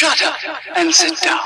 Shut 0.00 0.22
up 0.22 0.34
and 0.78 0.90
sit 0.92 1.20
down. 1.22 1.38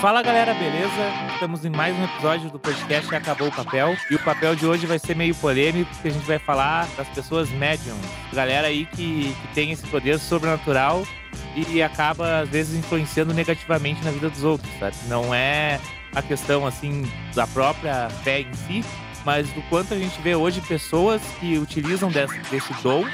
Fala 0.00 0.22
galera, 0.22 0.54
beleza? 0.54 0.88
Estamos 1.34 1.62
em 1.66 1.68
mais 1.68 1.94
um 1.98 2.04
episódio 2.04 2.48
do 2.48 2.58
podcast 2.58 3.14
Acabou 3.14 3.48
o 3.48 3.52
Papel. 3.52 3.94
E 4.10 4.14
o 4.14 4.18
papel 4.20 4.56
de 4.56 4.64
hoje 4.64 4.86
vai 4.86 4.98
ser 4.98 5.14
meio 5.14 5.34
polêmico, 5.34 5.90
porque 5.92 6.08
a 6.08 6.12
gente 6.12 6.24
vai 6.24 6.38
falar 6.38 6.88
das 6.96 7.06
pessoas 7.08 7.50
médium. 7.50 7.98
Galera 8.32 8.68
aí 8.68 8.86
que, 8.86 9.34
que 9.34 9.48
tem 9.54 9.70
esse 9.70 9.86
poder 9.88 10.18
sobrenatural 10.18 11.06
e 11.54 11.82
acaba, 11.82 12.38
às 12.38 12.48
vezes, 12.48 12.74
influenciando 12.74 13.34
negativamente 13.34 14.02
na 14.02 14.12
vida 14.12 14.30
dos 14.30 14.44
outros, 14.44 14.72
sabe? 14.78 14.96
Não 15.08 15.34
é 15.34 15.78
a 16.14 16.22
questão, 16.22 16.66
assim, 16.66 17.02
da 17.34 17.46
própria 17.46 18.08
fé 18.24 18.40
em 18.40 18.54
si, 18.54 18.82
mas 19.24 19.50
do 19.52 19.62
quanto 19.62 19.94
a 19.94 19.98
gente 19.98 20.20
vê 20.22 20.34
hoje 20.34 20.60
pessoas 20.62 21.22
que 21.38 21.58
utilizam 21.58 22.10
desse, 22.10 22.38
desse 22.50 22.72
dom 22.82 23.04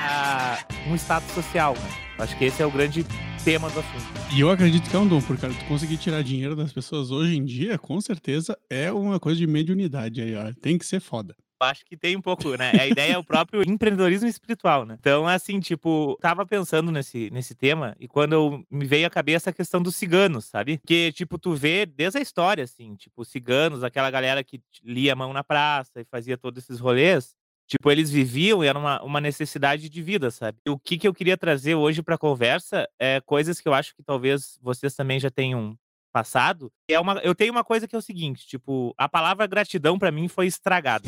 a 0.00 0.58
um 0.88 0.94
status 0.94 1.30
social, 1.32 1.74
né? 1.74 1.90
Acho 2.18 2.36
que 2.38 2.44
esse 2.44 2.62
é 2.62 2.66
o 2.66 2.70
grande 2.70 3.04
tema 3.44 3.68
do 3.70 3.80
assunto. 3.80 4.04
E 4.34 4.40
eu 4.40 4.50
acredito 4.50 4.88
que 4.88 4.96
é 4.96 4.98
um 4.98 5.06
dom, 5.06 5.20
porque 5.20 5.42
cara, 5.42 5.54
tu 5.54 5.64
conseguir 5.66 5.96
tirar 5.98 6.22
dinheiro 6.22 6.56
das 6.56 6.72
pessoas 6.72 7.10
hoje 7.10 7.36
em 7.36 7.44
dia, 7.44 7.78
com 7.78 8.00
certeza 8.00 8.56
é 8.70 8.90
uma 8.90 9.20
coisa 9.20 9.38
de 9.38 9.46
mediunidade 9.46 10.20
aí, 10.20 10.34
ó. 10.34 10.52
Tem 10.60 10.78
que 10.78 10.86
ser 10.86 11.00
foda. 11.00 11.36
Acho 11.60 11.84
que 11.84 11.96
tem 11.96 12.16
um 12.16 12.20
pouco, 12.20 12.54
né? 12.56 12.72
A 12.78 12.86
ideia 12.86 13.14
é 13.14 13.18
o 13.18 13.24
próprio 13.24 13.62
empreendedorismo 13.62 14.28
espiritual, 14.28 14.84
né? 14.84 14.96
Então, 15.00 15.26
assim, 15.26 15.58
tipo, 15.58 16.18
tava 16.20 16.44
pensando 16.44 16.92
nesse, 16.92 17.30
nesse 17.30 17.54
tema 17.54 17.96
e 17.98 18.06
quando 18.06 18.32
eu, 18.34 18.64
me 18.70 18.86
veio 18.86 19.06
à 19.06 19.10
cabeça 19.10 19.50
a 19.50 19.52
questão 19.52 19.80
dos 19.80 19.96
ciganos, 19.96 20.44
sabe? 20.44 20.78
Que, 20.86 21.12
tipo, 21.12 21.38
tu 21.38 21.54
vê 21.54 21.86
desde 21.86 22.18
a 22.18 22.22
história, 22.22 22.64
assim, 22.64 22.94
tipo, 22.96 23.24
ciganos, 23.24 23.82
aquela 23.82 24.10
galera 24.10 24.44
que 24.44 24.60
lia 24.84 25.14
a 25.14 25.16
mão 25.16 25.32
na 25.32 25.42
praça 25.42 26.00
e 26.00 26.04
fazia 26.04 26.36
todos 26.36 26.62
esses 26.62 26.78
rolês. 26.78 27.34
Tipo, 27.66 27.90
eles 27.90 28.10
viviam 28.10 28.62
e 28.62 28.68
era 28.68 28.78
uma, 28.78 29.02
uma 29.02 29.20
necessidade 29.20 29.88
de 29.88 30.02
vida, 30.02 30.30
sabe? 30.30 30.58
E 30.64 30.70
o 30.70 30.78
que, 30.78 30.96
que 30.96 31.08
eu 31.08 31.14
queria 31.14 31.36
trazer 31.36 31.74
hoje 31.74 32.00
pra 32.00 32.16
conversa 32.16 32.88
é 32.98 33.20
coisas 33.20 33.60
que 33.60 33.66
eu 33.66 33.74
acho 33.74 33.94
que 33.96 34.04
talvez 34.04 34.56
vocês 34.62 34.94
também 34.94 35.18
já 35.18 35.30
tenham 35.30 35.76
passado. 36.16 36.72
É 36.88 36.98
uma, 36.98 37.18
eu 37.18 37.34
tenho 37.34 37.52
uma 37.52 37.62
coisa 37.62 37.86
que 37.86 37.94
é 37.94 37.98
o 37.98 38.02
seguinte, 38.02 38.46
tipo, 38.46 38.94
a 38.96 39.06
palavra 39.06 39.46
gratidão 39.46 39.98
pra 39.98 40.10
mim 40.10 40.28
foi 40.28 40.46
estragada. 40.46 41.06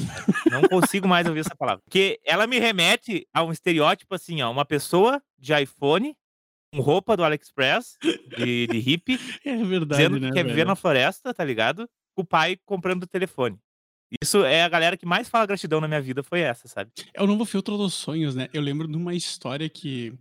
Não 0.51 0.61
consigo 0.69 1.09
mais 1.09 1.27
ouvir 1.27 1.41
essa 1.41 1.57
palavra. 1.57 1.83
Porque 1.83 2.21
ela 2.27 2.47
me 2.47 2.59
remete 2.59 3.27
a 3.33 3.43
um 3.43 3.51
estereótipo 3.51 4.15
assim, 4.15 4.43
ó, 4.43 4.51
uma 4.51 4.67
pessoa 4.67 5.23
de 5.39 5.59
iPhone, 5.59 6.15
com 6.75 6.83
roupa 6.83 7.17
do 7.17 7.25
AliExpress, 7.25 7.97
de, 8.37 8.67
de 8.67 8.79
hippie, 8.79 9.19
É 9.43 9.57
verdade, 9.57 10.03
dizendo 10.03 10.21
né, 10.21 10.29
que 10.29 10.35
quer 10.35 10.43
viver 10.43 10.57
velho? 10.57 10.69
na 10.69 10.77
floresta, 10.77 11.33
tá 11.33 11.43
ligado? 11.43 11.89
O 12.15 12.23
pai 12.23 12.59
comprando 12.67 13.05
o 13.05 13.07
telefone. 13.07 13.59
Isso 14.23 14.45
é 14.45 14.63
a 14.63 14.69
galera 14.69 14.95
que 14.95 15.07
mais 15.07 15.27
fala 15.27 15.47
gratidão 15.47 15.81
na 15.81 15.89
minha 15.89 16.03
vida, 16.03 16.23
foi 16.23 16.41
essa, 16.41 16.69
sabe? 16.69 16.91
É 17.15 17.23
o 17.23 17.27
novo 17.27 17.47
filtro 17.47 17.79
dos 17.79 17.95
sonhos, 17.95 18.35
né? 18.35 18.49
Eu 18.53 18.61
lembro 18.61 18.87
de 18.87 18.97
uma 18.97 19.15
história 19.15 19.71
que. 19.71 20.13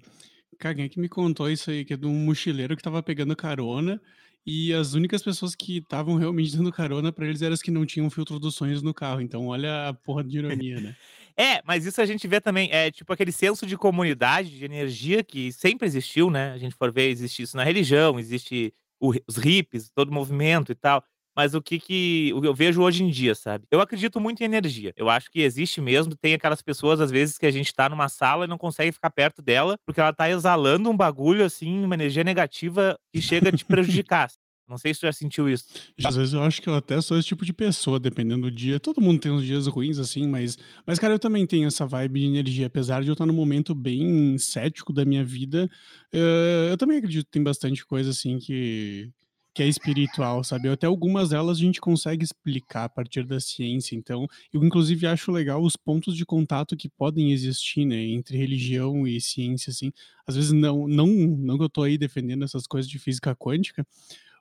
Cara, 0.58 0.76
quem 0.76 0.86
é 0.86 0.90
que 0.90 1.00
me 1.00 1.10
contou 1.10 1.50
isso 1.50 1.70
aí? 1.70 1.84
Que 1.84 1.94
é 1.94 1.98
de 1.98 2.06
um 2.06 2.14
mochileiro 2.14 2.76
que 2.78 2.82
tava 2.82 3.04
pegando 3.04 3.36
carona. 3.36 4.02
E 4.50 4.74
as 4.74 4.94
únicas 4.94 5.22
pessoas 5.22 5.54
que 5.56 5.80
estavam 5.80 6.16
realmente 6.16 6.56
dando 6.56 6.72
carona 6.72 7.12
pra 7.12 7.28
eles 7.28 7.42
eram 7.42 7.54
as 7.54 7.62
que 7.62 7.70
não 7.70 7.86
tinham 7.86 8.10
filtro 8.10 8.40
dos 8.40 8.56
sonhos 8.56 8.82
no 8.82 8.94
carro. 8.94 9.20
Então, 9.20 9.48
olha 9.48 9.90
a 9.90 9.94
porra 9.94 10.24
de 10.24 10.38
ironia, 10.38 10.80
né? 10.80 10.96
É, 11.40 11.62
mas 11.64 11.86
isso 11.86 12.02
a 12.02 12.06
gente 12.08 12.28
vê 12.28 12.42
também, 12.42 12.68
é 12.72 12.90
tipo 12.90 13.14
aquele 13.14 13.32
senso 13.32 13.68
de 13.68 13.78
comunidade, 13.78 14.58
de 14.58 14.66
energia 14.66 15.24
que 15.24 15.52
sempre 15.52 15.86
existiu, 15.86 16.32
né? 16.32 16.52
A 16.52 16.58
gente 16.58 16.74
for 16.76 16.92
ver, 16.92 17.10
existe 17.12 17.44
isso 17.44 17.56
na 17.56 17.64
religião, 17.64 18.20
existe 18.20 18.74
o- 19.00 19.14
os 19.28 19.36
hippies, 19.38 19.88
todo 19.94 20.10
o 20.10 20.14
movimento 20.14 20.72
e 20.72 20.76
tal. 20.76 21.04
Mas 21.38 21.54
o 21.54 21.62
que 21.62 21.80
que 21.80 22.30
eu 22.30 22.52
vejo 22.56 22.82
hoje 22.82 23.04
em 23.04 23.12
dia, 23.12 23.36
sabe? 23.36 23.66
Eu 23.70 23.80
acredito 23.80 24.20
muito 24.20 24.42
em 24.42 24.46
energia. 24.46 24.92
Eu 24.98 25.08
acho 25.08 25.30
que 25.30 25.42
existe 25.42 25.80
mesmo. 25.80 26.16
Tem 26.16 26.34
aquelas 26.34 26.64
pessoas, 26.64 27.00
às 27.00 27.12
vezes, 27.12 27.38
que 27.38 27.46
a 27.46 27.52
gente 27.52 27.72
tá 27.76 27.88
numa 27.88 28.10
sala 28.10 28.46
e 28.46 28.48
não 28.48 28.58
consegue 28.58 28.92
ficar 28.92 29.12
perto 29.12 29.40
dela, 29.40 29.78
porque 29.86 30.02
ela 30.02 30.12
tá 30.12 30.28
exalando 30.28 30.90
um 30.90 30.98
bagulho, 30.98 31.46
assim, 31.46 31.84
uma 31.84 31.94
energia 31.94 32.24
negativa 32.24 32.98
que 33.14 33.22
chega 33.22 33.50
a 33.50 33.52
te 33.52 33.64
prejudicar. 33.64 34.32
Não 34.68 34.80
sei 34.80 34.94
se 34.94 35.00
tu 35.00 35.04
já 35.04 35.14
sentiu 35.14 35.48
isso. 35.48 35.66
Às 36.04 36.16
vezes 36.16 36.34
eu 36.34 36.42
acho 36.42 36.60
que 36.60 36.68
eu 36.68 36.76
até 36.76 37.00
sou 37.02 37.20
esse 37.20 37.28
tipo 37.28 37.46
de 37.46 37.54
pessoa, 37.54 38.00
dependendo 38.00 38.50
do 38.50 38.52
dia. 38.52 38.80
Todo 38.80 39.00
mundo 39.00 39.20
tem 39.20 39.32
uns 39.32 39.46
dias 39.46 39.68
ruins, 39.68 40.00
assim, 40.00 40.28
mas, 40.28 40.58
mas 40.88 40.98
cara, 40.98 41.14
eu 41.14 41.20
também 41.20 41.46
tenho 41.46 41.68
essa 41.68 41.86
vibe 41.86 42.20
de 42.20 42.26
energia. 42.26 42.66
Apesar 42.66 43.04
de 43.04 43.10
eu 43.10 43.14
estar 43.14 43.28
num 43.28 43.34
momento 43.34 43.76
bem 43.76 44.40
cético 44.40 44.92
da 44.92 45.06
minha 45.06 45.24
vida, 45.24 45.70
eh, 46.12 46.70
eu 46.72 46.78
também 46.78 46.98
acredito 46.98 47.26
que 47.26 47.32
tem 47.32 47.44
bastante 47.44 47.86
coisa, 47.86 48.10
assim, 48.10 48.40
que, 48.40 49.10
que 49.58 49.64
é 49.64 49.68
espiritual, 49.68 50.44
sabe? 50.44 50.70
Até 50.70 50.86
algumas 50.86 51.30
delas 51.30 51.58
a 51.58 51.62
gente 51.62 51.82
consegue 51.82 52.24
explicar 52.24 52.84
a 52.84 52.90
partir 52.90 53.26
da 53.26 53.40
ciência. 53.40 53.96
Então, 53.96 54.28
eu 54.54 54.64
inclusive 54.64 55.08
acho 55.08 55.32
legal 55.32 55.64
os 55.64 55.76
pontos 55.76 56.16
de 56.16 56.24
contato 56.24 56.78
que 56.78 56.88
podem 56.88 57.32
existir, 57.32 57.84
né, 57.84 57.96
entre 57.96 58.38
religião 58.38 59.08
e 59.08 59.20
ciência, 59.20 59.72
assim. 59.72 59.92
Às 60.28 60.36
vezes 60.36 60.52
não, 60.52 60.88
não, 60.88 61.08
não 61.08 61.58
que 61.58 61.64
eu 61.64 61.70
tô 61.70 61.82
aí 61.82 61.98
defendendo 61.98 62.44
essas 62.44 62.68
coisas 62.68 62.88
de 62.88 63.00
física 63.00 63.36
quântica, 63.36 63.84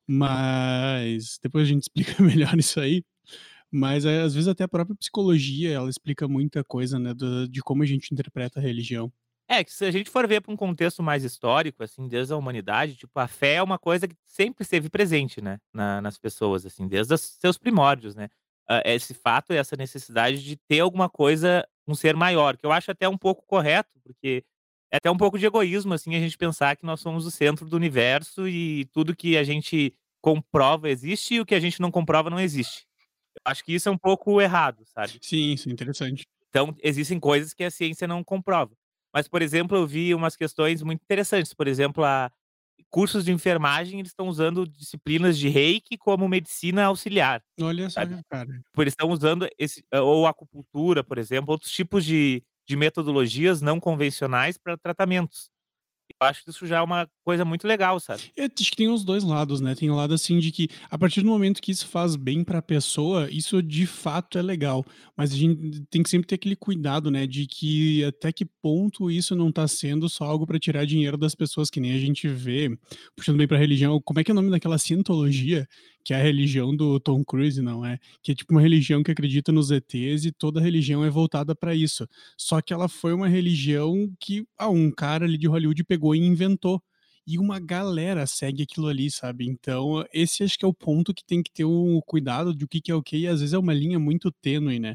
mas 0.06 1.38
depois 1.43 1.65
a 1.66 1.69
gente 1.72 1.84
explica 1.88 2.22
melhor 2.22 2.59
isso 2.59 2.78
aí. 2.78 3.03
Mas, 3.72 4.04
eh, 4.04 4.22
às 4.22 4.34
vezes 4.34 4.48
até 4.48 4.65
a 4.65 4.69
própria 4.69 4.97
psicologia, 4.97 5.72
ela 5.72 5.91
explica 5.91 6.28
muita 6.28 6.65
coisa, 6.65 6.98
né, 6.98 7.15
do 7.15 7.48
de 7.48 7.62
como 7.62 7.83
a 7.83 7.87
gente 7.87 8.12
interpreta 8.12 8.60
a 8.60 8.62
religião. 8.62 9.12
É, 9.48 9.62
que 9.62 9.72
se 9.72 9.84
a 9.84 9.90
gente 9.92 10.10
for 10.10 10.26
ver 10.26 10.40
para 10.40 10.52
um 10.52 10.56
contexto 10.56 11.02
mais 11.02 11.22
histórico, 11.22 11.82
assim, 11.84 12.08
desde 12.08 12.32
a 12.32 12.36
humanidade, 12.36 12.96
tipo, 12.96 13.16
a 13.20 13.28
fé 13.28 13.54
é 13.54 13.62
uma 13.62 13.78
coisa 13.78 14.08
que 14.08 14.16
sempre 14.26 14.62
esteve 14.64 14.88
presente, 14.90 15.40
né, 15.40 15.58
na 15.72 16.00
nas 16.00 16.18
pessoas, 16.18 16.66
assim, 16.66 16.88
desde 16.88 17.14
os 17.14 17.20
seus 17.20 17.56
primórdios, 17.56 18.14
né. 18.16 18.28
Hã, 18.68 18.82
esse 18.84 19.14
fato 19.14 19.52
e 19.52 19.56
essa 19.56 19.76
necessidade 19.76 20.42
de 20.42 20.56
ter 20.56 20.80
alguma 20.80 21.08
coisa, 21.08 21.64
um 21.86 21.94
ser 21.94 22.16
maior, 22.16 22.56
que 22.56 22.66
eu 22.66 22.72
acho 22.72 22.90
até 22.90 23.08
um 23.08 23.16
pouco 23.16 23.46
correto, 23.46 23.90
porque 24.02 24.44
é 24.90 24.96
até 24.96 25.08
um 25.10 25.16
pouco 25.16 25.38
de 25.38 25.46
egoísmo, 25.46 25.94
assim, 25.94 26.16
a 26.16 26.20
gente 26.20 26.36
pensar 26.36 26.76
que 26.76 26.84
nós 26.84 26.98
somos 27.00 27.24
o 27.24 27.30
centro 27.30 27.66
do 27.68 27.76
universo 27.76 28.48
e 28.48 28.86
tudo 28.86 29.14
que 29.14 29.36
a 29.36 29.44
gente 29.44 29.94
comprova 30.20 30.90
existe 30.90 31.34
e 31.36 31.40
o 31.40 31.46
que 31.46 31.54
a 31.54 31.60
gente 31.60 31.80
não 31.80 31.92
comprova 31.92 32.28
não 32.30 32.40
existe. 32.40 32.84
Eu 33.36 33.42
acho 33.52 33.64
que 33.64 33.74
isso 33.74 33.88
é 33.88 33.92
um 33.92 33.98
pouco 33.98 34.40
errado, 34.40 34.84
sabe. 34.86 35.20
Sim, 35.22 35.52
isso 35.52 35.68
é 35.68 35.72
interessante. 35.72 36.26
Então, 36.48 36.74
existem 36.82 37.20
coisas 37.20 37.52
que 37.54 37.64
a 37.64 37.70
ciência 37.70 38.06
não 38.08 38.24
comprova. 38.24 38.74
Mas, 39.16 39.28
por 39.28 39.43
exemplo, 39.43 39.78
eu 39.78 39.87
vi 39.88 40.15
umas 40.15 40.37
questões 40.37 40.82
muito 40.82 41.03
interessantes, 41.03 41.54
por 41.54 41.69
exemplo, 41.69 42.04
a 42.04 42.31
cursos 42.91 43.25
de 43.25 43.32
enfermagem, 43.32 44.00
eles 44.00 44.12
estão 44.12 44.28
usando 44.28 44.66
disciplinas 44.66 45.38
de 45.38 45.49
reiki 45.49 45.99
como 45.99 46.28
medicina 46.28 46.84
auxiliar, 46.87 47.43
Olha 47.60 47.91
só, 47.91 48.03
sabe. 48.04 48.16
cara. 48.31 48.65
Tipo, 48.72 48.82
eles 48.82 48.93
estão 48.93 49.10
usando 49.10 49.49
esse 49.59 49.84
ou 49.94 50.27
acupuntura, 50.27 51.04
por 51.04 51.19
exemplo, 51.19 51.53
outros 51.53 51.72
tipos 51.72 52.04
de 52.04 52.44
de 52.69 52.77
metodologias 52.77 53.62
não 53.62 53.78
convencionais 53.81 54.59
para 54.59 54.77
tratamentos. 54.77 55.50
Eu 56.10 56.26
acho 56.28 56.44
que 56.44 56.50
isso 56.50 56.66
já 56.66 56.78
é 56.78 56.82
uma 56.82 57.08
coisa 57.24 57.44
muito 57.44 57.66
legal, 57.66 57.98
sabe. 58.00 58.32
É, 58.36 58.44
acho 58.44 58.70
que 58.70 58.76
tem 58.76 58.88
os 58.88 59.04
2 59.04 59.24
lados, 59.24 59.60
né, 59.60 59.74
tem 59.74 59.90
o 59.90 59.94
lado, 59.94 60.14
assim, 60.14 60.38
de 60.38 60.50
que 60.52 60.68
a 60.90 60.96
partir 60.96 61.20
do 61.22 61.26
momento 61.28 61.60
que 61.60 61.72
isso 61.72 61.86
faz 61.88 62.16
bem 62.16 62.44
pra 62.44 62.62
pessoa, 62.62 63.28
isso 63.30 63.62
de 63.62 63.86
fato 63.86 64.38
é 64.38 64.42
legal, 64.42 64.84
mas 65.16 65.32
a 65.32 65.36
gente 65.36 65.82
tem 65.90 66.02
que 66.02 66.08
sempre 66.08 66.26
ter 66.26 66.36
aquele 66.36 66.56
cuidado, 66.56 67.10
né, 67.10 67.26
de 67.26 67.46
que 67.46 68.04
até 68.04 68.32
que 68.32 68.44
ponto 68.62 69.10
isso 69.10 69.34
não 69.34 69.50
tá 69.50 69.66
sendo 69.66 70.08
só 70.08 70.24
algo 70.24 70.46
pra 70.46 70.58
tirar 70.58 70.84
dinheiro 70.86 71.16
das 71.18 71.34
pessoas, 71.34 71.68
que 71.70 71.80
nem 71.80 71.92
a 71.92 71.98
gente 71.98 72.28
vê, 72.28 72.70
puxando 73.16 73.36
bem 73.38 73.48
pra 73.48 73.58
religião, 73.58 74.00
como 74.04 74.20
é 74.20 74.24
que 74.24 74.30
é 74.30 74.32
o 74.32 74.36
nome 74.36 74.50
daquela 74.50 74.78
cientologia, 74.78 75.66
que 76.06 76.14
é 76.14 76.18
a 76.18 76.22
religião 76.22 76.74
do 76.76 77.00
Tom 77.00 77.24
Cruise, 77.24 77.60
não 77.60 77.84
é? 77.84 77.98
Que 78.22 78.32
é 78.32 78.34
tipo 78.34 78.52
uma 78.54 78.62
religião 78.62 79.02
que 79.02 79.10
acredita 79.10 79.50
nos 79.52 79.72
ETs 79.72 80.24
e 80.24 80.30
toda 80.32 80.60
religião 80.60 81.04
é 81.04 81.10
voltada 81.10 81.54
pra 81.54 81.74
isso. 81.74 82.06
Só 82.38 82.60
que 82.62 82.72
ela 82.72 82.88
foi 82.88 83.12
uma 83.12 83.28
religião 83.28 84.08
que, 84.20 84.46
ah, 84.56 84.68
um 84.70 84.90
cara 84.92 85.24
ali 85.26 85.36
de 85.36 85.48
Hollywood 85.48 85.82
pegou 85.84 86.14
e 86.14 86.20
inventou. 86.20 86.80
E 87.26 87.38
uma 87.40 87.58
galera 87.58 88.24
segue 88.26 88.62
aquilo 88.62 88.86
ali, 88.86 89.10
sabe. 89.10 89.46
Então, 89.48 90.04
esse 90.14 90.44
acho 90.44 90.56
que 90.58 90.64
é 90.64 90.68
o 90.68 90.72
ponto 90.74 91.12
que 91.12 91.24
tem 91.24 91.42
que 91.42 91.50
ter 91.52 91.64
o 91.64 92.00
cuidado 92.06 92.54
de 92.54 92.64
o 92.64 92.68
que 92.68 92.80
que 92.80 92.92
é 92.92 92.94
o 92.94 93.02
quê, 93.02 93.16
e 93.18 93.26
às 93.26 93.40
vezes 93.40 93.52
é 93.52 93.58
uma 93.58 93.74
linha 93.74 93.98
muito 93.98 94.30
tênue, 94.30 94.78
né. 94.78 94.94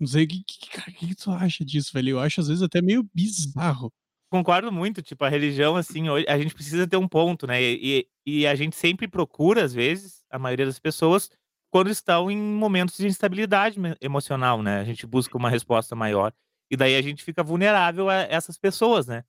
Não 0.00 0.06
sei 0.08 0.24
o 0.24 0.28
que 0.28 0.42
que 0.44 0.92
que 0.92 1.06
que 1.08 1.14
tu 1.16 1.30
acha 1.32 1.64
disso, 1.64 1.90
velho? 1.94 2.10
Eu 2.10 2.20
acho 2.20 2.40
às 2.40 2.48
vezes 2.48 2.62
até 2.62 2.82
meio 2.82 3.08
bizarro. 3.14 3.92
Concordo 4.30 4.72
muito, 4.72 5.02
tipo, 5.02 5.24
a 5.24 5.28
religião, 5.28 5.76
assim, 5.76 6.04
a 6.28 6.38
gente 6.38 6.54
precisa 6.54 6.86
ter 6.88 6.96
um 6.96 7.06
ponto, 7.08 7.46
né, 7.46 7.62
e 7.62 8.06
e 8.24 8.46
a 8.46 8.54
gente 8.54 8.76
sempre 8.76 9.08
procura, 9.08 9.64
às 9.64 9.74
vezes, 9.74 10.21
a 10.32 10.38
maioria 10.38 10.66
das 10.66 10.78
pessoas, 10.80 11.30
quando 11.70 11.90
estão 11.90 12.30
em 12.30 12.38
momentos 12.38 12.96
de 12.98 13.06
instabilidade 13.06 13.78
emocional, 14.00 14.62
né, 14.62 14.80
a 14.80 14.84
gente 14.84 15.06
busca 15.06 15.36
uma 15.38 15.50
resposta 15.50 15.96
maior, 15.96 16.32
e 16.70 16.76
daí 16.76 16.96
a 16.96 17.02
gente 17.02 17.24
fica 17.24 17.42
vulnerável 17.44 18.08
a 18.10 18.16
essas 18.22 18.58
pessoas, 18.58 19.06
né. 19.06 19.24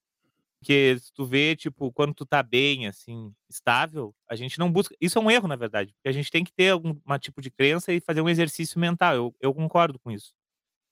Porque 0.60 0.98
se 1.00 1.12
tu 1.14 1.26
vê, 1.26 1.56
tipo, 1.56 1.92
quando 1.92 2.14
tu 2.14 2.26
tá 2.26 2.42
bem, 2.42 2.88
assim, 2.88 3.34
estável, 3.50 4.16
a 4.30 4.36
gente 4.36 4.58
não 4.60 4.72
busca 4.72 4.96
isso 5.02 5.20
é 5.20 5.22
um 5.22 5.30
erro, 5.30 5.48
na 5.48 5.58
verdade, 5.58 5.94
porque 5.94 6.10
a 6.10 6.12
gente 6.14 6.32
tem 6.32 6.44
que 6.44 6.54
ter 6.54 6.70
algum 6.72 6.96
tipo 7.20 7.42
de 7.42 7.52
crença 7.52 7.92
e 7.94 8.00
fazer 8.00 8.22
um 8.22 8.30
exercício 8.30 8.80
mental, 8.80 9.16
eu 9.16 9.36
eu 9.42 9.54
concordo 9.54 10.00
com 10.00 10.10
isso. 10.12 10.34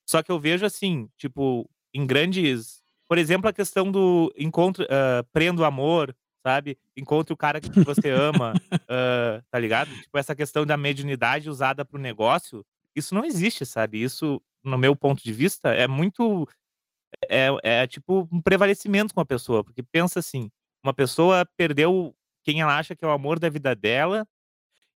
Só 0.10 0.22
que 0.24 0.32
eu 0.32 0.40
vejo 0.40 0.66
assim, 0.66 1.10
tipo, 1.18 1.70
em 1.94 2.06
grandes 2.06 2.82
por 3.08 3.18
exemplo, 3.18 3.50
a 3.50 3.54
questão 3.54 3.92
do 3.92 4.34
encontro 4.38 4.86
hã, 4.90 5.22
prenda 5.34 5.62
o 5.62 5.66
amor, 5.66 6.16
sabe, 6.46 6.78
encontre 6.98 7.34
o 7.34 7.38
cara 7.38 7.62
que 7.62 7.72
você 7.84 8.10
ama, 8.10 8.58
hã, 8.90 9.42
tá 9.52 9.60
ligado? 9.60 9.98
Tipo, 9.98 10.18
essa 10.18 10.36
questão 10.36 10.66
da 10.66 10.78
mediunidade 10.78 11.50
usada 11.50 11.86
para 11.86 11.98
o 11.98 12.02
negócio, 12.02 12.66
isso 12.96 13.16
não 13.16 13.26
existe, 13.26 13.66
sabe, 13.66 14.02
isso, 14.02 14.42
no 14.64 14.78
meu 14.78 14.96
ponto 14.96 15.24
de 15.24 15.34
vista, 15.34 15.70
é 15.74 15.88
muito 15.88 16.48
É 17.30 17.50
é 17.84 17.88
tipo 17.88 18.28
um 18.32 18.42
prevalecimento 18.42 19.14
com 19.14 19.22
a 19.22 19.26
pessoa, 19.26 19.64
porque 19.64 19.84
pensa 19.84 20.20
assim, 20.20 20.50
uma 20.84 20.94
pessoa 20.94 21.46
perdeu 21.58 22.16
quem 22.44 22.62
ela 22.62 22.78
acha 22.78 22.96
que 22.96 23.06
é 23.06 23.08
o 23.08 23.12
amor 23.12 23.40
da 23.40 23.50
vida 23.50 23.76
dela, 23.76 24.26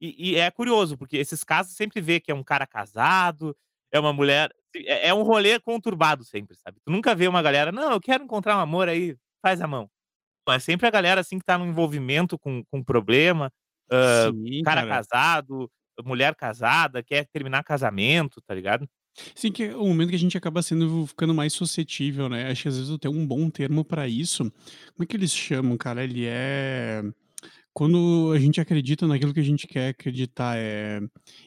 e 0.01 0.33
e 0.33 0.37
é 0.37 0.51
curioso, 0.51 0.97
porque 0.99 1.17
esses 1.19 1.45
casos 1.45 1.75
sempre 1.77 2.01
vê 2.01 2.21
que 2.21 2.31
é 2.33 2.35
um 2.35 2.45
cara 2.45 2.67
casado, 2.67 3.57
é 3.93 3.99
uma 4.01 4.13
mulher 4.13 4.51
é 4.77 5.09
é 5.11 5.15
um 5.15 5.23
rolê 5.23 5.61
conturbado 5.61 6.25
sempre, 6.25 6.57
sabe. 6.59 6.79
Tu 6.85 6.91
nunca 6.93 7.15
vê 7.15 7.29
uma 7.29 7.43
galera: 7.43 7.73
"Não, 7.73 7.93
eu 7.93 8.01
quero 8.01 8.25
encontrar 8.25 8.57
um 8.59 8.61
amor 8.61 8.89
aí, 8.89 9.17
faz 9.43 9.61
a 9.63 9.67
mão". 9.69 9.91
É 10.49 10.59
sempre 10.59 10.87
a 10.87 10.91
galera, 10.91 11.21
assim, 11.23 11.39
que 11.39 11.45
tá 11.45 11.57
num 11.59 11.67
envolvimento 11.67 12.39
com 12.39 12.63
com 12.71 12.83
problema, 12.85 13.51
hã, 13.91 14.33
Sim, 14.33 14.65
cara 14.65 14.85
cara. 14.85 14.85
casado, 14.85 15.71
mulher 16.05 16.35
casada, 16.37 17.03
quer 17.03 17.27
terminar 17.33 17.63
casamento, 17.65 18.41
tá 18.47 18.55
ligado? 18.55 18.87
Sim, 19.35 19.53
que 19.53 19.65
é 19.65 19.77
o 19.77 19.87
momento 19.87 20.11
que 20.11 20.17
a 20.17 20.19
gente 20.19 20.37
acaba 20.37 20.63
sendo 20.63 21.07
ficando 21.07 21.33
mais 21.35 21.53
suscetível, 21.53 22.29
né, 22.29 22.51
acho 22.51 22.63
que 22.63 22.69
às 22.69 22.77
vezes 22.77 22.91
eu 22.91 22.99
tenho 22.99 23.15
um 23.15 23.27
bom 23.27 23.49
termo 23.49 23.85
pra 23.85 24.09
isso, 24.09 24.45
como 24.93 25.03
é 25.03 25.07
que 25.07 25.17
eles 25.17 25.33
chamam, 25.33 25.77
cara? 25.77 26.03
Ele 26.05 26.25
é 26.27 27.03
quando 27.75 28.33
a 28.33 28.39
gente 28.39 28.61
acredita 28.61 29.07
naquilo 29.07 29.35
que 29.35 29.41
a 29.41 29.43
gente 29.45 29.67
quer 29.67 29.89
acreditar, 29.91 30.57
é 30.57 31.01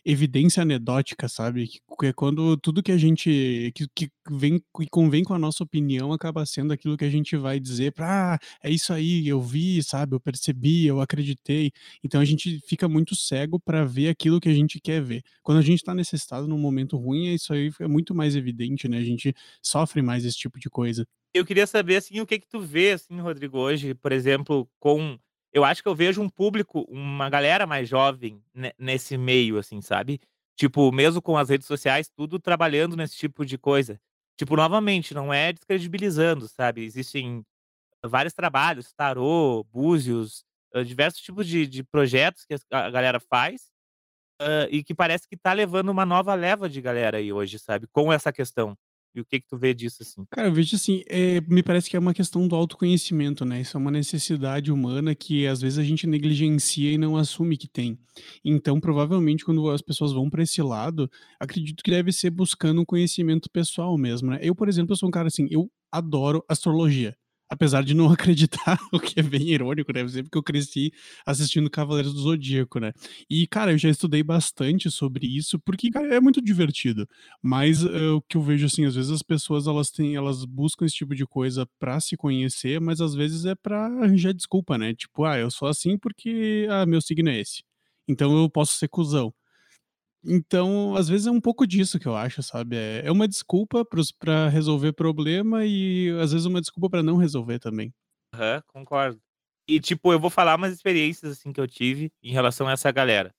evidência 0.05 0.61
anedótica, 0.61 1.27
sabe? 1.29 1.67
Que 1.99 2.07
é 2.07 2.13
quando 2.13 2.57
tudo 2.57 2.83
que 2.83 2.91
a 2.91 2.97
gente 2.97 3.71
que 3.75 3.87
que 3.95 4.09
vem 4.29 4.59
que 4.59 4.87
convém 4.91 5.23
com 5.23 5.33
a 5.33 5.39
nossa 5.39 5.63
opinião 5.63 6.11
acaba 6.13 6.45
sendo 6.45 6.73
aquilo 6.73 6.97
que 6.97 7.05
a 7.05 7.09
gente 7.09 7.35
vai 7.37 7.59
dizer 7.59 7.93
pra: 7.93 8.35
"Ah, 8.35 8.39
é 8.63 8.69
isso 8.69 8.93
aí, 8.93 9.27
eu 9.27 9.41
vi, 9.41 9.81
sabe, 9.83 10.15
eu 10.15 10.19
percebi, 10.19 10.85
eu 10.85 10.99
acreditei". 11.01 11.71
Então 12.03 12.19
a 12.21 12.25
gente 12.25 12.59
fica 12.67 12.87
muito 12.89 13.15
cego 13.15 13.59
pra 13.59 13.85
ver 13.85 14.09
aquilo 14.09 14.39
que 14.39 14.49
a 14.49 14.53
gente 14.53 14.79
quer 14.81 15.01
ver. 15.01 15.23
Quando 15.43 15.59
a 15.59 15.61
gente 15.61 15.83
tá 15.83 15.93
nesse 15.95 16.15
estado 16.15 16.47
num 16.47 16.57
momento 16.59 16.97
ruim, 16.97 17.27
é 17.29 17.33
isso 17.35 17.53
aí 17.53 17.71
é 17.79 17.87
muito 17.87 18.13
mais 18.13 18.35
evidente, 18.35 18.87
né, 18.87 18.97
a 18.97 19.03
gente 19.03 19.33
sofre 19.63 20.01
mais 20.01 20.25
esse 20.25 20.37
tipo 20.37 20.59
de 20.59 20.69
coisa. 20.69 21.05
Eu 21.33 21.45
queria 21.45 21.67
saber, 21.67 21.97
assim, 21.97 22.19
o 22.19 22.25
que 22.25 22.39
que 22.39 22.47
tu 22.47 22.59
vê, 22.59 22.91
assim, 22.93 23.19
Rodrigo, 23.19 23.57
hoje, 23.59 23.93
por 23.93 24.11
exemplo, 24.11 24.67
com 24.79 25.19
eu 25.57 25.65
acho 25.65 25.81
que 25.83 25.89
eu 25.89 25.95
vejo 25.95 26.21
um 26.21 26.29
público, 26.29 26.81
uma 26.89 27.29
galera 27.29 27.67
mais 27.67 27.89
jovem 27.89 28.41
ne 28.53 28.73
nesse 28.79 29.17
meio, 29.17 29.57
assim, 29.59 29.81
sabe. 29.81 30.19
Tipo, 30.57 30.91
mesmo 30.91 31.21
com 31.21 31.37
as 31.37 31.49
redes 31.49 31.67
sociais, 31.67 32.09
tudo 32.15 32.39
trabalhando 32.39 32.95
nesse 32.97 33.15
tipo 33.17 33.45
de 33.45 33.57
coisa. 33.57 33.99
Tipo, 34.37 34.55
novamente, 34.55 35.13
não 35.13 35.33
é 35.33 35.53
descredibilizando, 35.53 36.47
sabe, 36.47 36.83
existem 36.85 37.43
vários 38.05 38.33
trabalhos, 38.33 38.93
tarô, 38.93 39.63
búzios, 39.71 40.43
hã, 40.75 40.85
diversos 40.85 41.21
tipos 41.21 41.47
de 41.47 41.67
de 41.67 41.83
projetos 41.83 42.45
que 42.45 42.55
a 42.71 42.89
galera 42.91 43.19
faz, 43.19 43.71
hã, 44.41 44.67
e 44.71 44.83
que 44.83 44.95
parece 44.95 45.27
que 45.29 45.37
tá 45.37 45.53
levando 45.53 45.89
uma 45.89 46.05
nova 46.05 46.33
leva 46.35 46.69
de 46.69 46.81
galera 46.81 47.17
aí 47.19 47.33
hoje, 47.33 47.59
sabe, 47.59 47.87
com 47.93 48.13
essa 48.13 48.33
questão. 48.33 48.77
E 49.17 49.21
o 49.21 49.25
que 49.25 49.39
que 49.39 49.47
tu 49.47 49.57
vê 49.57 49.73
disso, 49.73 50.03
assim? 50.03 50.23
Cara, 50.29 50.49
eu 50.49 50.53
vejo 50.53 50.75
assim, 50.75 51.03
eh, 51.07 51.41
me 51.47 51.63
parece 51.63 51.89
que 51.89 51.95
é 51.95 51.99
uma 51.99 52.13
questão 52.13 52.47
do 52.47 52.55
autoconhecimento, 52.55 53.45
né, 53.45 53.61
isso 53.61 53.77
é 53.77 53.79
uma 53.79 53.89
necessidade 53.89 54.71
humana 54.71 55.15
que 55.15 55.47
às 55.47 55.61
vezes 55.61 55.79
a 55.79 55.83
gente 55.83 56.05
negligencia 56.05 56.91
e 56.91 56.97
não 56.97 57.15
assume 57.15 57.57
que 57.57 57.67
tem. 57.67 57.97
Então, 58.43 58.79
provavelmente, 58.79 59.45
quando 59.45 59.69
as 59.69 59.81
pessoas 59.81 60.11
vão 60.11 60.29
pra 60.29 60.43
esse 60.43 60.61
lado, 60.61 61.09
acredito 61.39 61.81
que 61.83 61.91
deve 61.91 62.11
ser 62.11 62.29
buscando 62.29 62.81
um 62.81 62.85
conhecimento 62.85 63.49
pessoal 63.49 63.97
mesmo, 63.97 64.29
né. 64.29 64.39
Eu, 64.41 64.53
por 64.53 64.67
exemplo, 64.67 64.95
sou 64.97 65.07
um 65.07 65.11
cara 65.11 65.27
assim, 65.27 65.47
eu 65.49 65.71
adoro 65.91 66.43
astrologia, 66.49 67.15
apesar 67.49 67.83
de 67.83 67.93
não 67.93 68.07
acreditar, 68.11 68.79
o 68.93 68.99
que 68.99 69.19
é 69.19 69.23
bem 69.23 69.49
irônico, 69.49 69.91
deve 69.93 70.09
ser 70.09 70.23
porque 70.23 70.37
eu 70.37 70.43
cresci 70.43 70.91
assistindo 71.25 71.69
Cavaleiros 71.69 72.13
do 72.13 72.19
Zodíaco, 72.21 72.79
né. 72.79 72.91
E, 73.29 73.47
cara, 73.47 73.71
eu 73.71 73.77
já 73.77 73.89
estudei 73.89 74.23
bastante 74.23 74.89
sobre 74.91 75.27
isso, 75.27 75.59
porque, 75.59 75.89
cara, 75.89 76.15
é 76.15 76.19
muito 76.19 76.41
divertido. 76.41 77.07
Mas, 77.41 77.83
hã, 77.83 78.15
o 78.15 78.21
que 78.21 78.37
eu 78.37 78.41
vejo, 78.41 78.65
assim, 78.65 78.85
às 78.85 78.95
vezes 78.95 79.11
as 79.11 79.21
pessoas 79.21 79.67
elas 79.67 79.89
têm 79.91 80.15
elas 80.15 80.45
buscam 80.45 80.85
esse 80.85 80.95
tipo 80.95 81.15
de 81.15 81.25
coisa 81.25 81.67
pra 81.79 81.99
se 81.99 82.15
conhecer, 82.17 82.79
mas 82.81 83.01
às 83.01 83.13
vezes 83.15 83.45
é 83.45 83.55
pra 83.55 83.85
arranjar 83.87 84.33
desculpa, 84.33 84.77
né, 84.77 84.93
tipo: 84.93 85.23
"Ah, 85.25 85.37
eu 85.37 85.49
sou 85.51 85.67
assim 85.67 85.97
porque, 85.97 86.67
ah, 86.69 86.85
meu 86.85 87.01
signo 87.01 87.29
é 87.29 87.39
esse, 87.39 87.63
então 88.07 88.35
eu 88.41 88.49
posso 88.49 88.75
ser 88.77 88.87
cuzão". 88.89 89.33
Então, 90.27 90.95
às 90.95 91.07
vezes 91.07 91.27
é 91.27 91.31
um 91.31 91.39
pouco 91.41 91.65
disso 91.65 91.99
que 91.99 92.07
eu 92.07 92.15
acho, 92.15 92.43
sabe, 92.43 92.75
é 92.75 93.01
é 93.05 93.11
uma 93.11 93.27
desculpa 93.27 93.85
para 94.19 94.49
resolver 94.49 94.91
problema 94.93 95.65
e, 95.65 96.09
às 96.21 96.31
vezes, 96.33 96.45
uma 96.45 96.59
desculpa 96.61 96.89
pra 96.89 97.03
não 97.03 97.15
resolver 97.17 97.59
também. 97.59 97.93
Aham, 98.33 98.61
concordo. 98.67 99.21
E, 99.67 99.79
tipo, 99.79 100.11
eu 100.13 100.19
vou 100.19 100.29
falar 100.29 100.55
umas 100.55 100.73
experiências, 100.73 101.31
assim, 101.33 101.51
que 101.51 101.59
eu 101.59 101.67
tive 101.67 102.11
em 102.23 102.31
relação 102.31 102.67
a 102.67 102.71
essa 102.73 102.91
galera. 102.91 103.33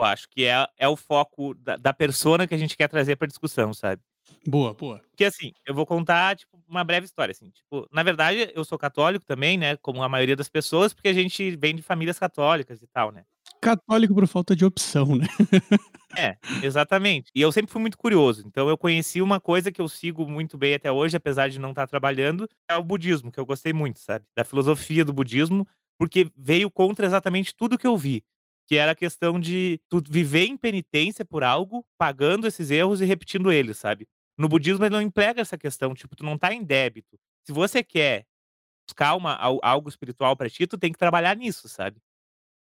Eu 0.00 0.06
acho 0.06 0.28
que 0.30 0.44
é 0.46 0.66
é 0.78 0.88
o 0.88 0.96
foco 0.96 1.54
da 1.54 1.76
da 1.76 1.92
persona 1.94 2.46
que 2.48 2.54
a 2.54 2.58
gente 2.58 2.76
quer 2.76 2.88
trazer 2.88 3.16
pra 3.16 3.28
discussão, 3.28 3.74
sabe. 3.74 4.02
Boa, 4.46 4.74
boa. 4.74 5.00
Que 5.16 5.24
assim, 5.24 5.52
eu 5.66 5.74
vou 5.74 5.84
contar, 5.86 6.36
tipo, 6.36 6.62
uma 6.68 6.82
breve 6.84 7.04
história, 7.06 7.32
assim, 7.32 7.50
tipo, 7.50 7.86
na 7.92 8.02
verdade 8.02 8.50
eu 8.54 8.64
sou 8.64 8.78
católico 8.78 9.24
também, 9.26 9.58
né, 9.58 9.76
como 9.76 10.02
a 10.02 10.08
maioria 10.08 10.36
das 10.36 10.48
pessoas, 10.48 10.92
porque 10.94 11.08
a 11.08 11.12
gente 11.12 11.56
vem 11.56 11.74
de 11.76 11.82
famílias 11.82 12.18
católicas 12.18 12.82
e 12.82 12.86
tal, 12.86 13.10
né. 13.12 13.24
Católico 13.62 14.14
por 14.14 14.26
falta 14.26 14.56
de 14.56 14.64
opção, 14.64 15.14
né. 15.16 15.26
É, 16.16 16.36
exatamente. 16.60 17.30
E 17.34 17.40
eu 17.40 17.52
sempre 17.52 17.70
fui 17.72 17.80
muito 17.80 17.96
curioso, 17.96 18.42
então 18.46 18.68
eu 18.68 18.76
conheci 18.76 19.22
uma 19.22 19.40
coisa 19.40 19.70
que 19.70 19.80
eu 19.80 19.88
sigo 19.88 20.26
muito 20.28 20.58
bem 20.58 20.74
até 20.74 20.90
hoje, 20.90 21.16
apesar 21.16 21.48
de 21.48 21.58
não 21.60 21.70
estar 21.70 21.86
trabalhando, 21.86 22.48
é 22.68 22.76
o 22.76 22.82
budismo, 22.82 23.30
que 23.30 23.38
eu 23.38 23.46
gostei 23.46 23.72
muito, 23.72 24.00
sabe, 24.00 24.24
da 24.36 24.44
filosofia 24.44 25.04
do 25.04 25.12
budismo, 25.12 25.66
porque 25.98 26.28
veio 26.36 26.68
contra 26.70 27.06
exatamente 27.06 27.54
tudo 27.54 27.78
que 27.78 27.86
eu 27.86 27.96
vi, 27.96 28.24
que 28.66 28.74
era 28.76 28.92
a 28.92 28.94
questão 28.96 29.38
de 29.38 29.80
tu 29.88 30.02
viver 30.08 30.46
em 30.46 30.56
penitência 30.56 31.24
por 31.24 31.44
algo, 31.44 31.84
pagando 31.96 32.46
esses 32.46 32.70
erros 32.72 33.00
e 33.00 33.04
repetindo 33.04 33.52
eles, 33.52 33.78
sabe. 33.78 34.08
No 34.36 34.48
budismo 34.48 34.84
ele 34.84 34.94
não 34.94 35.02
emprega 35.02 35.40
essa 35.40 35.56
questão, 35.56 35.94
tipo, 35.94 36.16
tu 36.16 36.24
não 36.24 36.36
tá 36.36 36.52
em 36.52 36.64
débito. 36.64 37.16
Se 37.46 37.52
você 37.52 37.84
quer 37.84 38.24
buscar 38.88 39.16
uma 39.16 39.34
al 39.36 39.60
algo 39.62 39.88
espiritual 39.88 40.36
pra 40.36 40.50
ti, 40.50 40.66
tu 40.66 40.78
tem 40.78 40.92
que 40.92 40.98
trabalhar 40.98 41.36
nisso, 41.36 41.68
sabe. 41.68 42.00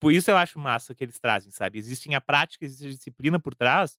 Por 0.00 0.12
isso 0.12 0.30
eu 0.30 0.36
acho 0.36 0.58
massa 0.58 0.94
que 0.94 1.04
eles 1.04 1.18
trazem, 1.18 1.50
sabe. 1.50 1.78
Existem 1.78 2.14
a 2.14 2.20
prática, 2.20 2.64
existe 2.64 2.86
a 2.86 2.90
disciplina 2.90 3.40
por 3.40 3.54
trás, 3.54 3.96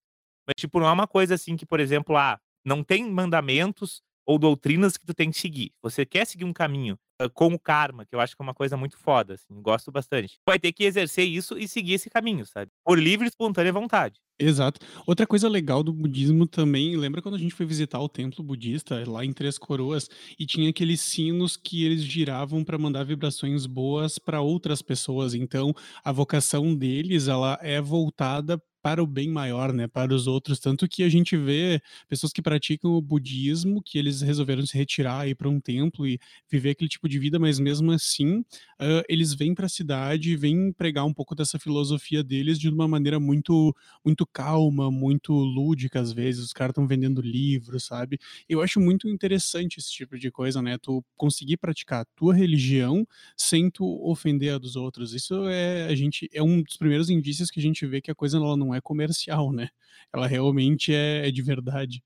mas, 0.47 0.53
tipo, 0.57 0.80
não 0.80 0.88
é 0.88 0.92
uma 0.92 1.07
coisa 1.07 1.36
assim 1.36 1.56
que, 1.56 1.65
por 1.65 1.80
exemplo, 1.80 2.15
ah, 2.18 2.39
não 2.63 2.83
tem 2.83 3.09
mandamentos 3.09 4.01
ou 4.25 4.38
doutrinas 4.39 4.98
que 4.98 5.06
tu 5.06 5.13
tem 5.13 5.31
que 5.31 5.39
seguir. 5.39 5.72
Você 5.81 6.06
quer 6.06 6.25
seguir 6.25 6.45
um 6.45 6.54
caminho, 6.54 6.98
com 7.33 7.48
o 7.54 7.60
karma, 7.60 8.06
que 8.06 8.13
eu 8.16 8.19
acho 8.19 8.36
que 8.36 8.42
é 8.42 8.45
uma 8.45 8.54
coisa 8.54 8.75
muito 8.75 8.98
foda, 8.98 9.36
assim, 9.36 9.62
gosto 9.62 9.92
bastante. 9.92 10.38
Vai 10.45 10.60
ter 10.60 10.74
que 10.74 10.83
exercer 10.83 11.25
isso 11.25 11.57
e 11.57 11.68
seguir 11.68 11.94
esse 11.94 12.10
caminho, 12.10 12.45
sabe, 12.45 12.72
por 12.83 13.00
livre 13.00 13.25
e 13.25 13.30
espontânea 13.30 13.72
vontade. 13.72 14.19
Exato. 14.38 14.81
Outra 15.07 15.25
coisa 15.25 15.48
legal 15.48 15.81
do 15.81 15.94
budismo 15.94 16.45
também, 16.45 16.98
lembra 16.98 17.22
quando 17.22 17.36
a 17.36 17.38
gente 17.38 17.54
foi 17.54 17.66
visitar 17.66 18.01
o 18.01 18.10
templo 18.10 18.44
budista 18.44 19.01
lá 19.10 19.24
em 19.24 19.31
Três 19.31 19.57
Coroas, 19.57 20.10
e 20.38 20.45
tinha 20.45 20.69
aqueles 20.69 21.00
sinos 21.00 21.56
que 21.56 21.86
eles 21.86 22.01
giravam 22.04 22.61
pra 22.61 22.78
mandar 22.78 23.06
vibrações 23.06 23.66
boas 23.66 24.19
pra 24.19 24.42
outras 24.42 24.81
pessoas, 24.81 25.33
então 25.33 25.73
a 26.04 26.11
vocação 26.11 26.76
deles, 26.76 27.30
ela 27.30 27.57
é 27.61 27.80
voltada 27.80 28.61
para 28.85 29.01
o 29.04 29.07
bem 29.07 29.27
maior, 29.30 29.73
né, 29.73 29.87
para 29.87 30.13
os 30.13 30.27
outros, 30.27 30.59
tanto 30.59 30.87
que 30.87 31.01
a 31.01 31.09
gente 31.09 31.35
vê 31.35 31.81
pessoas 32.07 32.31
que 32.31 32.39
praticam 32.42 32.92
o 32.92 33.01
budismo, 33.01 33.81
que 33.81 33.97
eles 33.97 34.21
resolveram 34.21 34.63
se 34.63 34.77
retirar, 34.77 35.27
ir 35.27 35.33
pra 35.35 35.49
um 35.49 35.59
templo 35.59 36.06
e 36.07 36.19
viver 36.51 36.69
aquele 36.71 36.87
tipo 36.89 37.09
de 37.09 37.18
vida, 37.18 37.39
mas 37.39 37.57
mesmo 37.59 37.92
assim, 37.92 38.45
hã, 38.80 39.01
eles 39.09 39.33
vêm 39.33 39.56
pra 39.56 39.68
cidade 39.68 40.31
e 40.33 40.35
vêm 40.35 40.71
pregar 40.71 41.04
um 41.06 41.13
pouco 41.13 41.33
dessa 41.33 41.57
filosofia 41.57 42.23
deles 42.23 42.59
de 42.59 42.69
uma 42.69 42.87
maneira 42.87 43.19
muito 43.19 43.75
muito 44.06 44.23
calma, 44.27 44.92
muito 44.92 45.33
lúdica, 45.33 45.99
às 45.99 46.11
vezes, 46.11 46.44
os 46.45 46.54
cara 46.54 46.69
estão 46.71 46.85
vendendo 46.87 47.21
livros, 47.21 47.85
sabe. 47.85 48.19
Eu 48.47 48.61
acho 48.61 48.80
muito 48.80 49.09
interessante 49.09 49.80
esse 49.80 49.92
tipo 49.92 50.18
de 50.19 50.30
coisa, 50.30 50.61
né, 50.61 50.77
tu 50.77 51.04
conseguir 51.18 51.57
praticar 51.57 52.01
a 52.01 52.06
tua 52.15 52.35
religião 52.35 53.07
sem 53.35 53.71
tu 53.71 53.83
ofender 54.07 54.54
a 54.54 54.57
dos 54.59 54.75
outros, 54.75 55.13
isso 55.15 55.47
é 55.47 55.85
a 55.87 55.95
gente 55.95 56.30
é 56.33 56.44
um 56.44 56.61
dos 56.61 56.77
primeiros 56.77 57.09
indícios 57.09 57.49
que 57.49 57.59
a 57.59 57.63
gente 57.63 57.83
vê 57.87 57.99
que 58.01 58.11
a 58.11 58.15
coisa 58.15 58.37
ela 58.37 58.56
não 58.57 58.75
é 58.75 58.75
comercial, 58.82 59.52
né, 59.54 59.70
ela 60.14 60.28
realmente 60.28 60.94
é 60.94 61.28
é 61.28 61.32
de 61.32 61.42
verdade. 61.42 62.04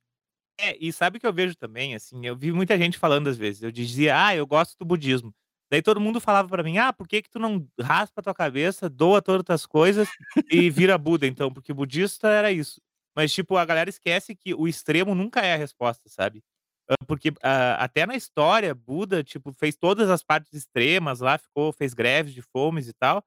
É, 0.60 0.76
e 0.80 0.92
sabe 0.92 1.18
o 1.18 1.20
que 1.22 1.28
eu 1.28 1.34
vejo 1.34 1.56
também, 1.56 1.96
assim, 1.96 2.26
eu 2.26 2.36
vi 2.36 2.52
muita 2.52 2.78
gente 2.78 2.98
falando 2.98 3.28
às 3.30 3.38
vezes, 3.38 3.64
eu 3.64 3.72
dizia: 3.72 4.26
"Ah, 4.26 4.36
eu 4.36 4.46
gosto 4.46 4.78
do 4.78 4.86
budismo", 4.86 5.34
daí 5.72 5.82
todo 5.82 6.02
mundo 6.02 6.20
falava 6.20 6.50
pra 6.50 6.64
mim: 6.64 6.78
"Ah, 6.78 6.92
por 6.92 7.08
que 7.08 7.22
que 7.22 7.30
tu 7.30 7.40
não 7.40 7.66
raspa 7.80 8.20
a 8.20 8.24
tua 8.24 8.34
cabeça, 8.34 8.90
doa 8.90 9.22
todas 9.22 9.44
tuas 9.46 9.66
coisas 9.66 10.14
e 10.50 10.70
vira 10.70 10.98
Buda 10.98 11.26
então, 11.28 11.52
porque 11.54 11.74
budista 11.74 12.28
era 12.30 12.52
isso". 12.52 12.82
Mas, 13.16 13.32
tipo, 13.34 13.56
a 13.58 13.66
galera 13.66 13.90
esquece 13.90 14.36
que 14.36 14.54
o 14.54 14.68
extremo 14.68 15.16
nunca 15.16 15.42
é 15.42 15.54
a 15.54 15.58
resposta, 15.58 16.10
sabe. 16.10 16.44
Hã, 16.90 16.96
porque, 17.08 17.32
ah, 17.44 17.76
até 17.84 18.06
na 18.06 18.16
história, 18.16 18.74
Buda, 18.76 19.24
tipo, 19.24 19.54
fez 19.54 19.76
todas 19.78 20.10
as 20.10 20.24
partes 20.24 20.54
extremas 20.54 21.20
lá, 21.22 21.38
ficou 21.38 21.72
fez 21.72 21.94
greves 21.94 22.34
de 22.34 22.42
fomes 22.42 22.88
e 22.90 22.94
tal, 22.94 23.24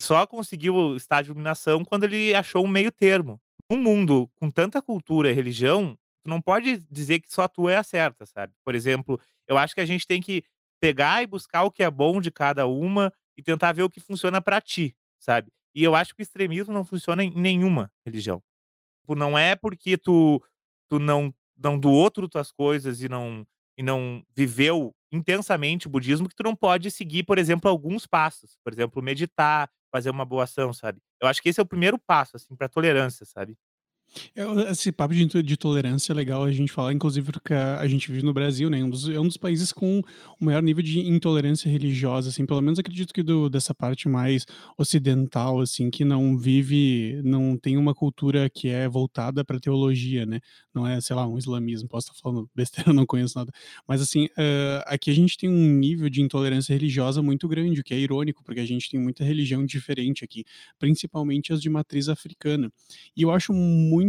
só 0.00 0.26
conseguiu 0.26 0.74
o 0.76 0.96
de 0.96 1.04
iluminação 1.30 1.84
quando 1.84 2.04
ele 2.04 2.34
achou 2.34 2.64
um 2.64 2.68
meio 2.68 2.92
termo. 2.92 3.40
Um 3.70 3.76
mundo 3.78 4.30
com 4.36 4.50
tanta 4.50 4.82
cultura 4.82 5.30
e 5.30 5.32
religião, 5.32 5.96
tu 6.22 6.28
não 6.28 6.40
pode 6.40 6.78
dizer 6.90 7.20
que 7.20 7.32
só 7.32 7.42
a 7.42 7.48
tua 7.48 7.72
é 7.72 7.76
a 7.76 7.82
certa, 7.82 8.26
sabe. 8.26 8.52
Por 8.64 8.74
exemplo, 8.74 9.18
eu 9.48 9.56
acho 9.56 9.74
que 9.74 9.80
a 9.80 9.86
gente 9.86 10.06
tem 10.06 10.20
que 10.20 10.42
pegar 10.80 11.22
e 11.22 11.26
buscar 11.26 11.62
o 11.64 11.70
que 11.70 11.82
é 11.82 11.90
bom 11.90 12.20
de 12.20 12.30
cada 12.30 12.66
uma 12.66 13.12
e 13.36 13.42
tentar 13.42 13.72
ver 13.72 13.82
o 13.82 13.90
que 13.90 14.00
funciona 14.00 14.40
pra 14.40 14.60
ti, 14.60 14.94
sabe. 15.18 15.50
E 15.74 15.82
eu 15.82 15.94
acho 15.94 16.14
que 16.14 16.20
o 16.20 16.22
extremismo 16.22 16.72
não 16.72 16.84
funciona 16.84 17.24
em 17.24 17.30
nenhuma 17.34 17.90
religião. 18.04 18.42
Tipo, 19.00 19.14
não 19.14 19.36
é 19.38 19.54
porque 19.56 19.96
tu 19.98 20.42
tu 20.88 20.98
não 20.98 21.34
não 21.56 21.78
doou 21.78 22.10
tudo 22.10 22.28
tuas 22.28 22.50
coisas 22.52 23.02
e 23.02 23.08
não 23.08 23.46
e 23.76 23.82
não 23.82 24.24
viveu 24.36 24.94
intensamente 25.12 25.86
o 25.86 25.90
budismo 25.90 26.28
que 26.28 26.34
tu 26.34 26.42
não 26.42 26.54
pode 26.56 26.90
seguir, 26.90 27.24
por 27.24 27.38
exemplo, 27.38 27.70
alguns 27.70 28.06
passos. 28.06 28.56
Por 28.64 28.72
exemplo, 28.72 29.02
meditar, 29.02 29.70
fazer 29.94 30.10
uma 30.10 30.26
boa 30.26 30.44
ação, 30.44 30.72
sabe. 30.74 31.00
Eu 31.22 31.28
acho 31.28 31.42
que 31.42 31.48
esse 31.50 31.60
é 31.60 31.64
o 31.64 31.66
primeiro 31.66 31.98
passo, 31.98 32.36
assim, 32.36 32.56
pra 32.56 32.68
tolerância, 32.68 33.26
sabe. 33.26 33.56
É 34.36 34.70
esse 34.70 34.92
papo 34.92 35.12
de 35.14 35.24
de 35.42 35.56
tolerância 35.56 36.12
é 36.12 36.14
legal 36.14 36.44
a 36.44 36.52
gente 36.52 36.70
falar, 36.70 36.92
inclusive 36.92 37.32
porque 37.32 37.52
a 37.54 37.86
gente 37.88 38.10
vive 38.10 38.24
no 38.24 38.32
Brasil, 38.32 38.70
né, 38.70 38.82
um 38.84 38.88
dos 38.90 39.08
é 39.08 39.18
um 39.18 39.26
dos 39.26 39.36
países 39.36 39.72
com 39.72 40.00
o 40.40 40.44
maior 40.44 40.62
nível 40.62 40.82
de 40.82 41.00
intolerância 41.00 41.68
religiosa, 41.70 42.28
assim, 42.28 42.46
pelo 42.46 42.60
menos 42.60 42.78
acredito 42.78 43.12
que 43.12 43.22
do 43.22 43.48
dessa 43.48 43.74
parte 43.74 44.08
mais 44.08 44.44
ocidental, 44.78 45.60
assim, 45.60 45.90
que 45.90 46.04
não 46.04 46.36
vive 46.38 47.20
não 47.24 47.56
tem 47.56 47.76
uma 47.76 47.94
cultura 47.94 48.48
que 48.50 48.68
é 48.68 48.88
voltada 48.88 49.44
pra 49.44 49.58
teologia, 49.58 50.24
né, 50.26 50.40
não 50.74 50.86
é, 50.86 51.00
sei 51.00 51.16
lá, 51.16 51.26
um 51.26 51.38
islamismo, 51.38 51.88
posso 51.88 52.08
estar 52.12 52.20
falando 52.22 52.48
besteira, 52.54 52.92
não 52.92 53.06
conheço 53.06 53.36
nada. 53.38 53.50
Mas 53.88 54.00
assim, 54.00 54.28
hã, 54.38 54.78
aqui 54.86 55.10
a 55.10 55.14
gente 55.14 55.36
tem 55.36 55.48
um 55.48 55.70
nível 55.78 56.08
de 56.08 56.20
intolerância 56.22 56.72
religiosa 56.72 57.22
muito 57.22 57.48
grande, 57.48 57.80
o 57.80 57.84
que 57.84 57.94
é 57.94 57.98
irônico, 57.98 58.44
porque 58.44 58.60
a 58.60 58.66
gente 58.66 58.90
tem 58.90 59.00
muita 59.00 59.24
religião 59.24 59.64
diferente 59.64 60.24
aqui, 60.24 60.44
principalmente 60.78 61.52
as 61.52 61.60
de 61.60 61.68
matriz 61.70 62.08
africana. 62.08 62.70
E 63.16 63.22
eu 63.22 63.30
acho 63.30 63.52
muito 63.52 64.03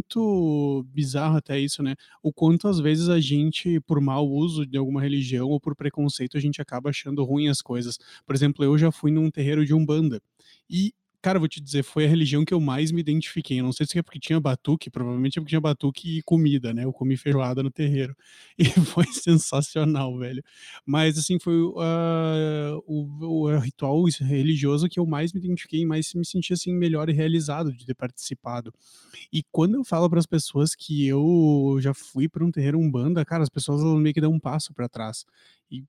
bizarro 0.93 1.37
até 1.37 1.59
isso, 1.59 1.83
né, 1.83 1.95
o 2.23 2.31
quanto 2.33 2.67
às 2.67 2.79
vezes 2.79 3.09
a 3.09 3.19
gente, 3.19 3.79
por 3.81 4.01
mau 4.01 4.27
uso 4.29 4.65
de 4.65 4.77
alguma 4.77 5.01
religião 5.01 5.47
ou 5.49 5.59
por 5.59 5.75
preconceito, 5.75 6.37
a 6.37 6.39
gente 6.41 6.61
acaba 6.61 6.89
achando 6.89 7.23
ruim 7.23 7.47
as 7.49 7.61
coisas. 7.61 7.97
Por 8.25 8.35
exemplo, 8.35 8.63
eu 8.65 8.77
já 8.77 8.91
fui 8.91 9.11
num 9.11 9.29
terreiro 9.31 9.65
de 9.65 9.73
umbanda, 9.73 10.21
e, 10.69 10.93
cara, 11.25 11.39
vou 11.39 11.48
te 11.48 11.60
dizer, 11.60 11.82
foi 11.84 12.05
a 12.05 12.08
religião 12.08 12.46
que 12.46 12.53
eu 12.53 12.60
mais 12.62 12.91
me 12.91 13.01
identifiquei, 13.01 13.60
não 13.60 13.72
sei 13.74 13.88
se 13.88 13.98
é 13.98 14.03
porque 14.03 14.20
tinha 14.20 14.39
batuque, 14.39 14.91
provavelmente 14.91 15.39
é 15.39 15.41
porque 15.41 15.50
tinha 15.50 15.60
batuque 15.60 16.20
e 16.20 16.22
comida, 16.22 16.72
né, 16.72 16.84
eu 16.86 16.94
comi 16.94 17.17
feijoada 17.17 17.63
no 17.63 17.72
terreiro, 17.72 18.15
e 18.60 18.65
foi 18.65 19.05
sensacional, 19.08 20.15
velho. 20.20 20.44
Mas 20.86 21.17
assim, 21.17 21.39
foi 21.39 21.55
ah, 21.79 22.77
o 22.86 23.05
o 23.46 23.58
ritual 23.58 24.03
religioso 24.22 24.88
que 24.88 25.00
eu 25.00 25.05
mais 25.08 25.34
me 25.34 25.39
identifiquei 25.39 25.84
mais 25.84 26.13
me 26.13 26.24
senti, 26.25 26.53
assim, 26.53 26.72
melhor 26.74 27.10
e 27.10 27.13
realizado 27.13 27.74
de 27.74 27.86
ter 27.88 27.96
participado. 27.96 28.72
E 29.32 29.44
quando 29.51 29.75
eu 29.75 29.84
falo 29.84 30.10
para 30.10 30.20
as 30.20 30.25
pessoas 30.25 30.75
que 30.75 31.08
eu 31.08 31.77
já 31.82 31.94
fui 31.94 32.27
pra 32.29 32.46
um 32.46 32.51
terreiro 32.51 32.79
umbanda, 32.79 33.25
cara, 33.25 33.44
as 33.44 33.50
pessoas 33.50 33.82
meio 34.00 34.13
que 34.13 34.22
dão 34.22 34.32
um 34.34 34.39
passo 34.39 34.74
pra 34.74 34.88
trás. 34.89 35.25
E, 35.72 35.84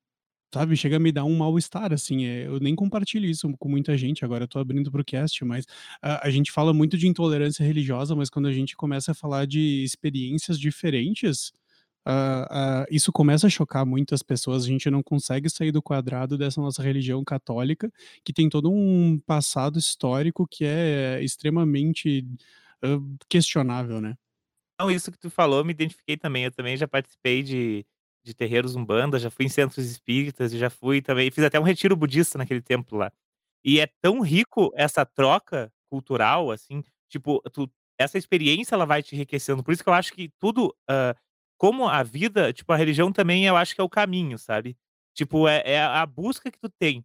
sabe, 0.54 0.76
chega 0.76 0.96
a 0.96 1.00
me 1.00 1.12
dar 1.12 1.24
um 1.24 1.36
mal-estar, 1.36 1.92
assim, 1.92 2.24
eh, 2.26 2.46
eu 2.46 2.58
nem 2.60 2.74
compartilho 2.74 3.26
isso 3.28 3.48
com 3.58 3.68
muita 3.68 3.96
gente, 3.96 4.24
agora 4.24 4.44
eu 4.44 4.48
tô 4.48 4.58
abrindo 4.58 4.90
para 4.90 5.00
o 5.02 5.04
cast, 5.04 5.44
mas 5.44 5.66
a 6.02 6.26
a 6.28 6.30
gente 6.30 6.50
fala 6.52 6.72
muito 6.74 6.96
de 6.98 7.06
intolerância 7.08 7.64
religiosa, 7.64 8.14
mas 8.16 8.30
quando 8.30 8.46
a 8.48 8.52
gente 8.52 8.76
começa 8.76 9.12
a 9.12 9.14
falar 9.14 9.46
de 9.46 9.82
experiências 9.84 10.58
diferentes, 10.58 11.52
isso 12.90 13.12
começa 13.12 13.46
a 13.46 13.50
chocar 13.50 13.84
muitas 13.86 14.22
pessoas, 14.22 14.64
a 14.64 14.68
gente 14.68 14.90
não 14.90 15.02
consegue 15.02 15.50
sair 15.50 15.72
do 15.72 15.82
quadrado 15.82 16.38
dessa 16.38 16.60
nossa 16.60 16.82
religião 16.82 17.24
católica, 17.24 17.90
que 18.24 18.32
tem 18.32 18.48
todo 18.48 18.70
um 18.70 19.18
passado 19.26 19.78
histórico 19.78 20.46
que 20.50 20.64
é 20.64 21.22
extremamente, 21.22 22.24
hã, 22.82 23.00
questionável, 23.28 24.00
né. 24.00 24.16
Não, 24.78 24.90
isso 24.90 25.10
que 25.10 25.18
tu 25.18 25.30
falou, 25.30 25.64
me 25.64 25.72
identifiquei 25.72 26.16
também, 26.18 26.44
eu 26.44 26.52
também 26.52 26.76
já 26.76 26.86
participei 26.86 27.42
de 27.42 27.86
de 28.26 28.34
terreiros 28.34 28.76
umbanda, 28.76 29.18
já 29.20 29.30
fui 29.30 29.46
em 29.46 29.50
centros 29.50 29.86
espíritas 29.90 30.52
já 30.52 30.70
fui 30.70 31.02
também 31.02 31.30
fiz 31.30 31.44
até 31.44 31.60
um 31.60 31.64
retiro 31.64 31.96
budista 31.96 32.38
naquele 32.38 32.62
templo 32.62 32.98
lá. 32.98 33.12
E 33.64 33.80
é 33.80 33.88
tão 34.02 34.20
rico 34.22 34.72
essa 34.76 35.06
troca 35.06 35.72
cultural, 35.90 36.50
assim, 36.52 36.84
tipo, 37.10 37.42
tu 37.52 37.70
essa 37.98 38.18
experiência 38.18 38.74
ela 38.76 38.86
vai 38.86 39.02
te 39.02 39.14
enriquecendo, 39.16 39.62
por 39.64 39.72
isso 39.74 39.82
que 39.84 39.88
eu 39.90 39.94
acho 39.94 40.12
que 40.14 40.30
tudo, 40.40 40.74
hã, 40.90 41.14
como 41.58 41.88
a 41.88 42.02
vida 42.04 42.52
tipo, 42.52 42.72
a 42.72 42.76
religião 42.76 43.12
também 43.12 43.46
eu 43.46 43.56
acho 43.56 43.74
que 43.74 43.80
é 43.82 43.84
o 43.84 43.90
caminho, 43.90 44.38
sabe. 44.38 44.76
Tipo, 45.14 45.48
é 45.48 45.62
é 45.66 45.82
a 45.82 46.06
busca 46.06 46.50
que 46.50 46.58
tu 46.60 46.68
tem, 46.70 47.04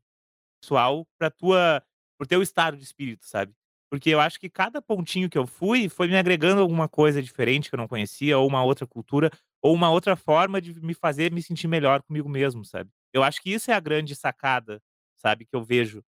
pessoal, 0.62 1.08
pra 1.20 1.30
tua 1.32 1.84
para 2.18 2.26
o 2.26 2.28
teu 2.28 2.42
estado 2.44 2.78
de 2.78 2.84
espírito, 2.84 3.26
sabe. 3.26 3.54
Porque 3.92 4.10
eu 4.12 4.20
acho 4.22 4.40
que 4.40 4.50
cada 4.50 4.82
pontinho 4.82 5.30
que 5.30 5.38
eu 5.38 5.48
fui, 5.48 5.90
foi 5.90 6.08
me 6.08 6.18
agregando 6.18 6.62
alguma 6.62 6.88
coisa 6.90 7.22
diferente 7.24 7.70
que 7.70 7.76
eu 7.76 7.80
não 7.80 7.88
conhecia, 7.90 8.38
ou 8.40 8.48
uma 8.48 8.64
outra 8.64 8.88
cultura, 8.88 9.32
ou 9.62 9.74
uma 9.74 9.90
outra 9.92 10.16
forma 10.16 10.62
de 10.62 10.74
me 10.82 10.94
fazer 10.94 11.32
me 11.32 11.42
sentir 11.44 11.68
melhor 11.68 12.02
comigo 12.04 12.30
mesmo, 12.30 12.66
sabe. 12.66 12.90
Eu 13.14 13.24
acho 13.24 13.42
que 13.42 13.52
isso 13.52 13.72
é 13.72 13.74
a 13.74 13.80
grande 13.80 14.16
sacada, 14.16 14.82
sabe, 15.18 15.46
que 15.46 15.56
eu 15.56 15.64
vejo 15.64 16.04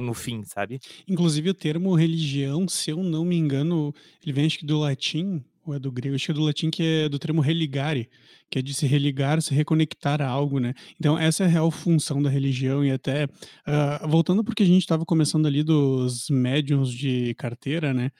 no 0.00 0.14
fim, 0.14 0.44
sabe. 0.44 0.80
Inclusive 1.08 1.50
o 1.50 1.54
termo 1.54 1.94
religião, 1.94 2.68
se 2.68 2.90
eu 2.90 3.02
não 3.02 3.24
me 3.24 3.36
engano, 3.36 3.92
ele 4.22 4.32
vem 4.32 4.46
acho 4.46 4.58
que 4.58 4.66
do 4.66 4.78
latim, 4.78 5.42
ou 5.64 5.74
é 5.74 5.78
do 5.78 5.90
grego, 5.92 6.14
acho 6.14 6.26
que 6.26 6.30
é 6.30 6.34
do 6.34 6.42
latim 6.42 6.70
que 6.70 6.82
é 6.82 7.08
do 7.08 7.18
termo 7.18 7.40
religare, 7.40 8.08
que 8.50 8.58
é 8.58 8.62
de 8.62 8.72
se 8.74 8.86
religar, 8.86 9.40
se 9.42 9.54
reconectar 9.54 10.20
a 10.22 10.26
algo, 10.28 10.58
né. 10.58 10.74
Então 10.98 11.18
essa 11.18 11.44
é 11.44 11.46
a 11.46 11.48
real 11.50 11.70
função 11.70 12.22
da 12.22 12.30
religião 12.30 12.84
e 12.84 12.90
até, 12.90 13.26
hã, 13.66 13.98
voltando 14.08 14.42
para 14.44 14.52
o 14.52 14.54
que 14.54 14.62
a 14.62 14.66
gente 14.66 14.80
estava 14.82 15.04
começando 15.04 15.46
ali 15.46 15.62
dos 15.62 16.28
médiuns 16.30 16.92
de 16.92 17.34
carteira, 17.34 17.92
né, 17.92 18.10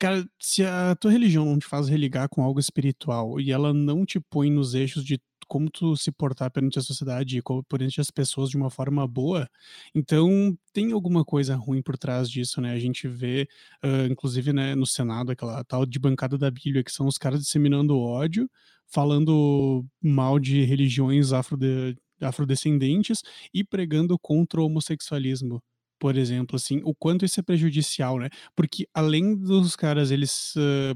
cara, 0.00 0.26
se 0.40 0.64
a 0.64 0.96
tua 0.96 1.12
religião 1.12 1.44
não 1.44 1.58
te 1.58 1.66
faz 1.66 1.88
religar 1.88 2.28
com 2.28 2.42
algo 2.42 2.60
espiritual 2.60 3.40
e 3.40 3.52
ela 3.52 3.74
não 3.74 4.04
te 4.06 4.20
põe 4.20 4.50
nos 4.50 4.74
eixos 4.74 5.04
de 5.04 5.20
como 5.48 5.70
tu 5.70 5.96
se 5.96 6.12
portar 6.12 6.50
perante 6.50 6.78
a 6.78 6.82
sociedade 6.82 7.38
e 7.38 7.42
perante 7.68 8.00
as 8.00 8.10
pessoas 8.10 8.50
de 8.50 8.56
uma 8.56 8.70
forma 8.70 9.06
boa, 9.08 9.48
então 9.94 10.56
tem 10.72 10.92
alguma 10.92 11.24
coisa 11.24 11.56
ruim 11.56 11.82
por 11.82 11.98
trás 11.98 12.30
disso, 12.30 12.60
né. 12.60 12.72
A 12.72 12.78
gente 12.78 13.08
vê, 13.08 13.48
hã, 13.82 14.06
inclusive, 14.08 14.52
né, 14.52 14.74
no 14.76 14.86
senado 14.86 15.32
aquela 15.32 15.64
tal 15.64 15.84
de 15.86 15.98
bancada 15.98 16.38
da 16.38 16.50
bíblia, 16.50 16.84
que 16.84 16.92
são 16.92 17.06
os 17.06 17.18
caras 17.18 17.40
disseminando 17.42 17.98
ódio, 17.98 18.48
falando 18.86 19.84
mal 20.02 20.38
de 20.38 20.64
religiões 20.64 21.32
afrode 21.32 21.96
afrodescendentes 22.22 23.22
e 23.54 23.64
pregando 23.64 24.18
contra 24.18 24.60
o 24.60 24.66
homossexualismo, 24.66 25.62
por 26.00 26.16
exemplo, 26.16 26.56
assim, 26.56 26.80
o 26.84 26.94
quanto 26.94 27.24
isso 27.26 27.38
é 27.40 27.42
prejudicial, 27.44 28.18
né. 28.18 28.30
Porque 28.56 28.88
além 28.94 29.36
dos 29.36 29.76
caras 29.76 30.10
eles, 30.10 30.54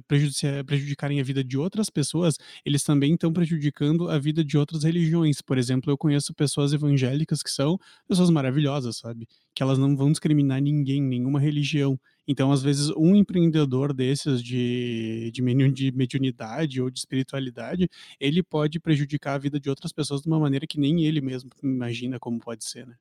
prejudicia 0.08 0.64
prejudicarem 0.64 1.20
a 1.20 1.25
vida 1.25 1.44
de 1.44 1.58
outras 1.58 1.90
pessoas, 1.90 2.37
eles 2.64 2.82
também 2.82 3.14
estão 3.14 3.32
prejudicando 3.32 4.08
a 4.11 4.18
vida 4.18 4.44
de 4.44 4.58
outras 4.58 4.82
religiões. 4.84 5.42
Por 5.42 5.58
exemplo, 5.58 5.92
eu 5.92 5.99
conheço 5.99 6.34
pessoas 6.34 6.73
evangélicas 6.73 7.42
que 7.42 7.50
são 7.50 7.78
pessoas 8.08 8.30
maravilhosas, 8.30 8.96
sabe, 8.99 9.28
que 9.54 9.62
elas 9.62 9.78
não 9.78 9.96
vão 9.96 10.11
discriminar 10.11 10.61
ninguém, 10.62 11.02
nenhuma 11.02 11.38
religião. 11.40 12.00
Então, 12.26 12.50
às 12.50 12.62
vezes, 12.62 12.90
um 12.96 13.14
empreendedor 13.14 13.92
desses 13.92 14.42
de 14.42 15.30
de 15.32 15.42
de 15.73 15.92
mediunidade 15.92 16.80
ou 16.80 16.90
de 16.90 16.99
espiritualidade, 16.99 17.88
ele 18.18 18.42
pode 18.42 18.80
prejudicar 18.80 19.34
a 19.34 19.38
vida 19.38 19.61
de 19.61 19.68
outras 19.70 19.92
pessoas 19.92 20.23
de 20.23 20.28
uma 20.28 20.40
maneira 20.40 20.66
que 20.66 20.80
nem 20.80 21.04
ele 21.04 21.20
mesmo 21.20 21.50
imagina 21.62 22.18
como 22.18 22.38
pode 22.40 22.64
ser, 22.64 22.87
né. 22.87 22.96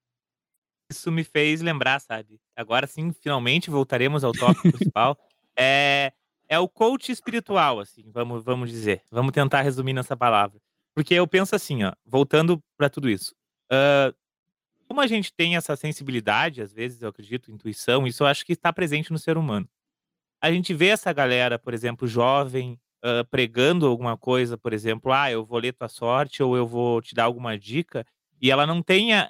Isso 0.93 1.11
me 1.11 1.23
fez 1.23 1.61
lembrar, 1.61 1.99
sabe, 1.99 2.39
agora 2.55 2.87
sim, 2.87 3.11
finalmente 3.13 3.69
voltaremos 3.69 4.23
ao 4.23 4.33
tópico 4.33 4.67
principal, 4.71 5.17
eh, 5.57 6.11
é 6.49 6.59
o 6.59 6.67
coach 6.69 7.11
espiritual, 7.11 7.79
assim, 7.79 8.03
vamos 8.11 8.43
vamos 8.43 8.69
dizer, 8.69 9.03
vamos 9.11 9.31
tentar 9.33 9.61
resumir 9.61 9.93
nessa 9.93 10.15
palavra. 10.17 10.59
Porque 10.95 11.13
eu 11.15 11.27
penso 11.27 11.55
assim, 11.55 11.83
ó, 11.83 11.93
voltando 12.05 12.61
pra 12.77 12.89
tudo 12.89 13.09
isso, 13.09 13.33
hã, 13.71 14.13
como 14.87 15.01
a 15.01 15.07
gente 15.07 15.33
tem 15.33 15.55
essa 15.55 15.75
sensibilidade, 15.75 16.61
às 16.61 16.73
vezes, 16.73 17.01
eu 17.01 17.09
acredito, 17.09 17.51
intuição, 17.51 18.05
isso 18.07 18.23
eu 18.23 18.27
acho 18.27 18.45
que 18.45 18.53
está 18.53 18.71
presente 18.73 19.11
no 19.11 19.19
ser 19.19 19.37
humano. 19.37 19.67
A 20.41 20.51
gente 20.51 20.73
vê 20.73 20.87
essa 20.89 21.13
galera, 21.13 21.57
por 21.59 21.73
exemplo, 21.73 22.07
jovem, 22.07 22.79
hã, 23.03 23.23
pregando 23.25 23.87
alguma 23.87 24.17
coisa, 24.17 24.57
por 24.57 24.73
exemplo: 24.73 25.11
"Ah, 25.13 25.31
eu 25.31 25.45
vou 25.45 25.59
ler 25.59 25.73
tua 25.73 25.87
sorte 25.89 26.43
ou 26.43 26.57
eu 26.57 26.67
vou 26.67 27.01
te 27.01 27.15
dar 27.15 27.25
alguma 27.25 27.57
dica", 27.57 28.05
e 28.43 28.51
ela 28.51 28.67
não 28.67 28.83
tem 28.83 29.13
a 29.15 29.27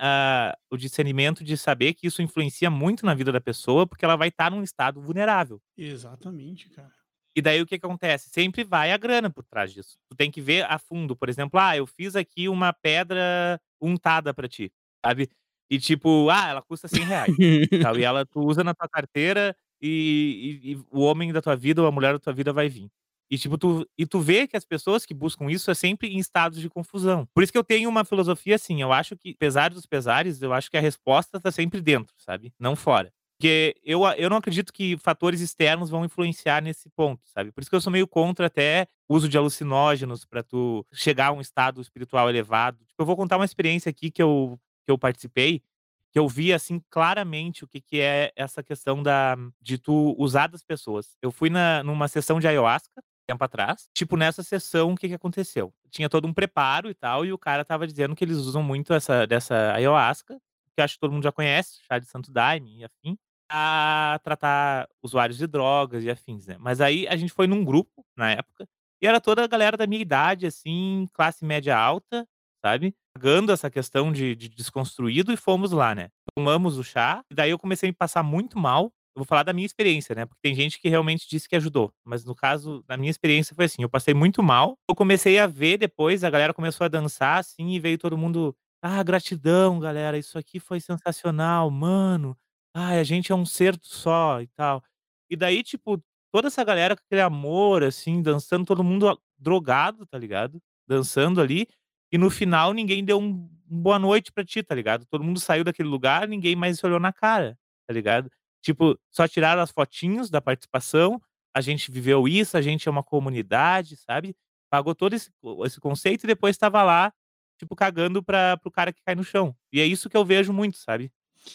a 0.52 0.58
o 0.72 0.78
discernimento 0.78 1.44
de 1.46 1.58
saber 1.58 1.96
que 1.96 2.08
isso 2.08 2.22
influencia 2.24 2.72
muito 2.72 3.06
na 3.08 3.16
vida 3.16 3.32
da 3.34 3.42
pessoa, 3.42 3.88
porque 3.88 4.06
ela 4.06 4.18
vai 4.18 4.30
estar 4.30 4.52
num 4.52 4.64
estado 4.64 5.02
vulnerável. 5.02 5.62
Exatamente, 5.78 6.70
cara. 6.70 6.94
E 7.36 7.42
daí 7.42 7.62
o 7.62 7.66
que 7.66 7.76
acontece? 7.76 8.30
Sempre 8.30 8.64
vai 8.64 8.92
a 8.92 8.98
grana 8.98 9.30
por 9.30 9.44
trás 9.46 9.74
disso. 9.74 9.98
Tu 10.10 10.16
tem 10.16 10.30
que 10.30 10.40
ver 10.42 10.66
a 10.70 10.78
fundo, 10.78 11.16
por 11.16 11.30
exemplo: 11.30 11.60
"Ah, 11.60 11.76
eu 11.76 11.88
fiz 11.88 12.16
aqui 12.16 12.48
uma 12.48 12.72
pedra 12.74 13.60
untada 13.82 14.34
pra 14.34 14.48
ti", 14.48 14.72
sabe. 15.04 15.30
E 15.70 15.80
tipo, 15.80 16.30
ah, 16.30 16.48
ela 16.50 16.62
custa 16.62 16.88
R$100, 16.88 17.34
tal, 17.82 17.98
e 17.98 18.04
ela 18.04 18.26
tu 18.26 18.40
usa 18.42 18.64
na 18.64 18.74
tua 18.76 18.88
carteira 18.88 19.56
e 19.82 20.62
e 20.64 20.72
e 20.74 20.76
o 20.92 21.02
homem 21.02 21.34
da 21.34 21.42
tua 21.42 21.56
vida 21.56 21.82
ou 21.82 21.88
a 21.88 21.92
mulher 21.92 22.14
da 22.14 22.20
tua 22.20 22.34
vida 22.34 22.54
vai 22.54 22.70
vim. 22.70 22.90
E 23.34 23.38
tipo, 23.40 23.58
tu 23.58 23.84
e 23.98 24.06
tu 24.06 24.20
vê 24.20 24.48
que 24.48 24.56
as 24.56 24.64
pessoas 24.64 25.08
que 25.08 25.14
buscam 25.14 25.50
isso 25.50 25.72
é 25.72 25.74
sempre 25.74 26.08
em 26.10 26.20
estados 26.20 26.60
de 26.62 26.70
confusão. 26.70 27.28
Por 27.34 27.42
isso 27.42 27.52
que 27.52 27.58
eu 27.58 27.64
tenho 27.64 27.90
uma 27.90 28.06
filosofia 28.06 28.54
assim, 28.54 28.80
eu 28.80 28.94
acho 28.94 29.18
que, 29.18 29.32
apesar 29.32 29.72
dos 29.72 29.88
pesares, 29.88 30.40
eu 30.40 30.54
acho 30.54 30.70
que 30.70 30.78
a 30.78 30.82
resposta 30.82 31.40
tá 31.40 31.52
sempre 31.52 31.82
dentro, 31.82 32.14
sabe, 32.20 32.54
não 32.60 32.76
fora. 32.76 33.12
Porque 33.40 33.76
eu 33.84 34.04
eu 34.18 34.30
não 34.30 34.38
acredito 34.38 34.72
que 34.72 34.96
fatores 35.00 35.42
externos 35.42 35.90
vão 35.90 36.06
influenciar 36.06 36.62
nesse 36.62 36.92
ponto, 36.92 37.28
sabe. 37.28 37.52
Por 37.52 37.62
isso 37.62 37.72
que 37.72 37.76
eu 37.76 37.82
sou 37.82 37.92
meio 37.92 38.08
contra 38.08 38.46
até 38.46 38.88
uso 39.10 39.28
de 39.28 39.36
alucinógenos 39.36 40.26
pra 40.26 40.44
tu 40.44 40.86
chegar 40.94 41.30
a 41.30 41.32
um 41.32 41.42
estado 41.42 41.82
espiritual 41.82 42.30
elevado. 42.30 42.86
Tipo, 42.86 43.02
eu 43.02 43.06
vou 43.08 43.16
contar 43.18 43.38
uma 43.38 43.46
experiência 43.46 43.90
aqui 43.90 44.12
que 44.12 44.22
eu 44.22 44.60
que 44.86 44.92
eu 44.92 44.98
participei, 44.98 45.64
que 46.12 46.20
eu 46.20 46.28
vi, 46.28 46.54
assim, 46.54 46.80
claramente 46.92 47.64
o 47.64 47.68
que 47.68 47.82
que 47.82 48.00
é 48.00 48.32
essa 48.36 48.62
questão 48.62 49.02
da 49.02 49.36
de 49.60 49.80
tu 49.80 50.16
usar 50.20 50.48
das 50.48 50.64
pessoas. 50.64 51.18
Eu 51.22 51.32
fui 51.32 51.50
na 51.50 51.82
numa 51.84 52.08
sessão 52.08 52.40
de 52.40 52.48
ayahuasca 52.48 53.02
tempo 53.28 53.44
atrás. 53.44 53.88
Tipo, 53.96 54.18
nessa 54.18 54.44
sessão, 54.44 54.94
o 54.94 54.96
que 54.96 55.08
que 55.08 55.14
aconteceu? 55.14 55.74
Tinha 55.90 56.10
todo 56.10 56.28
um 56.28 56.34
preparo 56.34 56.90
e 56.90 56.94
tal, 56.94 57.26
e 57.26 57.34
o 57.34 57.38
cara 57.38 57.62
estava 57.64 57.88
dizendo 57.88 58.16
que 58.16 58.24
eles 58.24 58.38
usam 58.38 58.64
muito 58.64 58.94
essa 58.94 59.26
dessa 59.28 59.74
ayahuasca, 59.74 60.38
que 60.76 60.82
acho 60.82 60.96
que 60.96 61.00
todo 61.00 61.12
mundo 61.14 61.24
já 61.24 61.32
conhece, 61.32 61.80
chá 61.88 62.00
de 62.00 62.06
santo 62.08 62.32
daime 62.32 62.80
e 62.80 62.84
afim, 62.86 63.18
a 63.50 64.20
tratar 64.24 64.88
usuários 65.04 65.38
de 65.38 65.48
drogas 65.48 66.04
e 66.04 66.10
afins, 66.10 66.48
né. 66.48 66.58
Mas 66.60 66.82
aí 66.82 67.08
a 67.08 67.16
gente 67.16 67.32
foi 67.34 67.48
num 67.48 67.64
grupo, 67.64 68.06
na 68.18 68.32
época, 68.32 68.68
e 69.02 69.08
era 69.08 69.20
toda 69.22 69.44
a 69.44 69.48
galera 69.48 69.78
da 69.78 69.86
minha 69.88 70.02
idade, 70.02 70.46
assim, 70.48 71.08
classe 71.14 71.46
média 71.46 71.78
alta, 71.78 72.28
sabe, 72.66 72.96
pegando 73.14 73.52
essa 73.52 73.70
questão 73.70 74.12
de 74.12 74.36
de 74.36 74.50
desconstruído 74.50 75.32
e 75.32 75.38
fomos 75.38 75.72
lá, 75.72 75.94
né. 75.94 76.10
Tomamos 76.36 76.78
o 76.78 76.84
chá, 76.84 77.24
e 77.30 77.36
daí 77.36 77.52
eu 77.52 77.60
comecei 77.60 77.90
a 77.90 77.92
me 77.92 77.96
passar 77.96 78.24
muito 78.24 78.58
mal. 78.60 78.92
Eu 79.16 79.20
vou 79.22 79.26
falar 79.26 79.44
da 79.44 79.54
minha 79.54 79.66
experiência, 79.66 80.16
né, 80.16 80.26
porque 80.26 80.42
tem 80.42 80.56
gente 80.56 80.80
que 80.80 80.90
realmente 80.90 81.28
disse 81.30 81.48
que 81.48 81.56
ajudou, 81.56 81.94
mas 82.04 82.26
no 82.26 82.34
caso, 82.34 82.84
da 82.88 82.98
minha 82.98 83.12
experiência 83.12 83.56
foi 83.56 83.66
assim, 83.66 83.84
eu 83.84 83.90
passei 83.90 84.12
muito 84.14 84.42
mal, 84.42 84.76
eu 84.90 84.96
comecei 84.96 85.38
a 85.38 85.46
ver 85.46 85.78
depois, 85.78 86.24
a 86.24 86.30
galera 86.32 86.52
começou 86.54 86.84
a 86.86 86.88
dançar, 86.88 87.38
assim, 87.40 87.70
e 87.74 87.80
veio 87.80 87.98
todo 88.00 88.18
mundo: 88.18 88.56
"Ah, 88.82 89.04
gratidão 89.04 89.80
galera, 89.80 90.18
isso 90.18 90.36
aqui 90.38 90.60
foi 90.60 90.80
sensacional, 90.80 91.70
mano. 91.70 92.36
Ai, 92.76 93.00
a 93.00 93.04
gente 93.04 93.32
é 93.32 93.36
um 93.36 93.46
ser 93.46 93.78
só 93.84 94.42
e 94.42 94.48
tal". 94.48 94.84
E 95.30 95.36
daí, 95.36 95.62
tipo, 95.62 96.02
toda 96.32 96.48
essa 96.48 96.64
galera 96.64 96.96
com 96.96 97.04
aquele 97.06 97.22
amor, 97.22 97.84
assim, 97.84 98.20
dançando, 98.22 98.66
todo 98.66 98.84
mundo 98.84 99.16
drogado, 99.38 100.08
tá 100.08 100.18
ligado, 100.18 100.60
dançando 100.88 101.40
ali, 101.40 101.68
e 102.12 102.18
no 102.18 102.30
final 102.32 102.74
ninguém 102.74 103.06
deu 103.06 103.20
um 103.20 103.48
boa 103.68 104.00
noite 104.00 104.32
pra 104.32 104.44
ti, 104.44 104.64
tá 104.64 104.74
ligado. 104.74 105.06
Todo 105.06 105.24
mundo 105.24 105.40
saiu 105.40 105.64
daquele 105.64 105.88
lugar, 105.90 106.28
ninguém 106.28 106.56
mais 106.56 106.80
se 106.80 106.86
olhou 106.86 107.00
na 107.00 107.14
cara, 107.14 107.56
tá 107.88 107.94
ligado. 107.94 108.30
Tipo, 108.64 108.98
só 109.12 109.28
tiraram 109.28 109.62
as 109.62 109.72
fotinhos 109.72 110.32
da 110.32 110.42
participação, 110.42 111.22
a 111.56 111.62
gente 111.62 111.92
viveu 111.92 112.28
isso, 112.28 112.58
a 112.58 112.62
gente 112.64 112.88
é 112.88 112.92
uma 112.92 113.04
comunidade, 113.04 113.98
sabe. 113.98 114.36
Pagou 114.72 114.96
todo 114.96 115.14
esse 115.14 115.30
esse 115.66 115.80
conceito 115.82 116.24
e 116.26 116.28
depois 116.28 116.56
estava 116.56 116.82
lá, 116.84 117.14
tipo, 117.60 117.76
cagando 117.76 118.24
para 118.24 118.60
o 118.66 118.72
cara 118.72 118.94
que 118.94 119.04
cai 119.06 119.16
no 119.16 119.24
chão. 119.24 119.56
E 119.72 119.82
é 119.82 119.86
isso 119.86 120.10
que 120.10 120.18
eu 120.18 120.26
vejo 120.26 120.54
muito, 120.54 120.78
sabe. 120.78 121.12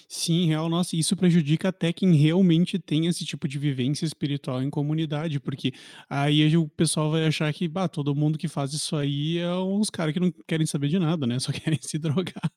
Sim, 0.09 0.47
real. 0.47 0.69
Nossa, 0.69 0.97
isso 0.97 1.17
prejudica 1.17 1.69
até 1.69 1.93
quem 1.93 2.15
realmente 2.15 2.79
tem 2.79 3.07
esse 3.07 3.25
tipo 3.25 3.49
de 3.49 3.59
vivência 3.59 4.05
espiritual 4.05 4.63
em 4.63 4.69
comunidade, 4.71 5.41
porque 5.41 5.73
aí 6.11 6.55
o 6.57 6.69
pessoal 6.69 7.11
vai 7.11 7.25
achar 7.27 7.53
que, 7.55 7.67
bah, 7.67 7.89
todo 7.89 8.15
mundo 8.15 8.37
que 8.39 8.49
faz 8.49 8.73
isso 8.75 8.95
aí 8.97 9.39
é 9.39 9.55
uns 9.55 9.89
cara 9.89 10.13
que 10.13 10.21
não 10.21 10.31
querem 10.47 10.67
saber 10.67 10.89
de 10.89 10.99
nada, 10.99 11.27
né, 11.27 11.39
só 11.41 11.53
querem 11.53 11.79
se 11.81 11.99
drogar. 11.99 12.51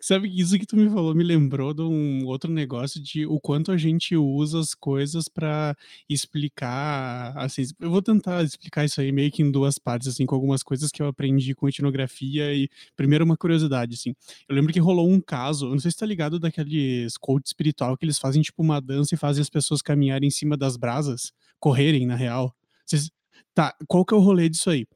Sabe 0.00 0.28
isso 0.34 0.58
que 0.58 0.66
tu 0.66 0.76
me 0.76 0.88
falou 0.90 1.14
me 1.14 1.22
lembrou 1.24 1.72
de 1.74 1.82
um 1.82 2.26
outro 2.26 2.52
negócio 2.52 3.00
de 3.02 3.26
o 3.26 3.40
quanto 3.40 3.70
a 3.72 3.76
gente 3.76 4.16
usa 4.16 4.58
as 4.60 4.74
coisas 4.74 5.28
pra 5.28 5.76
explicar, 6.08 7.32
assim, 7.36 7.62
eu 7.80 7.90
vou 7.90 8.02
tentar 8.02 8.42
explicar 8.44 8.84
isso 8.84 9.00
aí 9.00 9.12
meio 9.12 9.30
que 9.30 9.42
em 9.42 9.50
2 9.50 9.78
partes, 9.78 10.08
assim, 10.08 10.26
com 10.26 10.34
algumas 10.34 10.62
coisas 10.62 10.90
que 10.90 11.02
eu 11.02 11.06
aprendi 11.06 11.54
com 11.54 11.68
etnografia 11.68 12.52
e 12.54 12.68
primeiro 12.96 13.24
uma 13.24 13.36
curiosidade, 13.36 13.94
assim, 13.94 14.14
eu 14.48 14.54
lembro 14.56 14.72
que 14.72 14.80
rolou 14.80 15.08
um 15.10 15.20
caso, 15.20 15.68
não 15.68 15.78
sei 15.78 15.90
se 15.90 15.96
tá 15.98 16.06
ligado 16.06 16.38
daqueles 16.64 17.16
coach 17.16 17.46
espiritual 17.46 17.96
que 17.96 18.04
eles 18.04 18.18
fazem 18.18 18.42
tipo 18.42 18.62
uma 18.62 18.80
dança 18.80 19.14
e 19.14 19.18
fazem 19.18 19.42
as 19.42 19.50
pessoas 19.50 19.82
caminharem 19.82 20.28
em 20.28 20.30
cima 20.30 20.56
das 20.56 20.76
brasas, 20.76 21.32
correrem 21.58 22.06
na 22.06 22.16
real. 22.16 22.54
Vocês 22.84 23.10
tá, 23.54 23.74
qual 23.86 24.04
que 24.04 24.14
é 24.14 24.16
o 24.16 24.20
rolê 24.20 24.48
disso 24.48 24.70
aí? 24.70 24.86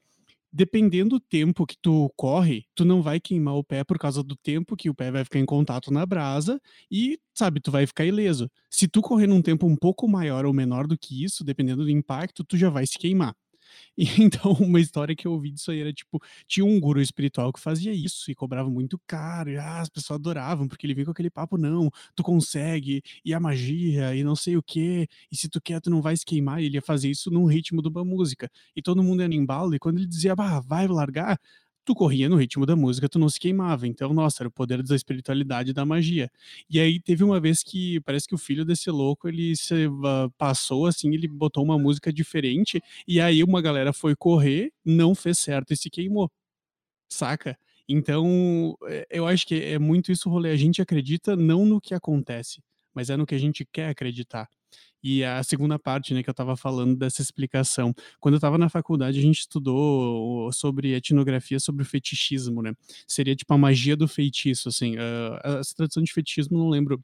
Dependendo 0.52 1.18
do 1.18 1.20
tempo 1.20 1.66
que 1.66 1.76
tu 1.82 2.10
corre, 2.16 2.64
tu 2.74 2.84
não 2.84 3.02
vai 3.02 3.20
queimar 3.20 3.56
o 3.56 3.64
pé 3.64 3.84
por 3.84 3.98
causa 3.98 4.22
do 4.22 4.34
tempo 4.34 4.74
que 4.74 4.88
o 4.88 4.94
pé 4.94 5.10
vai 5.10 5.22
ficar 5.22 5.38
em 5.38 5.44
contato 5.44 5.92
na 5.92 6.06
brasa 6.06 6.58
e, 6.90 7.18
sabe, 7.34 7.60
tu 7.60 7.70
vai 7.70 7.86
ficar 7.86 8.06
ileso. 8.06 8.50
Se 8.70 8.88
tu 8.88 9.02
correr 9.02 9.26
num 9.26 9.42
tempo 9.42 9.66
um 9.66 9.76
pouco 9.76 10.08
maior 10.08 10.46
ou 10.46 10.54
menor 10.54 10.86
do 10.86 10.96
que 10.96 11.22
isso, 11.22 11.44
dependendo 11.44 11.84
do 11.84 11.90
impacto, 11.90 12.42
tu 12.42 12.56
já 12.56 12.70
vai 12.70 12.86
se 12.86 12.98
queimar. 12.98 13.34
E 13.98 14.06
então 14.22 14.52
uma 14.52 14.80
história 14.80 15.14
que 15.16 15.26
eu 15.26 15.32
ouvi 15.32 15.50
disso 15.50 15.70
aí 15.70 15.80
era 15.80 15.92
tipo, 15.92 16.20
tinha 16.46 16.64
um 16.66 16.78
guru 16.80 17.00
espiritual 17.00 17.52
que 17.52 17.60
fazia 17.60 17.92
isso 17.92 18.30
e 18.30 18.34
cobrava 18.34 18.68
muito 18.70 19.00
caro, 19.06 19.50
e, 19.50 19.56
ah, 19.56 19.80
as 19.80 19.88
pessoas 19.88 20.18
adoravam, 20.20 20.68
porque 20.68 20.86
ele 20.86 20.94
vinha 20.94 21.04
com 21.06 21.12
aquele 21.12 21.30
papo: 21.30 21.56
"Não, 21.58 21.90
tu 22.14 22.22
consegue, 22.22 23.02
e 23.24 23.32
a 23.34 23.40
magia, 23.40 24.14
e 24.14 24.22
não 24.24 24.36
sei 24.36 24.56
o 24.56 24.62
quê, 24.62 25.06
e 25.32 25.36
se 25.36 25.48
tu 25.48 25.60
quer 25.60 25.80
tu 25.80 25.90
não 25.90 26.02
vai 26.02 26.16
se 26.16 26.24
queimar", 26.26 26.60
e 26.62 26.66
ele 26.66 26.76
ia 26.76 26.82
fazer 26.82 27.10
isso 27.10 27.30
num 27.30 27.46
ritmo 27.46 27.82
de 27.82 27.88
uma 27.88 28.04
música. 28.04 28.50
E 28.74 28.82
todo 28.82 29.02
mundo 29.02 29.22
ia 29.22 29.28
no 29.28 29.34
embalo, 29.34 29.74
e 29.74 29.78
quando 29.78 29.98
ele 29.98 30.06
dizia: 30.06 30.34
"Bah, 30.36 30.60
vai 30.60 30.86
largar", 30.86 31.38
tu 31.86 31.94
corria 31.94 32.28
no 32.28 32.36
ritmo 32.36 32.66
da 32.66 32.76
música, 32.76 33.08
tu 33.08 33.18
não 33.18 33.28
se 33.30 33.40
queimava. 33.40 33.86
Então, 33.88 34.12
nossa, 34.12 34.42
era 34.42 34.48
o 34.48 34.52
poder 34.52 34.82
da 34.82 34.96
espiritualidade 34.96 35.70
e 35.70 35.74
da 35.74 35.86
magia. 35.86 36.30
E 36.70 36.80
aí 36.80 37.00
teve 37.00 37.24
uma 37.24 37.40
vez 37.40 37.62
que 37.62 38.00
parece 38.02 38.28
que 38.28 38.34
o 38.34 38.38
filho 38.38 38.64
desse 38.64 38.90
louco, 38.90 39.28
ele 39.28 39.56
se 39.56 39.88
va 39.88 40.28
passou, 40.38 40.86
assim, 40.86 41.14
ele 41.14 41.28
botou 41.28 41.64
uma 41.64 41.78
música 41.78 42.12
diferente, 42.12 42.82
e 43.08 43.20
aí 43.20 43.42
uma 43.44 43.62
galera 43.62 43.92
foi 43.92 44.14
correr, 44.16 44.72
não 44.84 45.14
fez 45.14 45.38
certo 45.38 45.72
e 45.72 45.76
se 45.76 45.88
queimou, 45.90 46.30
saca. 47.08 47.58
Então, 47.88 48.76
eh, 48.88 49.06
eu 49.10 49.26
acho 49.26 49.46
que 49.46 49.54
é 49.62 49.78
muito 49.78 50.12
isso 50.12 50.28
o 50.28 50.32
rolê, 50.32 50.50
a 50.50 50.56
gente 50.56 50.82
acredita 50.82 51.36
não 51.36 51.66
no 51.66 51.80
que 51.80 51.94
acontece, 51.94 52.62
mas 52.94 53.10
é 53.10 53.16
no 53.16 53.26
que 53.26 53.34
a 53.34 53.38
gente 53.38 53.64
quer 53.72 53.88
acreditar. 53.90 54.48
E 55.02 55.22
a 55.24 55.42
segunda 55.42 55.78
parte, 55.78 56.14
né, 56.14 56.22
que 56.22 56.28
eu 56.28 56.32
estava 56.32 56.56
falando 56.56 56.96
dessa 56.96 57.22
explicação, 57.22 57.94
quando 58.20 58.34
eu 58.34 58.38
estava 58.38 58.58
na 58.58 58.68
faculdade 58.68 59.18
a 59.18 59.22
gente 59.22 59.40
estudou 59.40 60.50
sobre 60.52 60.94
etnografia 60.94 61.60
sobre 61.60 61.82
o 61.82 61.86
fetichismo, 61.86 62.62
né, 62.62 62.72
seria 63.06 63.36
tipo 63.36 63.52
a 63.54 63.58
magia 63.58 63.96
do 63.96 64.08
feitiço, 64.08 64.68
assim, 64.68 64.96
hã, 64.98 65.38
essa 65.60 65.74
tradução 65.76 66.02
de 66.02 66.12
fetichismo 66.12 66.58
não 66.58 66.68
lembro 66.68 67.00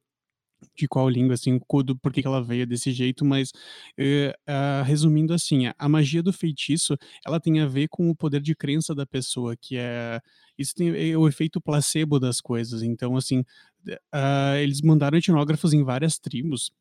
de 0.76 0.88
qual 0.88 1.09
língua, 1.09 1.35
assim, 1.35 1.59
quando 1.68 1.96
por 1.98 2.12
que 2.12 2.26
ela 2.26 2.42
veio 2.42 2.66
desse 2.66 2.92
jeito, 2.92 3.24
mas, 3.24 3.52
eh, 3.98 4.35
ah, 4.46 4.83
resumindo 4.87 5.35
assim, 5.35 5.64
a 5.78 5.88
magia 5.88 6.22
do 6.22 6.33
feitiço, 6.33 6.96
ela 7.26 7.40
tem 7.40 7.61
a 7.61 7.66
ver 7.66 7.88
com 7.88 8.11
o 8.11 8.16
poder 8.16 8.40
de 8.40 8.55
crença 8.55 8.94
da 8.94 9.07
pessoa, 9.07 9.57
que 9.57 9.76
é 9.76 10.20
isso 10.59 10.74
tem 10.74 10.88
é 11.12 11.16
o 11.18 11.28
efeito 11.28 11.61
placebo 11.61 12.20
das 12.20 12.40
coisas. 12.40 12.83
Então, 12.83 13.16
assim, 13.16 13.44
ah, 14.12 14.57
eles 14.61 14.81
mandaram 14.83 15.18
etnógrafos 15.18 15.72
em 15.74 15.83
várias 15.85 16.18
tribos, 16.18 16.72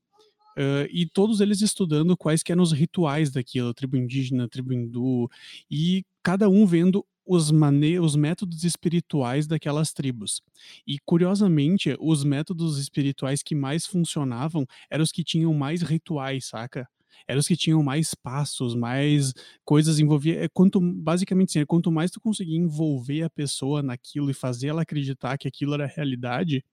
hã, 0.57 0.85
e 0.91 1.05
todos 1.07 1.41
eles 1.41 1.61
estudando 1.61 2.15
quais 2.17 2.43
que 2.43 2.51
eram 2.51 2.63
os 2.63 2.71
rituais 2.71 3.31
daquilo, 3.31 3.73
tribo 3.73 3.97
indígena, 3.97 4.47
tribo 4.47 4.73
hindu, 4.73 5.29
e 5.69 6.03
cada 6.23 6.49
um 6.49 6.65
vendo 6.65 7.05
os 7.25 7.51
mane 7.51 7.99
os 7.99 8.15
métodos 8.15 8.63
espirituais 8.63 9.47
daquelas 9.47 9.93
tribos. 9.93 10.41
E 10.85 10.97
curiosamente, 11.05 11.95
os 11.99 12.23
métodos 12.23 12.77
espirituais 12.77 13.41
que 13.43 13.55
mais 13.55 13.85
funcionavam 13.85 14.65
eram 14.89 15.03
os 15.03 15.11
que 15.11 15.23
tinham 15.23 15.53
mais 15.53 15.81
rituais, 15.81 16.47
saca. 16.47 16.87
Eram 17.27 17.39
os 17.39 17.47
que 17.47 17.55
tinham 17.55 17.83
mais 17.83 18.13
passos, 18.15 18.73
mais 18.75 19.33
coisas 19.63 19.99
envolvia 19.99 20.45
eh, 20.45 20.49
quanto 20.53 20.79
basicamente 20.81 21.57
assim, 21.57 21.65
quanto 21.65 21.91
mais 21.91 22.09
tu 22.11 22.19
conseguia 22.19 22.57
envolver 22.57 23.23
a 23.23 23.29
pessoa 23.29 23.83
naquilo 23.83 24.29
e 24.31 24.33
fazer 24.33 24.69
ela 24.69 24.81
acreditar 24.81 25.37
que 25.37 25.47
aquilo 25.47 25.73
era 25.73 25.85
realidade, 25.85 26.63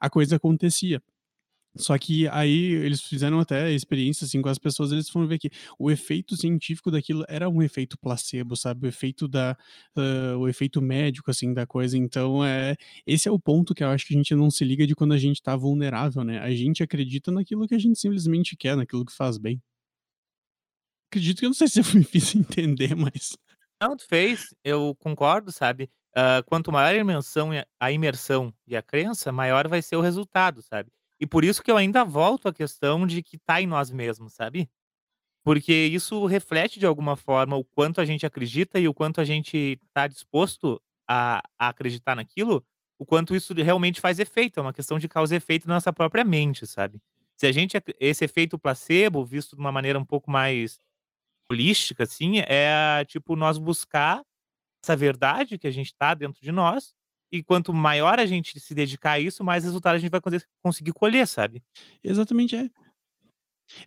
a 0.00 0.08
coisa 0.10 0.36
acontecia. 0.36 1.02
Só 1.76 1.96
que 1.98 2.26
aí 2.28 2.72
eles 2.72 3.02
fizeram 3.02 3.38
até 3.38 3.70
experiência, 3.72 4.24
assim, 4.24 4.42
com 4.42 4.48
as 4.48 4.58
pessoas, 4.58 4.90
eles 4.90 5.08
foram 5.08 5.28
ver 5.28 5.38
que 5.38 5.50
o 5.78 5.90
efeito 5.90 6.36
científico 6.36 6.90
daquilo 6.90 7.24
era 7.28 7.48
um 7.48 7.62
efeito 7.62 7.96
placebo, 7.98 8.56
sabe, 8.56 8.86
o 8.86 8.88
efeito 8.88 9.28
da 9.28 9.56
hã, 9.96 10.36
o 10.38 10.48
efeito 10.48 10.80
médico, 10.82 11.30
assim, 11.30 11.52
da 11.54 11.66
coisa. 11.66 11.96
Então, 11.96 12.44
eh, 12.44 12.74
esse 13.06 13.28
é 13.28 13.32
o 13.32 13.38
ponto 13.38 13.74
que 13.74 13.84
eu 13.84 13.88
acho 13.88 14.06
que 14.06 14.14
a 14.14 14.16
gente 14.16 14.34
não 14.34 14.50
se 14.50 14.64
liga 14.64 14.86
de 14.86 14.94
quando 14.94 15.12
a 15.14 15.18
gente 15.18 15.42
tá 15.42 15.54
vulnerável, 15.56 16.24
né, 16.24 16.38
a 16.40 16.50
gente 16.54 16.82
acredita 16.82 17.30
naquilo 17.30 17.66
que 17.68 17.74
a 17.74 17.78
gente 17.78 17.98
simplesmente 17.98 18.56
quer, 18.56 18.76
naquilo 18.76 19.04
que 19.04 19.12
faz 19.12 19.38
bem. 19.38 19.60
Acredito 21.10 21.38
que 21.40 21.44
eu 21.46 21.50
não 21.50 21.54
sei 21.54 21.68
se 21.68 21.80
eu 21.80 21.84
me 21.94 22.04
fiz 22.04 22.34
entender, 22.36 22.94
mas 22.94 23.36
Não, 23.80 23.96
tu 23.96 24.06
fez, 24.06 24.54
eu 24.64 24.94
concordo, 24.96 25.52
sabe. 25.52 25.90
Hã, 26.16 26.42
quanto 26.42 26.72
maior 26.72 26.94
a 26.94 26.98
imersão 26.98 27.50
a 27.80 27.92
imersão 27.92 28.52
e 28.66 28.76
a 28.76 28.82
crença, 28.82 29.30
maior 29.32 29.68
vai 29.68 29.80
ser 29.82 29.96
o 29.96 30.00
resultado, 30.00 30.62
sabe. 30.62 30.90
E 31.20 31.26
por 31.26 31.44
isso 31.44 31.62
que 31.62 31.70
eu 31.70 31.76
ainda 31.76 32.04
volto 32.04 32.48
à 32.48 32.52
questão 32.52 33.06
de 33.06 33.22
que 33.22 33.38
tá 33.38 33.60
em 33.60 33.66
nós 33.66 33.90
mesmos, 33.90 34.34
sabe. 34.34 34.68
Porque 35.44 35.72
isso 35.72 36.26
reflete 36.26 36.78
de 36.78 36.86
alguma 36.86 37.16
forma 37.16 37.56
o 37.56 37.64
quanto 37.64 38.00
a 38.00 38.04
gente 38.04 38.26
acredita 38.26 38.78
e 38.78 38.88
o 38.88 38.94
quanto 38.94 39.20
a 39.20 39.24
gente 39.24 39.80
tá 39.94 40.06
disposto 40.06 40.80
a 41.08 41.42
a 41.58 41.68
acreditar 41.68 42.14
naquilo, 42.14 42.64
o 42.98 43.06
quanto 43.06 43.34
isso 43.34 43.54
realmente 43.54 44.00
faz 44.00 44.18
efeito, 44.18 44.60
é 44.60 44.62
uma 44.62 44.72
questão 44.72 44.98
de 44.98 45.08
causa 45.08 45.34
e 45.34 45.38
efeito 45.38 45.66
na 45.68 45.74
nossa 45.74 45.92
própria 45.92 46.24
mente, 46.24 46.66
sabe. 46.66 47.00
Se 47.36 47.46
a 47.46 47.52
gente 47.52 47.76
esse 48.00 48.24
efeito 48.24 48.58
placebo 48.58 49.24
visto 49.24 49.56
de 49.56 49.60
uma 49.60 49.72
maneira 49.72 49.98
um 49.98 50.04
pouco 50.04 50.30
mais 50.30 50.80
holística, 51.50 52.04
assim, 52.04 52.40
é, 52.40 53.04
tipo, 53.06 53.36
nós 53.36 53.58
buscar 53.58 54.22
essa 54.82 54.96
verdade 54.96 55.58
que 55.58 55.66
a 55.66 55.70
gente 55.70 55.94
tá 55.94 56.14
dentro 56.14 56.42
de 56.42 56.52
nós, 56.52 56.94
e 57.32 57.42
quanto 57.42 57.72
maior 57.74 58.18
a 58.18 58.26
gente 58.26 58.58
se 58.60 58.74
dedicar 58.74 59.12
a 59.12 59.20
isso, 59.20 59.44
mais 59.44 59.64
resultado 59.64 59.96
a 59.96 59.98
gente 59.98 60.10
vai 60.10 60.20
conseguir 60.62 60.92
colher, 60.92 61.26
sabe. 61.26 61.62
Exatamente, 62.04 62.56
é. 62.56 62.70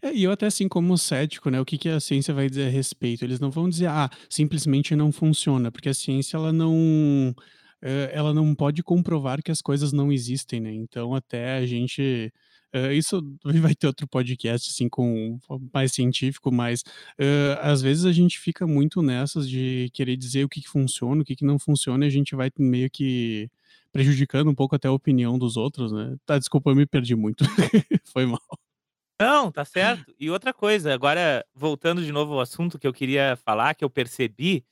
É, 0.01 0.13
e 0.13 0.23
eu 0.23 0.31
até 0.31 0.45
assim 0.47 0.67
como 0.67 0.97
cético, 0.97 1.49
né, 1.49 1.59
o 1.59 1.65
que 1.65 1.77
que 1.77 1.89
a 1.89 1.99
ciência 1.99 2.33
vai 2.33 2.49
dizer 2.49 2.67
a 2.67 2.69
respeito? 2.69 3.23
Eles 3.23 3.39
não 3.39 3.51
vão 3.51 3.69
dizer: 3.69 3.87
"Ah, 3.87 4.09
simplesmente 4.29 4.95
não 4.95 5.11
funciona", 5.11 5.71
porque 5.71 5.89
a 5.89 5.93
ciência 5.93 6.37
ela 6.37 6.51
não, 6.51 7.33
eh, 7.81 8.09
ela 8.13 8.33
não 8.33 8.53
pode 8.55 8.83
comprovar 8.83 9.41
que 9.43 9.51
as 9.51 9.61
coisas 9.61 9.93
não 9.93 10.11
existem, 10.11 10.59
né, 10.59 10.73
então 10.73 11.13
até 11.15 11.57
a 11.57 11.65
gente, 11.65 12.31
Hã, 12.73 12.93
isso 12.93 13.21
vai 13.61 13.75
ter 13.75 13.87
outro 13.87 14.07
podcast, 14.07 14.69
assim, 14.69 14.87
com 14.89 15.37
mais 15.73 15.91
científico, 15.93 16.51
mas, 16.51 16.83
hã, 17.19 17.55
às 17.61 17.81
vezes 17.81 18.05
a 18.05 18.11
gente 18.13 18.39
fica 18.39 18.65
muito 18.65 19.01
nessas 19.01 19.49
de 19.49 19.89
querer 19.93 20.15
dizer 20.17 20.45
o 20.45 20.49
que 20.49 20.61
que 20.61 20.69
funciona, 20.69 21.21
o 21.21 21.25
que 21.25 21.35
que 21.35 21.45
não 21.45 21.59
funciona, 21.59 22.05
e 22.05 22.07
a 22.07 22.11
gente 22.11 22.35
vai 22.35 22.49
meio 22.57 22.89
que 22.89 23.49
prejudicando 23.91 24.49
um 24.49 24.55
pouco 24.55 24.73
até 24.75 24.87
a 24.87 24.91
opinião 24.93 25.37
dos 25.37 25.57
outros, 25.57 25.91
né. 25.91 26.15
Tá, 26.25 26.37
desculpa, 26.39 26.71
eu 26.71 26.75
me 26.75 26.85
perdi 26.85 27.15
muito. 27.15 27.43
Foi 28.13 28.25
mal. 28.25 28.39
Não, 29.19 29.51
tá 29.51 29.63
certo. 29.65 30.13
E 30.19 30.29
outra 30.31 30.53
coisa, 30.53 30.93
agora 30.93 31.45
voltando 31.53 32.03
de 32.03 32.11
novo 32.11 32.33
ao 32.33 32.39
assunto 32.41 32.79
que 32.79 32.87
eu 32.87 32.93
queria 32.93 33.35
falar, 33.37 33.75
que 33.75 33.83
eu 33.83 33.89
percebi, 33.89 34.65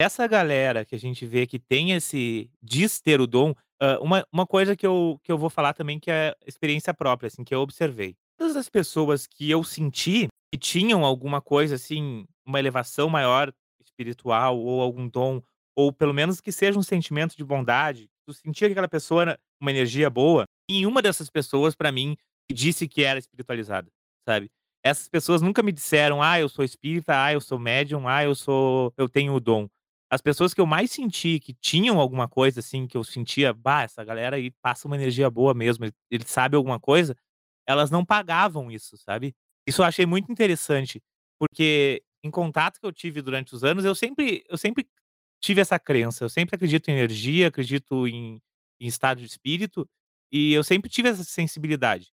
essa 0.00 0.26
galera 0.26 0.84
que 0.84 0.94
a 0.94 0.98
gente 0.98 1.26
vê 1.26 1.46
que 1.46 1.58
tem 1.58 1.92
esse 1.92 2.50
diz 2.62 3.00
ter 3.00 3.20
o 3.20 3.26
dom, 3.26 3.54
uma 4.00 4.24
uma 4.32 4.46
coisa 4.46 4.76
que 4.76 4.86
eu 4.86 5.18
que 5.22 5.32
eu 5.32 5.38
vou 5.38 5.50
falar 5.50 5.72
também 5.74 5.98
que 5.98 6.10
é 6.10 6.34
experiência 6.46 6.92
própria, 6.94 7.28
assim, 7.28 7.44
que 7.44 7.54
eu 7.54 7.60
observei. 7.60 8.16
Todas 8.38 8.56
as 8.56 8.68
pessoas 8.68 9.26
que 9.26 9.50
eu 9.50 9.62
senti 9.64 10.28
que 10.52 10.58
tinham 10.58 11.04
alguma 11.04 11.40
coisa, 11.40 11.76
assim, 11.76 12.24
uma 12.46 12.58
elevação 12.58 13.08
maior 13.08 13.52
espiritual 13.84 14.58
ou 14.58 14.80
algum 14.80 15.08
dom, 15.08 15.40
ou 15.76 15.92
pelo 15.92 16.12
menos 16.14 16.40
que 16.40 16.50
seja 16.52 16.78
um 16.78 16.82
sentimento 16.82 17.36
de 17.36 17.44
bondade, 17.44 18.08
tu 18.26 18.32
sentia 18.34 18.68
que 18.68 18.72
aquela 18.72 18.88
pessoa 18.88 19.22
era 19.22 19.38
uma 19.60 19.70
energia 19.70 20.10
boa, 20.10 20.44
nenhuma 20.70 21.00
dessas 21.02 21.30
pessoas 21.30 21.74
pra 21.74 21.92
mim 21.92 22.16
disse 22.52 22.88
que 22.88 23.04
era 23.04 23.18
espiritualizada, 23.18 23.88
sabe. 24.28 24.50
Essas 24.84 25.08
pessoas 25.08 25.42
nunca 25.42 25.62
me 25.62 25.72
disseram: 25.72 26.22
"Ah, 26.22 26.40
eu 26.40 26.48
sou 26.48 26.64
espírita. 26.64 27.22
Ah, 27.24 27.32
eu 27.32 27.40
sou 27.40 27.58
médium. 27.58 28.08
Ah, 28.08 28.24
eu 28.24 28.34
sou 28.34 28.92
eu 28.96 29.08
tenho 29.08 29.34
o 29.34 29.40
dom". 29.40 29.68
As 30.10 30.20
pessoas 30.20 30.52
que 30.54 30.60
eu 30.60 30.66
mais 30.66 30.90
senti 30.90 31.38
que 31.40 31.54
tinham 31.54 32.00
alguma 32.00 32.28
coisa, 32.28 32.60
assim, 32.60 32.86
que 32.86 32.96
eu 32.96 33.04
sentia: 33.04 33.52
"Bah, 33.54 33.82
essa 33.84 34.04
galera 34.04 34.36
aí 34.36 34.50
passa 34.62 34.88
uma 34.88 34.96
energia 34.96 35.30
boa 35.30 35.54
mesmo, 35.54 35.86
ele 36.10 36.24
sabe 36.26 36.56
alguma 36.56 36.80
coisa", 36.80 37.16
elas 37.66 37.90
não 37.90 38.04
pagavam 38.04 38.70
isso, 38.70 38.96
sabe. 38.98 39.34
Isso 39.66 39.82
eu 39.82 39.86
achei 39.86 40.06
muito 40.06 40.32
interessante, 40.32 41.02
porque 41.38 42.02
em 42.24 42.30
contato 42.30 42.80
que 42.80 42.86
eu 42.86 42.92
tive 42.92 43.22
durante 43.22 43.54
os 43.54 43.64
anos, 43.64 43.84
eu 43.84 43.94
sempre 43.94 44.44
eu 44.48 44.58
sempre 44.58 44.86
tive 45.42 45.60
essa 45.60 45.78
crença, 45.78 46.24
eu 46.24 46.28
sempre 46.30 46.56
acredito 46.56 46.88
em 46.90 46.94
energia, 46.94 47.48
acredito 47.48 48.06
em 48.08 48.40
em 48.80 48.86
estado 48.88 49.20
de 49.20 49.26
espírito, 49.26 49.88
e 50.32 50.52
eu 50.54 50.64
sempre 50.64 50.90
tive 50.90 51.08
essa 51.10 51.22
sensibilidade. 51.24 52.12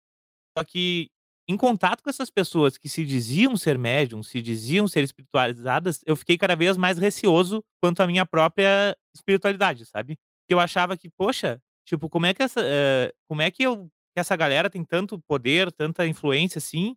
Só 0.58 0.64
que, 0.64 1.10
em 1.48 1.56
contato 1.56 2.02
com 2.02 2.10
essas 2.10 2.30
pessoas 2.30 2.78
que 2.78 2.88
se 2.88 3.04
diziam 3.04 3.56
ser 3.56 3.78
médiums, 3.78 4.28
se 4.28 4.40
diziam 4.42 4.88
ser 4.88 5.02
espiritualizadas, 5.04 6.00
eu 6.06 6.16
fiquei 6.16 6.38
cada 6.38 6.56
vez 6.56 6.76
mais 6.76 6.98
receoso 6.98 7.64
quanto 7.82 8.00
à 8.02 8.06
minha 8.06 8.24
própria 8.26 8.96
espiritualidade, 9.14 9.84
sabe. 9.86 10.16
Que 10.48 10.54
eu 10.54 10.60
achava 10.60 10.96
que: 10.96 11.10
"Poxa, 11.10 11.60
tipo, 11.86 12.08
como 12.08 12.26
é 12.26 12.34
que 12.34 12.42
essa 12.42 12.60
eh, 12.64 13.12
como 13.28 13.42
é 13.42 13.50
que 13.50 13.62
eu 13.64 13.88
que 14.14 14.20
essa 14.20 14.36
galera 14.36 14.68
tem 14.70 14.84
tanto 14.84 15.18
poder, 15.28 15.72
tanta 15.72 16.06
influência 16.06 16.58
assim, 16.58 16.94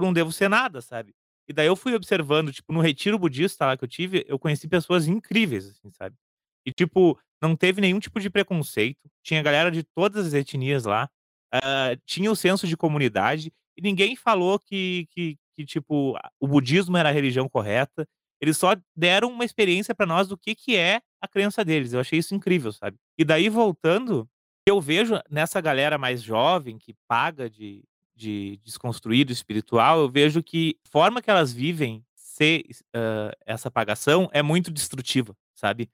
não 0.00 0.12
devo 0.12 0.32
ser 0.32 0.48
nada", 0.48 0.80
sabe. 0.80 1.14
E 1.48 1.52
daí 1.52 1.66
eu 1.66 1.76
fui 1.76 1.94
observando, 1.94 2.52
tipo, 2.52 2.72
no 2.72 2.80
retiro 2.80 3.18
budista 3.18 3.66
lá 3.66 3.76
que 3.76 3.84
eu 3.84 3.88
tive, 3.88 4.24
eu 4.28 4.38
conheci 4.38 4.68
pessoas 4.68 5.08
incríveis, 5.08 5.66
assim, 5.68 5.90
sabe. 5.92 6.16
E, 6.66 6.72
tipo, 6.72 7.18
não 7.42 7.56
teve 7.56 7.80
nenhum 7.80 7.98
tipo 8.00 8.20
de 8.20 8.30
preconceito, 8.30 9.00
tinha 9.24 9.42
galera 9.42 9.70
de 9.70 9.82
todas 9.82 10.26
as 10.28 10.34
etnias 10.34 10.84
lá, 10.84 11.08
hã, 11.52 11.96
tinha 12.06 12.30
o 12.30 12.36
senso 12.36 12.66
de 12.68 12.76
comunidade, 12.76 13.52
ninguém 13.82 14.16
falou 14.16 14.58
que 14.58 15.06
que 15.10 15.38
que, 15.56 15.66
tipo, 15.66 16.16
o 16.40 16.48
budismo 16.48 16.96
era 16.96 17.10
a 17.10 17.12
religião 17.12 17.46
correta, 17.48 18.08
eles 18.40 18.56
só 18.56 18.74
deram 18.96 19.28
uma 19.30 19.44
experiência 19.44 19.94
pra 19.94 20.06
nós 20.06 20.26
do 20.28 20.38
que 20.38 20.54
que 20.54 20.74
é 20.76 21.02
a 21.20 21.28
crença 21.28 21.62
deles, 21.64 21.92
eu 21.92 22.00
achei 22.00 22.18
isso 22.18 22.34
incrível, 22.34 22.72
sabe. 22.72 22.96
E 23.18 23.24
daí 23.24 23.48
voltando, 23.50 24.26
eu 24.66 24.80
vejo 24.80 25.20
nessa 25.30 25.60
galera 25.60 25.98
mais 25.98 26.22
jovem 26.22 26.78
que 26.78 26.94
paga 27.08 27.48
de 27.50 27.82
de 28.16 28.58
desconstruído 28.64 29.32
espiritual, 29.32 30.00
eu 30.00 30.10
vejo 30.10 30.42
que 30.42 30.76
a 30.86 30.90
forma 30.90 31.22
que 31.22 31.30
elas 31.30 31.52
vivem 31.52 32.04
ser 32.14 32.64
hã, 32.94 33.30
essa 33.46 33.70
pagação 33.70 34.28
é 34.32 34.42
muito 34.42 34.70
destrutiva, 34.70 35.34
sabe. 35.54 35.88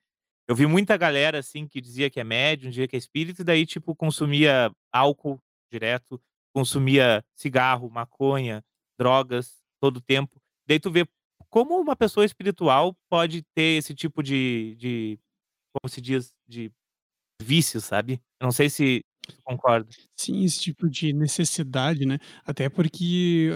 Eu 0.49 0.55
vi 0.57 0.67
muita 0.67 0.97
galera, 0.97 1.39
assim, 1.41 1.67
que 1.69 1.81
dizia 1.81 2.11
que 2.11 2.21
é 2.21 2.25
médium, 2.25 2.71
dizia 2.71 2.89
que 2.89 2.97
é 2.97 2.99
espírita 2.99 3.43
e 3.43 3.45
daí, 3.45 3.67
tipo, 3.67 3.95
consumia 3.97 4.71
álcool 4.93 5.41
direto, 5.73 6.21
consumia 6.57 7.23
cigarro, 7.37 7.91
maconha, 7.91 8.65
drogas, 8.99 9.61
todo 9.79 9.99
o 9.99 10.01
tempo. 10.01 10.41
Daí 10.67 10.81
tu 10.81 10.91
vê 10.91 11.07
como 11.51 11.79
uma 11.79 11.95
pessoa 11.95 12.25
espiritual 12.25 12.97
pode 13.11 13.43
ter 13.55 13.79
esse 13.79 13.95
tipo 13.95 14.23
de 14.23 14.75
de 14.79 15.19
como 15.75 15.91
se 15.93 16.01
diz? 16.01 16.33
De 16.49 16.73
vício, 17.43 17.81
sabe. 17.81 18.15
Eu 18.41 18.47
não 18.47 18.53
sei 18.53 18.71
se 18.71 19.05
tu 19.29 19.37
concorda. 19.45 19.89
Sim, 20.19 20.45
esse 20.45 20.61
tipo 20.61 20.89
de 20.89 21.13
necessidade, 21.13 22.07
né, 22.07 22.19
até 22.45 22.69
porque 22.71 23.51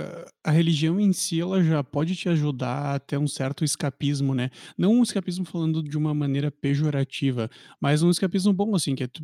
a 0.45 0.51
religião 0.51 1.01
em 1.01 1.13
si, 1.13 1.41
ela 1.41 1.63
já 1.63 1.83
pode 1.83 2.15
te 2.17 2.29
ajudar 2.29 2.97
a 2.97 2.99
ter 3.01 3.17
um 3.19 3.27
certo 3.29 3.65
escapismo, 3.65 4.35
né, 4.35 4.51
não 4.77 4.93
um 4.95 5.03
escapismo 5.03 5.45
falando 5.45 5.83
de 5.83 5.97
uma 5.97 6.13
maneira 6.15 6.51
pejorativa, 6.51 7.51
mas 7.81 8.03
um 8.03 8.11
escapismo 8.11 8.53
bom, 8.53 8.75
assim, 8.75 8.95
que 8.95 9.05
é 9.05 9.09
tu 9.09 9.23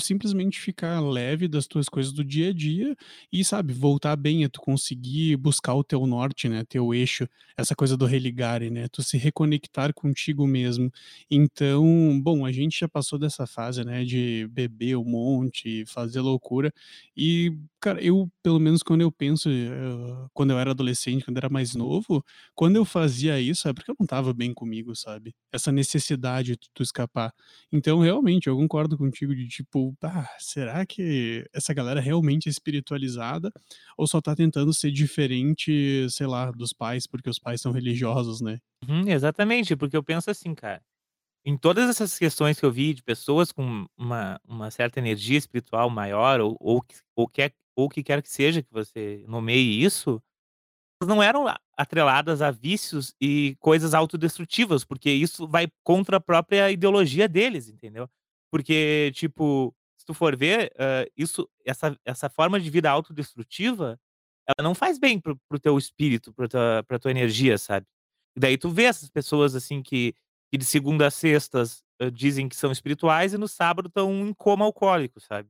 simplesmente 0.00 0.60
ficar 0.60 1.00
leve 1.00 1.48
das 1.48 1.66
tuas 1.66 1.88
coisas 1.88 2.12
do 2.12 2.22
dia 2.24 2.50
a 2.50 2.52
dia 2.52 2.94
e, 3.32 3.44
sabe, 3.44 3.72
voltar 3.72 4.14
bem, 4.16 4.44
é 4.44 4.48
tu 4.48 4.60
conseguir 4.60 5.36
buscar 5.36 5.74
o 5.74 5.82
teu 5.84 6.06
norte, 6.06 6.48
né, 6.48 6.64
teu 6.68 6.92
eixo, 6.94 7.26
essa 7.56 7.74
coisa 7.74 7.96
do 7.96 8.04
religare, 8.06 8.70
né, 8.70 8.88
tu 8.92 9.02
se 9.02 9.16
reconectar 9.16 9.94
contigo 9.94 10.46
mesmo. 10.46 10.90
Então, 11.30 12.20
bom, 12.22 12.44
a 12.44 12.52
gente 12.52 12.78
já 12.80 12.88
passou 12.88 13.18
dessa 13.18 13.46
fase, 13.46 13.84
né, 13.84 14.04
de 14.04 14.46
beber 14.50 14.96
um 14.96 15.04
monte, 15.04 15.84
fazer 15.86 16.20
loucura, 16.20 16.72
e, 17.16 17.56
cara, 17.80 18.02
eu, 18.02 18.30
pelo 18.42 18.58
menos 18.60 18.82
quando 18.82 19.00
eu 19.02 19.10
penso, 19.12 19.48
quando 20.32 20.50
eu 20.50 20.58
era 20.58 20.70
adolescente, 20.72 21.24
quando 21.24 21.36
era 21.38 21.48
mais 21.48 21.74
novo, 21.74 22.24
quando 22.54 22.76
eu 22.76 22.84
fazia 22.84 23.40
isso 23.40 23.68
é 23.68 23.72
porque 23.72 23.90
eu 23.90 23.96
não 23.98 24.04
estava 24.04 24.32
bem 24.32 24.52
comigo, 24.52 24.94
sabe. 24.94 25.34
Essa 25.52 25.72
necessidade 25.72 26.52
de 26.56 26.68
tu 26.74 26.82
escapar. 26.82 27.32
Então, 27.72 28.00
realmente, 28.00 28.46
eu 28.48 28.56
concordo 28.56 28.96
contigo 28.98 29.34
de 29.34 29.46
tipo: 29.56 29.96
"Ah, 30.02 30.28
será 30.38 30.84
que 30.86 31.46
essa 31.54 31.74
galera 31.74 32.00
realmente 32.00 32.48
é 32.48 32.50
espiritualizada 32.50 33.52
ou 33.98 34.06
só 34.06 34.20
tá 34.20 34.34
tentando 34.36 34.72
ser 34.74 34.90
diferente, 34.92 36.06
sei 36.10 36.26
lá, 36.26 36.50
dos 36.50 36.72
pais, 36.72 37.06
porque 37.06 37.30
os 37.30 37.38
pais 37.38 37.60
são 37.60 37.72
religiosos", 37.72 38.40
né. 38.40 38.58
Uhum, 38.88 39.08
exatamente, 39.08 39.76
porque 39.76 39.96
eu 39.96 40.02
penso 40.04 40.30
assim, 40.30 40.54
cara, 40.54 40.82
em 41.44 41.56
todas 41.58 41.88
essas 41.90 42.18
questões 42.18 42.58
que 42.60 42.66
eu 42.66 42.72
vi 42.72 42.94
de 42.94 43.02
pessoas 43.02 43.52
com 43.52 43.86
uma 43.98 44.40
uma 44.48 44.70
certa 44.70 44.98
energia 45.00 45.38
espiritual 45.38 45.90
maior 45.90 46.40
ou 46.40 46.56
ou 46.60 46.82
que 46.82 46.96
ou 47.16 47.28
quer 47.28 47.52
ou 47.76 47.88
que 47.88 48.02
quer 48.02 48.22
que 48.22 48.30
seja 48.30 48.62
que 48.62 48.72
você 48.72 49.24
nomeie 49.28 49.84
isso, 49.84 50.22
não 51.06 51.22
eram 51.22 51.44
atreladas 51.76 52.40
a 52.42 52.50
vícios 52.50 53.14
e 53.20 53.56
coisas 53.60 53.94
autodestrutivas, 53.94 54.84
porque 54.84 55.10
isso 55.10 55.46
vai 55.46 55.68
contra 55.82 56.16
a 56.18 56.20
própria 56.20 56.70
ideologia 56.70 57.28
deles, 57.28 57.68
entendeu. 57.68 58.08
Porque, 58.54 59.10
tipo, 59.16 59.74
se 59.98 60.06
tu 60.06 60.14
for 60.14 60.36
ver, 60.36 60.72
hã, 60.78 61.04
isso 61.16 61.50
essa 61.66 61.98
essa 62.06 62.30
forma 62.30 62.60
de 62.60 62.70
vida 62.70 62.88
autodestrutiva, 62.90 63.98
ela 64.48 64.64
não 64.68 64.74
faz 64.76 64.98
bem 64.98 65.20
para 65.20 65.32
o 65.32 65.36
para 65.48 65.56
o 65.58 65.60
teu 65.60 65.78
espírito, 65.78 66.32
pra 66.34 66.48
tua 66.48 66.84
pra 66.88 66.98
tua 67.00 67.10
energia, 67.12 67.58
sabe. 67.58 67.86
E 68.36 68.40
daí 68.40 68.58
tu 68.58 68.70
vê 68.70 68.84
essas 68.84 69.10
pessoas, 69.10 69.54
assim, 69.56 69.82
que 69.82 70.14
que 70.52 70.58
de 70.58 70.64
segunda 70.66 71.08
a 71.08 71.10
sextas, 71.10 71.82
hã, 72.00 72.12
dizem 72.12 72.48
que 72.48 72.56
são 72.56 72.72
espirituais 72.72 73.34
e 73.34 73.38
no 73.38 73.48
sábado 73.48 73.88
estão 73.88 74.12
em 74.28 74.34
coma 74.34 74.64
alcoólico, 74.66 75.20
sabe. 75.20 75.48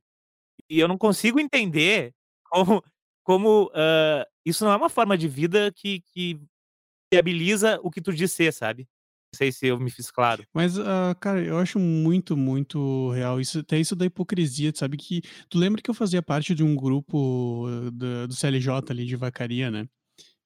E 0.70 0.80
eu 0.80 0.88
não 0.88 0.98
consigo 0.98 1.40
entender 1.40 2.14
como 2.46 2.82
como, 3.24 3.70
hã, 3.74 4.24
isso 4.46 4.64
não 4.64 4.72
é 4.72 4.76
uma 4.76 4.90
forma 4.90 5.18
de 5.18 5.28
vida 5.28 5.72
que 5.72 6.00
que 6.12 6.40
viabiliza 7.12 7.80
o 7.82 7.90
que 7.90 8.00
tu 8.02 8.12
diz 8.14 8.32
ser, 8.32 8.52
sabe. 8.52 8.88
Sei 9.34 9.52
se 9.52 9.66
eu 9.66 9.78
me 9.78 9.90
fiz 9.90 10.10
claro. 10.10 10.44
Mas, 10.54 10.78
ah, 10.78 11.14
cara, 11.20 11.42
eu 11.42 11.58
acho 11.58 11.78
muito, 11.78 12.36
muito 12.36 13.10
real 13.10 13.40
isso, 13.40 13.58
até 13.60 13.78
isso 13.78 13.96
da 13.96 14.04
hipocrisia, 14.06 14.72
sabe 14.74 14.96
que 14.96 15.20
tu 15.48 15.58
lembra 15.58 15.82
que 15.82 15.90
eu 15.90 15.94
fazia 15.94 16.22
parte 16.22 16.54
de 16.54 16.62
um 16.62 16.74
grupo 16.76 17.66
da 17.92 18.26
do 18.26 18.34
CLJ 18.34 18.90
ali 18.90 19.04
de 19.04 19.16
Vacaria, 19.16 19.70
né, 19.70 19.86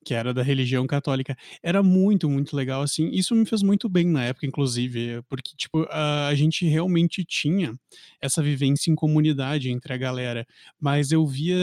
que 0.08 0.14
era 0.14 0.32
da 0.32 0.42
religião 0.42 0.86
católica. 0.86 1.36
Era 1.62 1.82
muito, 1.82 2.30
muito 2.30 2.56
legal, 2.56 2.80
assim, 2.80 3.10
isso 3.10 3.34
me 3.34 3.44
fez 3.44 3.62
muito 3.62 3.90
bem 3.90 4.06
na 4.06 4.24
época, 4.24 4.46
inclusive, 4.46 5.20
porque, 5.28 5.54
tipo, 5.54 5.86
a 5.90 6.34
gente 6.34 6.64
realmente 6.66 7.22
tinha 7.26 7.78
essa 8.18 8.42
vivência 8.42 8.90
em 8.90 8.94
comunidade 8.94 9.70
entre 9.70 9.92
a 9.92 9.98
galera, 9.98 10.46
mas 10.80 11.12
eu 11.12 11.26
via 11.26 11.56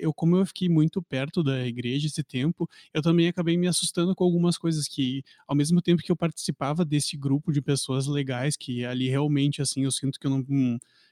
eu 0.00 0.14
como 0.14 0.36
eu 0.36 0.46
fiquei 0.46 0.68
muito 0.68 1.02
perto 1.02 1.42
da 1.42 1.66
igreja 1.66 2.06
esse 2.06 2.22
tempo, 2.22 2.68
eu 2.94 3.02
também 3.02 3.26
acabei 3.26 3.56
me 3.56 3.66
assustando 3.66 4.14
com 4.14 4.22
algumas 4.22 4.56
coisas 4.56 4.86
que, 4.86 5.24
ao 5.48 5.56
mesmo 5.56 5.82
tempo 5.82 6.00
que 6.00 6.12
eu 6.12 6.16
participava 6.16 6.84
desse 6.84 7.16
grupo 7.16 7.52
de 7.52 7.60
pessoas 7.60 8.06
legais 8.06 8.56
que 8.56 8.84
ali 8.84 9.08
realmente, 9.08 9.60
assim, 9.60 9.82
eu 9.82 9.90
sinto 9.90 10.20
que 10.20 10.26
eu 10.26 10.30
não 10.30 10.42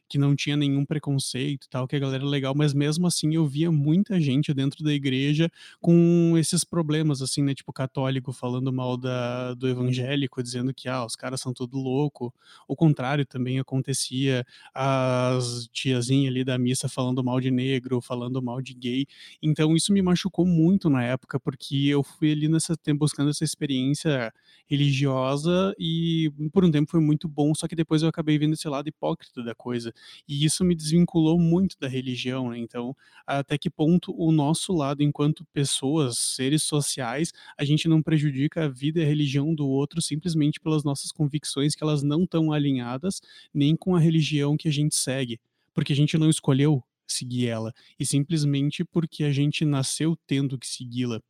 que 0.08 0.18
não 0.18 0.34
tinha 0.36 0.56
nenhum 0.56 0.84
preconceito 0.84 1.64
e 1.66 1.68
tal, 1.68 1.86
que 1.88 1.96
a 1.96 1.98
galera 1.98 2.22
era 2.22 2.30
legal, 2.30 2.54
mas 2.54 2.72
mesmo 2.74 3.06
assim 3.06 3.34
eu 3.34 3.46
via 3.46 3.70
muita 3.72 4.20
gente 4.20 4.52
dentro 4.54 4.82
da 4.84 4.92
igreja 4.92 5.50
com 5.80 6.34
esses 6.38 6.64
problemas, 6.64 7.22
assim, 7.22 7.42
né, 7.42 7.54
tipo 7.54 7.72
católico 7.72 8.32
falando 8.32 8.72
mal 8.72 8.96
da 8.96 9.54
do 9.54 9.68
evangélico, 9.68 10.42
dizendo 10.42 10.72
que: 10.74 10.88
"Ah, 10.88 11.04
os 11.04 11.16
caras 11.16 11.40
são 11.40 11.52
tudo 11.52 11.76
louco". 11.78 12.32
O 12.68 12.76
contrário 12.76 13.24
também 13.26 13.58
acontecia, 13.58 14.44
as 14.74 15.68
tiazinha 15.72 16.28
ali 16.30 16.44
da 16.44 16.58
missa 16.58 16.88
falando 16.88 17.22
mal 17.24 17.40
de 17.40 17.50
negro, 17.50 18.00
falando 18.00 18.42
mal 18.42 18.60
de 18.62 18.74
gay. 18.74 19.06
Então 19.42 19.74
isso 19.76 19.92
me 19.92 20.02
machucou 20.02 20.46
muito 20.46 20.88
na 20.90 21.02
época, 21.04 21.38
porque 21.40 21.86
eu 21.88 22.02
fui 22.02 22.32
ali 22.32 22.48
nessa 22.48 22.76
tempo 22.76 23.00
buscando 23.00 23.30
essa 23.30 23.44
experiência 23.44 24.32
religiosa 24.68 25.74
e 25.78 26.30
por 26.52 26.64
um 26.64 26.70
tempo 26.70 26.90
foi 26.90 27.00
muito 27.00 27.28
bom, 27.28 27.54
só 27.54 27.66
que 27.68 27.76
depois 27.76 28.02
eu 28.02 28.08
acabei 28.08 28.38
vendo 28.38 28.54
esse 28.54 28.68
lado 28.68 28.88
hipócrita 28.88 29.42
da 29.42 29.54
coisa. 29.54 29.92
E 30.28 30.44
isso 30.44 30.64
me 30.64 30.74
desvinculou 30.74 31.38
muito 31.38 31.76
da 31.78 31.88
religião, 31.88 32.50
né, 32.50 32.58
então, 32.58 32.96
até 33.26 33.58
que 33.58 33.70
ponto 33.70 34.14
o 34.16 34.32
nosso 34.32 34.72
lado 34.72 35.02
enquanto 35.02 35.44
pessoas, 35.52 36.18
seres 36.18 36.62
sociais, 36.62 37.32
a 37.58 37.64
gente 37.64 37.88
não 37.88 38.02
prejudica 38.02 38.64
a 38.64 38.68
vida 38.68 39.00
e 39.00 39.02
a 39.04 39.06
religião 39.06 39.54
do 39.54 39.68
outro 39.68 40.00
simplesmente 40.00 40.60
pelas 40.60 40.84
nossas 40.84 41.10
convicções 41.12 41.74
que 41.74 41.82
elas 41.82 42.02
não 42.02 42.24
estão 42.24 42.52
alinhadas 42.52 43.20
nem 43.52 43.76
com 43.76 43.94
a 43.96 44.00
religião 44.00 44.56
que 44.56 44.68
a 44.68 44.72
gente 44.72 44.94
segue, 44.94 45.40
porque 45.74 45.92
a 45.92 45.96
gente 45.96 46.16
não 46.18 46.30
escolheu 46.30 46.82
seguir 47.06 47.46
ela, 47.46 47.72
e 47.98 48.04
simplesmente 48.04 48.84
porque 48.84 49.22
a 49.24 49.32
gente 49.32 49.64
nasceu 49.64 50.16
tendo 50.26 50.58
que 50.58 50.66
segui-la. 50.66 51.20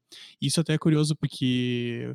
Isso 0.41 0.61
até 0.61 0.75
é 0.75 0.79
curioso 0.79 1.15
porque, 1.15 2.15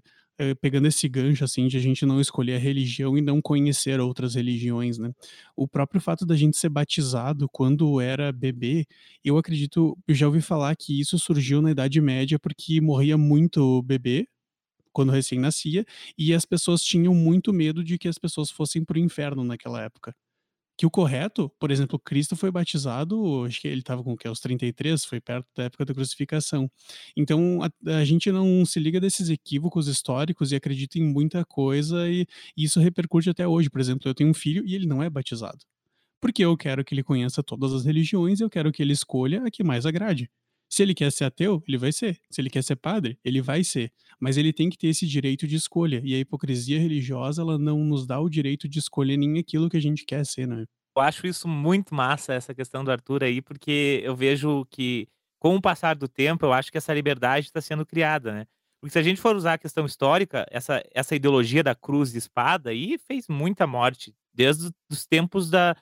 pegando 0.61 0.87
esse 0.87 1.07
gancho, 1.09 1.43
assim, 1.43 1.67
de 1.67 1.77
a 1.77 1.79
gente 1.79 2.05
não 2.05 2.19
escolher 2.21 2.55
a 2.55 2.59
religião 2.59 3.17
e 3.17 3.21
não 3.21 3.41
conhecer 3.41 3.99
outras 3.99 4.35
religiões, 4.35 4.97
né, 4.97 5.11
o 5.55 5.67
próprio 5.67 6.01
fato 6.01 6.25
da 6.25 6.35
gente 6.35 6.57
ser 6.57 6.69
batizado 6.69 7.47
quando 7.51 7.99
era 8.01 8.31
bebê, 8.31 8.85
eu 9.23 9.37
acredito 9.37 9.97
eu 10.07 10.15
já 10.15 10.27
ouvi 10.27 10.41
falar 10.41 10.75
que 10.75 10.99
isso 10.99 11.17
surgiu 11.19 11.61
na 11.61 11.71
Idade 11.71 11.99
Média, 12.01 12.39
porque 12.39 12.81
morria 12.81 13.17
muito 13.17 13.81
bebê, 13.83 14.27
quando 14.93 15.11
recém-nascia, 15.11 15.85
e 16.17 16.33
as 16.33 16.45
pessoas 16.45 16.81
tinham 16.83 17.13
muito 17.15 17.53
medo 17.53 17.83
de 17.83 17.97
que 17.97 18.07
as 18.07 18.17
pessoas 18.17 18.49
fossem 18.51 18.83
para 18.85 18.97
o 18.97 18.99
inferno 19.01 19.43
naquela 19.43 19.81
época. 19.83 20.13
Que 20.81 20.85
o 20.87 20.89
correto, 20.89 21.47
por 21.59 21.69
exemplo, 21.69 21.99
Cristo 21.99 22.35
foi 22.35 22.49
batizado, 22.49 23.45
acho 23.45 23.61
que 23.61 23.67
ele 23.67 23.81
estava 23.81 24.03
com 24.03 24.13
o? 24.13 24.17
Aos 24.27 24.39
33, 24.39 25.05
foi 25.05 25.21
perto 25.21 25.47
da 25.55 25.65
época 25.65 25.85
da 25.85 25.93
crucificação. 25.93 26.71
Então 27.15 27.59
a 27.61 27.99
a 27.99 28.03
gente 28.03 28.31
não 28.31 28.65
se 28.65 28.79
liga 28.79 28.99
desses 28.99 29.29
equívocos 29.29 29.87
históricos 29.87 30.51
e 30.51 30.55
acredita 30.55 30.97
em 30.97 31.03
muita 31.03 31.45
coisa 31.45 32.09
e 32.09 32.25
e 32.57 32.63
isso 32.63 32.79
repercute 32.79 33.29
até 33.29 33.47
hoje. 33.47 33.69
Por 33.69 33.79
exemplo, 33.79 34.09
eu 34.09 34.15
tenho 34.15 34.31
um 34.31 34.33
filho 34.33 34.65
e 34.65 34.73
ele 34.73 34.87
não 34.87 35.03
é 35.03 35.09
batizado. 35.09 35.59
Porque 36.21 36.43
eu 36.45 36.57
quero 36.57 36.83
que 36.85 36.95
ele 36.95 37.03
conheça 37.03 37.43
todas 37.43 37.73
as 37.73 37.85
religiões 37.85 38.39
e 38.39 38.43
eu 38.43 38.49
quero 38.49 38.71
que 38.71 38.81
ele 38.83 38.93
escolha 38.93 39.43
a 39.45 39.51
que 39.51 39.63
mais 39.63 39.85
agrade. 39.85 40.31
Se 40.71 40.81
ele 40.81 40.93
quer 40.93 41.11
ser 41.11 41.25
ateu, 41.25 41.61
ele 41.67 41.77
vai 41.77 41.91
ser. 41.91 42.17
Se 42.31 42.39
ele 42.39 42.49
quer 42.49 42.63
ser 42.63 42.77
padre, 42.77 43.19
ele 43.25 43.41
vai 43.41 43.61
ser. 43.61 43.91
Mas 44.19 44.37
ele 44.37 44.53
tem 44.53 44.69
que 44.69 44.77
ter 44.77 44.87
esse 44.87 45.05
direito 45.05 45.45
de 45.45 45.57
escolha. 45.57 46.01
E 46.03 46.15
a 46.15 46.19
hipocrisia 46.19 46.79
religiosa, 46.79 47.41
ela 47.41 47.57
não 47.57 47.83
nos 47.83 48.07
dá 48.07 48.19
o 48.21 48.29
direito 48.29 48.69
de 48.69 48.79
escolher 48.79 49.17
nem 49.17 49.37
aquilo 49.37 49.69
que 49.69 49.75
a 49.75 49.81
gente 49.81 50.05
quer 50.05 50.25
ser, 50.25 50.47
né? 50.47 50.65
Eu 50.95 51.01
acho 51.01 51.27
isso 51.27 51.45
muito 51.45 51.93
massa, 51.93 52.33
essa 52.33 52.53
questão 52.53 52.85
do 52.85 52.91
Arthur 52.91 53.23
aí, 53.23 53.41
porque 53.41 54.01
eu 54.03 54.15
vejo 54.15 54.65
que, 54.69 55.07
com 55.39 55.55
o 55.55 55.61
passar 55.61 55.95
do 55.95 56.07
tempo, 56.07 56.45
eu 56.45 56.53
acho 56.53 56.71
que 56.71 56.77
essa 56.77 56.93
liberdade 56.93 57.47
está 57.47 57.59
sendo 57.59 57.85
criada, 57.85 58.31
né. 58.31 58.45
Porque 58.79 58.93
se 58.93 58.99
a 58.99 59.03
gente 59.03 59.19
for 59.19 59.35
usar 59.35 59.53
a 59.53 59.57
questão 59.57 59.85
histórica, 59.85 60.45
essa 60.49 60.81
essa 60.93 61.15
ideologia 61.15 61.63
da 61.63 61.75
cruz 61.75 62.15
e 62.15 62.17
espada 62.17 62.71
aí 62.71 62.97
fez 62.97 63.27
muita 63.27 63.67
morte, 63.67 64.13
desde 64.33 64.71
os 64.89 65.05
tempos 65.05 65.49
da 65.49 65.75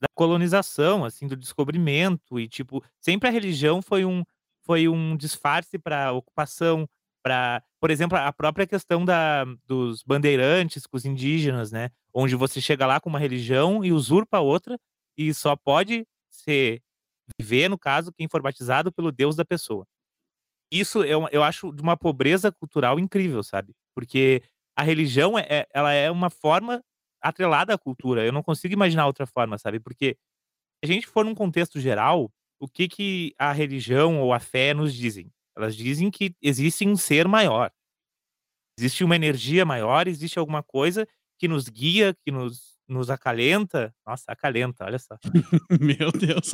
da 0.00 0.08
colonização, 0.14 1.04
assim, 1.04 1.26
do 1.26 1.36
descobrimento 1.36 2.38
e, 2.40 2.48
tipo, 2.48 2.82
sempre 3.00 3.28
a 3.28 3.32
religião 3.32 3.82
foi 3.82 4.04
um 4.04 4.22
foi 4.64 4.88
um 4.88 5.16
disfarce 5.16 5.78
para 5.78 6.12
ocupação, 6.12 6.88
para 7.22 7.62
por 7.80 7.90
exemplo, 7.90 8.18
a 8.18 8.32
própria 8.32 8.66
questão 8.66 9.04
da 9.04 9.44
dos 9.66 10.02
bandeirantes 10.02 10.86
com 10.86 10.96
os 10.96 11.04
indígenas, 11.04 11.70
né, 11.72 11.90
onde 12.14 12.34
você 12.36 12.60
chega 12.60 12.86
lá 12.86 13.00
com 13.00 13.08
uma 13.08 13.18
religião 13.20 13.84
e 13.84 13.92
usurpa 13.92 14.40
outra, 14.40 14.78
e 15.16 15.32
só 15.34 15.54
pode 15.56 16.06
ser 16.30 16.82
viver, 17.40 17.68
no 17.70 17.78
caso, 17.78 18.12
quem 18.12 18.28
for 18.28 18.42
batizado 18.42 18.92
pelo 18.92 19.12
Deus 19.12 19.36
da 19.36 19.44
pessoa. 19.44 19.86
Isso 20.70 21.04
eu 21.04 21.28
eu 21.32 21.42
acho 21.42 21.72
de 21.72 21.82
uma 21.82 21.96
pobreza 21.96 22.50
cultural 22.52 22.98
incrível, 22.98 23.42
sabe, 23.42 23.74
porque 23.94 24.42
a 24.76 24.82
religião 24.82 25.38
é 25.38 25.46
é 25.48 25.66
ela 25.74 25.92
é 25.92 26.10
uma 26.10 26.30
forma 26.30 26.82
atrelada 27.20 27.74
à 27.74 27.78
cultura, 27.78 28.24
eu 28.24 28.32
não 28.32 28.42
consigo 28.42 28.74
imaginar 28.74 29.06
outra 29.06 29.26
forma, 29.26 29.58
sabe, 29.58 29.80
porque 29.80 30.16
se 30.84 30.90
a 30.90 30.94
gente 30.94 31.06
for 31.06 31.24
num 31.24 31.34
contexto 31.34 31.80
geral, 31.80 32.30
o 32.60 32.68
que 32.68 32.88
que 32.88 33.34
a 33.38 33.52
religião 33.52 34.20
ou 34.20 34.32
a 34.32 34.40
fé 34.40 34.74
nos 34.74 34.94
dizem? 34.94 35.30
Elas 35.56 35.76
dizem 35.76 36.10
que 36.10 36.34
existe 36.42 36.86
um 36.86 36.96
ser 36.96 37.26
maior. 37.26 37.70
Existe 38.78 39.04
uma 39.04 39.16
energia 39.16 39.64
maior, 39.64 40.06
existe 40.06 40.38
alguma 40.38 40.62
coisa 40.62 41.08
que 41.38 41.48
nos 41.48 41.68
guia, 41.68 42.14
que 42.24 42.30
nos 42.30 42.76
nos 42.88 43.10
acalenta. 43.10 43.94
Nossa, 44.06 44.24
acalenta, 44.28 44.84
olha 44.84 44.98
só. 44.98 45.18
Meu 45.80 46.12
Deus. 46.12 46.52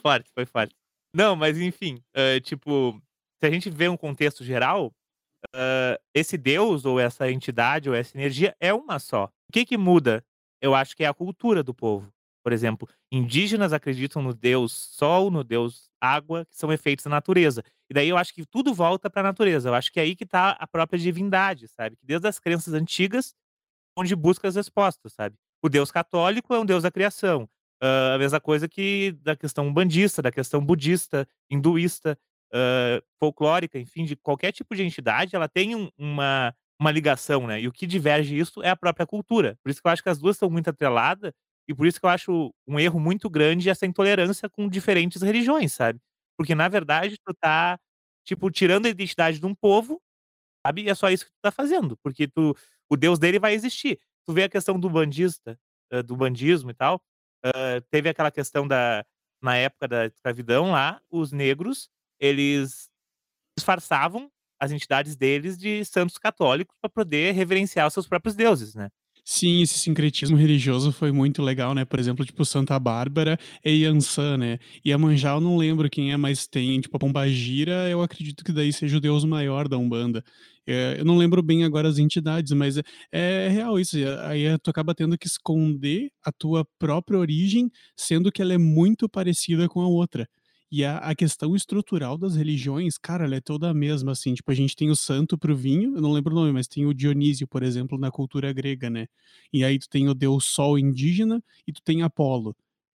Forte, 0.00 0.30
foi 0.32 0.46
forte. 0.46 0.74
Não, 1.14 1.34
mas 1.34 1.58
enfim, 1.58 2.02
hã, 2.14 2.40
tipo, 2.40 3.00
se 3.40 3.46
a 3.46 3.50
gente 3.50 3.68
vê 3.68 3.88
um 3.88 3.96
contexto 3.96 4.44
geral, 4.44 4.92
hã, 5.54 5.96
esse 6.14 6.36
Deus 6.36 6.84
ou 6.84 6.98
essa 7.00 7.30
entidade 7.30 7.88
ou 7.88 7.94
essa 7.94 8.16
energia 8.16 8.54
é 8.60 8.72
uma 8.74 8.98
só. 8.98 9.24
O 9.48 9.52
que 9.52 9.64
que 9.64 9.76
muda? 9.78 10.24
Eu 10.60 10.74
acho 10.74 10.96
que 10.96 11.04
é 11.04 11.06
a 11.08 11.14
cultura 11.14 11.62
do 11.62 11.74
povo. 11.74 12.12
Por 12.42 12.52
exemplo, 12.52 12.88
indígenas 13.12 13.72
acreditam 13.72 14.22
no 14.22 14.32
Deus 14.34 14.72
Sol, 14.72 15.30
no 15.30 15.44
Deus 15.44 15.90
Água, 16.00 16.46
que 16.46 16.56
são 16.56 16.72
efeitos 16.72 17.04
da 17.04 17.10
natureza. 17.10 17.62
E 17.90 17.94
daí 17.94 18.08
eu 18.08 18.16
acho 18.16 18.32
que 18.34 18.46
tudo 18.46 18.72
volta 18.72 19.10
para 19.10 19.20
a 19.20 19.24
natureza. 19.24 19.68
Eu 19.68 19.74
acho 19.74 19.92
que 19.92 20.00
é 20.00 20.04
aí 20.04 20.16
que 20.16 20.24
está 20.24 20.50
a 20.52 20.66
própria 20.66 20.98
divindade, 20.98 21.68
sabe, 21.68 21.96
que 21.96 22.06
desde 22.06 22.26
as 22.28 22.38
crenças 22.38 22.72
antigas, 22.74 23.34
onde 23.96 24.14
busca 24.16 24.48
as 24.48 24.56
respostas, 24.56 25.12
sabe. 25.12 25.36
O 25.62 25.68
Deus 25.68 25.90
católico 25.90 26.54
é 26.54 26.58
um 26.60 26.64
Deus 26.66 26.82
da 26.82 26.90
criação, 26.90 27.48
hã, 27.82 28.14
a 28.14 28.18
mesma 28.18 28.40
coisa 28.40 28.68
que 28.68 29.12
da 29.22 29.36
questão 29.36 29.66
umbandista, 29.68 30.22
da 30.22 30.32
questão 30.32 30.64
budista, 30.64 31.26
hinduísta, 31.50 32.18
hã, 32.52 33.00
folclórica, 33.20 33.78
enfim, 33.78 34.04
de 34.04 34.16
qualquer 34.16 34.52
tipo 34.52 34.74
de 34.74 34.82
entidade, 34.84 35.36
ela 35.36 35.48
tem 35.48 35.74
um 35.76 35.90
uma 35.98 36.54
uma 36.80 36.90
ligação, 36.90 37.46
né, 37.46 37.60
e 37.60 37.68
o 37.68 37.72
que 37.72 37.86
diverge 37.86 38.38
isso 38.38 38.62
é 38.62 38.70
a 38.70 38.76
própria 38.76 39.06
cultura. 39.06 39.58
Por 39.62 39.70
isso 39.70 39.82
que 39.82 39.86
eu 39.88 39.92
acho 39.92 40.02
que 40.02 40.08
as 40.08 40.18
2 40.18 40.36
estão 40.36 40.48
muito 40.50 40.68
atrelada, 40.70 41.34
e 41.68 41.74
por 41.74 41.86
isso 41.86 42.00
que 42.00 42.06
eu 42.06 42.10
acho 42.10 42.54
um 42.66 42.80
erro 42.80 42.98
muito 43.00 43.28
grande 43.30 43.68
essa 43.70 43.84
intolerância 43.86 44.48
com 44.48 44.66
diferentes 44.68 45.20
religiões, 45.22 45.72
sabe. 45.74 46.00
Porque 46.38 46.54
na 46.54 46.68
verdade 46.68 47.18
tu 47.24 47.34
tá, 47.40 47.78
tipo, 48.26 48.50
tirando 48.50 48.86
a 48.86 48.88
identidade 48.90 49.38
de 49.40 49.46
um 49.46 49.54
povo, 49.54 50.00
sabe, 50.66 50.82
e 50.84 50.90
é 50.90 50.94
só 50.94 51.10
isso 51.10 51.26
que 51.26 51.32
tu 51.32 51.38
tá 51.42 51.50
fazendo, 51.52 51.96
porque 52.02 52.28
tu 52.28 52.56
o 52.90 52.96
Deus 52.96 53.18
dele 53.18 53.38
vai 53.40 53.54
existir. 53.54 54.00
Tu 54.26 54.32
vê 54.34 54.44
a 54.44 54.48
questão 54.50 54.78
do 54.80 54.90
bandista, 54.90 55.58
hã, 55.92 56.02
do 56.04 56.16
bandismo 56.16 56.70
e 56.70 56.74
tal, 56.74 57.02
hã, 57.44 57.80
teve 57.90 58.08
aquela 58.10 58.30
questão 58.32 58.66
da 58.68 59.04
na 59.42 59.56
época 59.56 59.88
da 59.88 60.06
escravidão 60.06 60.72
lá, 60.72 61.00
os 61.10 61.32
negros, 61.32 61.90
eles 62.20 62.88
disfarçavam 63.58 64.30
as 64.60 64.72
entidades 64.72 65.16
deles 65.16 65.58
de 65.58 65.84
santos 65.84 66.18
católicos 66.18 66.76
pra 66.80 66.90
poder 66.90 67.32
reverenciar 67.34 67.86
os 67.88 67.94
seus 67.94 68.08
próprios 68.08 68.36
deuses, 68.36 68.74
né. 68.74 68.90
Sim, 69.24 69.60
esse 69.62 69.78
sincretismo 69.78 70.36
religioso 70.36 70.90
foi 70.92 71.12
muito 71.12 71.42
legal, 71.42 71.74
né, 71.74 71.84
por 71.84 72.00
exemplo, 72.00 72.24
tipo 72.24 72.44
Santa 72.44 72.78
Bárbara 72.78 73.38
é 73.62 73.70
Iansã, 73.70 74.36
né, 74.36 74.58
Iemanjá 74.84 75.32
eu 75.34 75.40
não 75.40 75.56
lembro 75.56 75.88
quem 75.90 76.10
é, 76.12 76.16
mas 76.16 76.46
tem, 76.48 76.80
tipo, 76.80 76.96
a 76.96 77.00
pombagira, 77.00 77.88
eu 77.88 78.02
acredito 78.02 78.42
que 78.42 78.50
daí 78.52 78.72
seja 78.72 78.96
o 78.96 79.00
deus 79.00 79.24
maior 79.24 79.68
da 79.68 79.76
umbanda. 79.78 80.24
Eh, 80.66 80.96
eu 80.98 81.04
não 81.04 81.16
lembro 81.16 81.42
bem 81.42 81.64
agora 81.64 81.88
as 81.88 81.98
entidades, 81.98 82.52
mas 82.52 82.76
é 82.78 82.82
é 83.12 83.48
real 83.48 83.78
isso, 83.78 83.98
e 83.98 84.04
aí 84.06 84.58
tu 84.58 84.70
acaba 84.70 84.94
tendo 84.94 85.16
que 85.18 85.26
esconder 85.26 86.10
a 86.24 86.32
tua 86.32 86.64
própria 86.78 87.18
origem, 87.18 87.70
sendo 87.96 88.32
que 88.32 88.40
ela 88.42 88.54
é 88.54 88.58
muito 88.58 89.08
parecida 89.08 89.68
com 89.68 89.80
a 89.80 89.86
outra. 89.88 90.26
E 90.72 90.84
a 90.84 90.98
a 90.98 91.14
questão 91.16 91.56
estrutural 91.56 92.16
das 92.16 92.36
religiões, 92.36 92.96
cara, 92.96 93.24
ela 93.24 93.34
é 93.36 93.40
toda 93.40 93.68
a 93.70 93.74
mesma, 93.74 94.12
assim, 94.12 94.34
tipo, 94.34 94.50
a 94.52 94.54
gente 94.54 94.76
tem 94.76 94.88
o 94.90 94.94
santo 94.96 95.36
para 95.36 95.52
o 95.52 95.56
vinho, 95.56 95.96
eu 95.96 96.00
não 96.00 96.12
lembro 96.12 96.32
o 96.32 96.36
nome, 96.38 96.52
mas 96.52 96.68
tem 96.68 96.86
o 96.86 96.94
Dionísio, 96.94 97.46
por 97.48 97.62
exemplo, 97.62 97.98
na 97.98 98.10
cultura 98.10 98.52
grega, 98.52 98.88
né. 98.88 99.06
E 99.52 99.64
aí 99.64 99.78
tu 99.78 99.88
tem 99.88 100.08
o 100.08 100.14
deus 100.14 100.44
Sol 100.44 100.78
indígena 100.78 101.42
e 101.66 101.72
tu 101.72 101.82
tem 101.82 102.02
Apolo, 102.02 102.54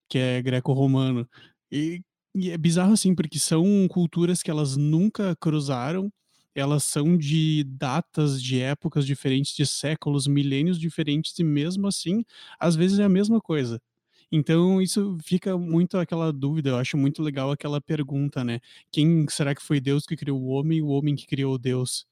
que 0.08 0.18
é 0.18 0.40
greco-romano. 0.42 1.28
E 1.70 2.02
e 2.36 2.50
é 2.50 2.58
bizarro, 2.58 2.92
assim, 2.92 3.14
porque 3.14 3.38
são 3.38 3.86
culturas 3.88 4.42
que 4.42 4.50
elas 4.50 4.76
nunca 4.76 5.36
cruzaram, 5.36 6.12
elas 6.52 6.82
são 6.82 7.16
de 7.16 7.62
datas, 7.64 8.42
de 8.42 8.60
épocas 8.60 9.06
diferentes, 9.06 9.54
de 9.54 9.64
séculos, 9.64 10.26
milênios 10.26 10.76
diferentes 10.78 11.38
e 11.38 11.44
mesmo 11.44 11.86
assim, 11.86 12.24
às 12.58 12.74
vezes 12.74 12.98
é 12.98 13.04
a 13.04 13.08
mesma 13.08 13.40
coisa. 13.40 13.80
Então 14.32 14.80
isso 14.82 15.16
fica 15.24 15.56
muito 15.58 15.96
aquela 15.98 16.32
dúvida, 16.32 16.70
eu 16.70 16.76
acho 16.76 16.96
muito 16.96 17.22
legal 17.22 17.50
aquela 17.50 17.80
pergunta, 17.80 18.42
né, 18.44 18.60
quem 18.92 19.26
será 19.28 19.54
que 19.54 19.62
foi 19.62 19.80
Deus 19.80 20.04
que 20.06 20.16
criou 20.16 20.40
o 20.40 20.46
homem, 20.48 20.82
o 20.82 20.88
homem 20.88 21.14
que 21.16 21.26
criou 21.26 21.58
Deus? 21.58 22.06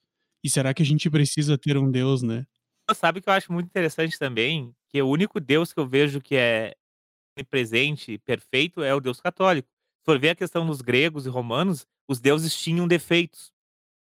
E 0.44 0.50
será 0.50 0.74
que 0.74 0.82
a 0.82 0.86
gente 0.86 1.08
precisa 1.10 1.56
ter 1.58 1.76
um 1.76 1.90
Deus, 1.90 2.22
né? 2.22 2.46
Sabe 2.94 3.20
que 3.20 3.28
eu 3.28 3.32
acho 3.32 3.52
muito 3.52 3.66
interessante 3.66 4.18
também? 4.18 4.74
Que 4.88 5.00
o 5.02 5.08
único 5.08 5.40
Deus 5.40 5.72
que 5.72 5.80
eu 5.80 5.86
vejo 5.88 6.20
que 6.20 6.36
é 6.36 6.74
onipresente, 7.38 8.18
perfeito, 8.18 8.82
é 8.82 8.94
o 8.94 9.00
Deus 9.00 9.20
católico. 9.20 9.68
Se 10.00 10.06
for 10.06 10.18
ver 10.20 10.30
a 10.30 10.34
questão 10.36 10.66
dos 10.66 10.82
gregos 10.82 11.26
e 11.26 11.30
romanos, 11.30 11.86
os 12.08 12.20
deuses 12.20 12.56
tinham 12.56 12.88
defeitos. 12.88 13.52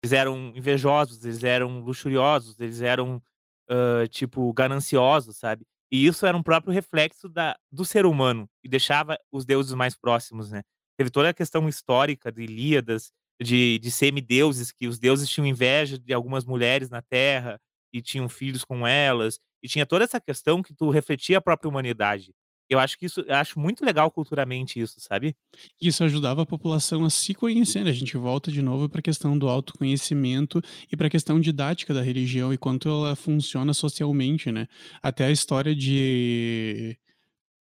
Eles 0.04 0.12
eram 0.12 0.52
invejosos, 0.56 1.24
eles 1.24 1.44
eram 1.44 1.80
luxuriosos, 1.80 2.60
eles 2.60 2.82
eram, 2.82 3.22
hã, 3.70 4.06
tipo, 4.08 4.52
gananciosos, 4.54 5.36
sabe. 5.38 5.66
E 5.92 6.06
isso 6.06 6.26
era 6.26 6.36
um 6.36 6.42
próprio 6.42 6.72
reflexo 6.72 7.28
da 7.28 7.56
do 7.72 7.84
ser 7.84 8.06
humano, 8.06 8.48
e 8.64 8.68
deixava 8.68 9.18
os 9.32 9.44
deuses 9.44 9.74
mais 9.74 9.96
próximos, 9.96 10.50
né. 10.50 10.62
Teve 10.98 11.10
toda 11.10 11.28
a 11.30 11.34
questão 11.34 11.68
histórica 11.68 12.32
de 12.32 12.42
Ilíadas, 12.44 13.12
de 13.42 13.78
de 13.78 13.90
semideuses, 13.90 14.72
que 14.72 14.88
os 14.88 14.98
deuses 14.98 15.28
tinham 15.28 15.46
inveja 15.46 15.98
de 15.98 16.12
algumas 16.14 16.44
mulheres 16.46 16.90
na 16.90 17.02
terra, 17.02 17.60
e 17.92 18.00
tinham 18.02 18.28
filhos 18.28 18.64
com 18.64 18.86
elas, 18.86 19.38
e 19.62 19.68
tinha 19.68 19.86
toda 19.86 20.04
essa 20.04 20.20
questão 20.20 20.62
que 20.62 20.74
tu 20.74 20.90
refletia 20.90 21.38
a 21.38 21.42
própria 21.42 21.68
humanidade. 21.68 22.32
Eu 22.72 22.78
acho 22.78 22.98
que 22.98 23.04
isso 23.06 23.22
acho 23.28 23.58
muito 23.60 23.84
legal 23.84 24.10
culturalmente 24.10 24.80
isso, 24.80 24.98
sabe. 24.98 25.36
Isso 25.80 26.04
ajudava 26.04 26.42
a 26.42 26.46
população 26.46 27.04
a 27.04 27.10
se 27.10 27.34
conhecer, 27.34 27.84
né, 27.84 27.90
a 27.90 27.92
gente 27.92 28.16
volta 28.16 28.50
de 28.50 28.62
novo 28.62 28.88
pra 28.88 29.02
questão 29.02 29.36
do 29.36 29.48
autoconhecimento 29.48 30.62
e 30.90 30.96
pra 30.96 31.10
questão 31.10 31.40
didática 31.40 31.92
da 31.92 32.00
religião 32.02 32.52
e 32.52 32.58
quanto 32.58 32.88
ela 32.88 33.14
funciona 33.16 33.74
socialmente, 33.74 34.50
né. 34.52 34.66
Até 35.02 35.26
a 35.26 35.30
história 35.30 35.74
de 35.74 36.96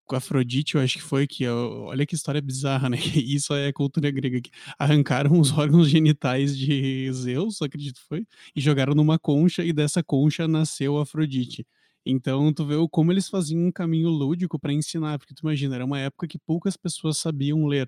com 0.06 0.15
Afrodite, 0.17 0.76
eu 0.76 0.82
acho 0.82 0.95
que 0.98 1.04
foi 1.04 1.28
que 1.28 1.48
olha 1.48 2.06
que 2.06 2.15
história 2.15 2.41
bizarra, 2.41 2.89
né, 2.89 2.98
isso 3.15 3.54
é 3.56 3.72
cultura 3.74 4.12
grega, 4.12 4.41
que 4.41 4.52
arrancaram 4.80 5.39
os 5.39 5.52
órgãos 5.58 5.89
genitais 5.89 6.58
de 6.58 7.12
Zeus, 7.13 7.62
acredito 7.62 8.02
foi, 8.08 8.26
e 8.56 8.62
jogaram 8.62 8.93
numa 8.95 9.19
concha 9.19 9.63
e 9.65 9.74
dessa 9.74 10.04
concha 10.04 10.48
nasceu 10.48 10.98
Afrodite. 11.00 11.65
Então 12.06 12.54
tu 12.54 12.66
vê 12.66 12.76
como 12.92 13.12
eles 13.12 13.30
faziam 13.30 13.62
um 13.68 13.72
caminho 13.72 14.10
lúdico 14.10 14.60
pra 14.60 14.74
ensinar, 14.74 15.20
porque 15.20 15.34
tu 15.34 15.42
imagina, 15.44 15.76
era 15.76 15.86
uma 15.86 16.00
época 16.00 16.28
que 16.28 16.40
poucas 16.40 16.78
pessoas 16.78 17.18
sabiam 17.18 17.66
ler. 17.68 17.88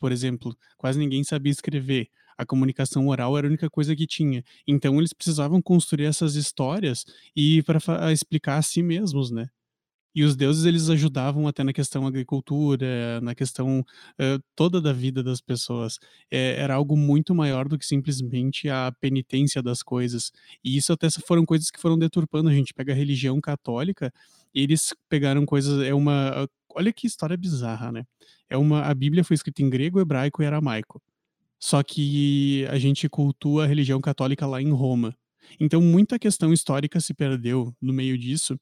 Por 0.00 0.12
exemplo, 0.12 0.56
quase 0.78 0.98
ninguém 0.98 1.24
sabia 1.24 1.52
escrever, 1.52 2.08
a 2.38 2.46
comunicação 2.46 3.08
oral 3.08 3.38
era 3.38 3.46
a 3.48 3.50
única 3.50 3.70
coisa 3.70 3.96
que 3.96 4.06
tinha. 4.06 4.44
Então 4.66 4.98
eles 4.98 5.12
precisavam 5.14 5.62
construir 5.62 6.06
essas 6.06 6.36
histórias, 6.36 7.04
e 7.36 7.62
pra 7.64 7.80
fa 7.80 8.12
explicar 8.12 8.58
a 8.58 8.62
si 8.62 8.82
mesmos, 8.82 9.30
né. 9.30 9.48
E 10.14 10.24
os 10.24 10.34
deuses 10.36 10.64
eles 10.64 10.88
ajudavam 10.90 11.46
até 11.46 11.62
na 11.64 11.72
questão 11.72 12.06
agricultura, 12.06 13.20
na 13.20 13.34
questão, 13.34 13.84
hã, 14.18 14.38
toda 14.56 14.80
da 14.80 14.92
vida 14.92 15.22
das 15.22 15.40
pessoas. 15.40 15.98
Eh, 16.30 16.56
era 16.58 16.74
algo 16.74 16.96
muito 16.96 17.34
maior 17.34 17.68
do 17.68 17.78
que 17.78 17.86
simplesmente 17.86 18.68
a 18.68 18.92
penitência 19.00 19.62
das 19.62 19.82
coisas. 19.82 20.32
E 20.64 20.76
isso 20.76 20.92
até 20.92 21.08
foram 21.26 21.44
coisas 21.46 21.70
que 21.70 21.80
foram 21.80 21.98
deturpando, 21.98 22.48
a 22.48 22.54
gente 22.54 22.74
pega 22.74 22.92
a 22.92 22.96
religião 22.96 23.40
católica, 23.40 24.12
eles 24.54 24.92
pegaram 25.08 25.46
coisas 25.46 25.80
é 25.86 25.94
uma 25.94 26.48
olha 26.74 26.92
que 26.92 27.06
história 27.06 27.36
bizarra, 27.36 27.92
né. 27.92 28.04
É 28.48 28.56
uma 28.56 28.82
a 28.82 28.94
Bíblia 28.94 29.24
foi 29.24 29.34
escrita 29.34 29.62
em 29.62 29.70
grego, 29.70 30.00
hebraico 30.00 30.42
e 30.42 30.46
aramaico. 30.46 31.00
Só 31.60 31.82
que 31.82 32.66
a 32.70 32.78
gente 32.78 33.08
cultua 33.08 33.64
a 33.64 33.66
religião 33.66 34.00
católica 34.00 34.46
lá 34.46 34.62
em 34.62 34.70
Roma. 34.72 35.14
Então 35.60 35.80
muita 35.82 36.18
questão 36.18 36.52
histórica 36.52 37.00
se 37.00 37.14
perdeu 37.14 37.74
no 37.82 37.92
meio 37.92 38.18
disso. 38.18 38.58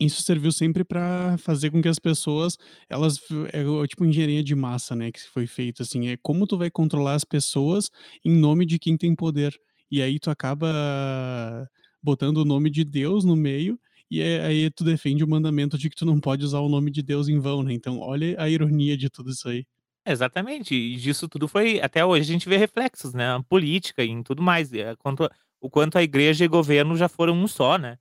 Isso 0.00 0.22
serviu 0.22 0.50
sempre 0.50 0.82
pra 0.82 1.36
fazer 1.36 1.70
com 1.70 1.82
que 1.82 1.88
as 1.88 1.98
pessoas, 1.98 2.56
elas 2.88 3.18
é 3.52 3.62
o 3.66 3.86
tipo 3.86 4.02
engenharia 4.06 4.42
de 4.42 4.54
massa, 4.54 4.96
né, 4.96 5.12
que 5.12 5.20
foi 5.28 5.46
feito, 5.46 5.82
assim, 5.82 6.08
é 6.08 6.16
como 6.16 6.46
tu 6.46 6.56
vai 6.56 6.70
controlar 6.70 7.14
as 7.16 7.24
pessoas 7.24 7.90
em 8.24 8.30
nome 8.34 8.64
de 8.64 8.78
quem 8.78 8.96
tem 8.96 9.14
poder. 9.14 9.54
E 9.90 10.00
aí 10.00 10.18
tu 10.18 10.30
acaba 10.30 11.68
botando 12.02 12.38
o 12.38 12.44
nome 12.46 12.70
de 12.70 12.82
Deus 12.82 13.24
no 13.26 13.36
meio, 13.36 13.78
e, 14.10 14.20
eh, 14.22 14.40
aí 14.44 14.70
tu 14.70 14.84
defende 14.84 15.22
o 15.22 15.28
mandamento 15.28 15.76
de 15.76 15.90
que 15.90 15.96
tu 15.96 16.06
não 16.06 16.18
pode 16.18 16.44
usar 16.46 16.60
o 16.60 16.68
nome 16.70 16.90
de 16.90 17.02
Deus 17.02 17.28
em 17.28 17.38
vão, 17.38 17.62
né, 17.62 17.74
então 17.74 17.98
olha 18.00 18.34
a 18.40 18.48
ironia 18.48 18.96
de 18.96 19.10
tudo 19.10 19.30
isso 19.30 19.48
aí. 19.50 19.66
Exatamente, 20.06 20.74
e 20.74 20.96
disso 20.96 21.28
tudo 21.28 21.46
foi 21.46 21.78
até 21.80 22.04
hoje 22.04 22.22
a 22.30 22.32
gente 22.32 22.48
vê 22.48 22.56
reflexos, 22.56 23.12
né, 23.12 23.24
política 23.48 24.02
e 24.02 24.08
em 24.08 24.22
tudo 24.22 24.42
mais, 24.42 24.72
eh, 24.72 24.96
quanto 24.96 25.28
o 25.60 25.68
quanto 25.68 25.98
a 25.98 26.02
igreja 26.02 26.42
e 26.44 26.48
governo 26.48 26.96
já 26.96 27.06
foram 27.08 27.34
um 27.34 27.46
só, 27.46 27.76
né. 27.76 27.98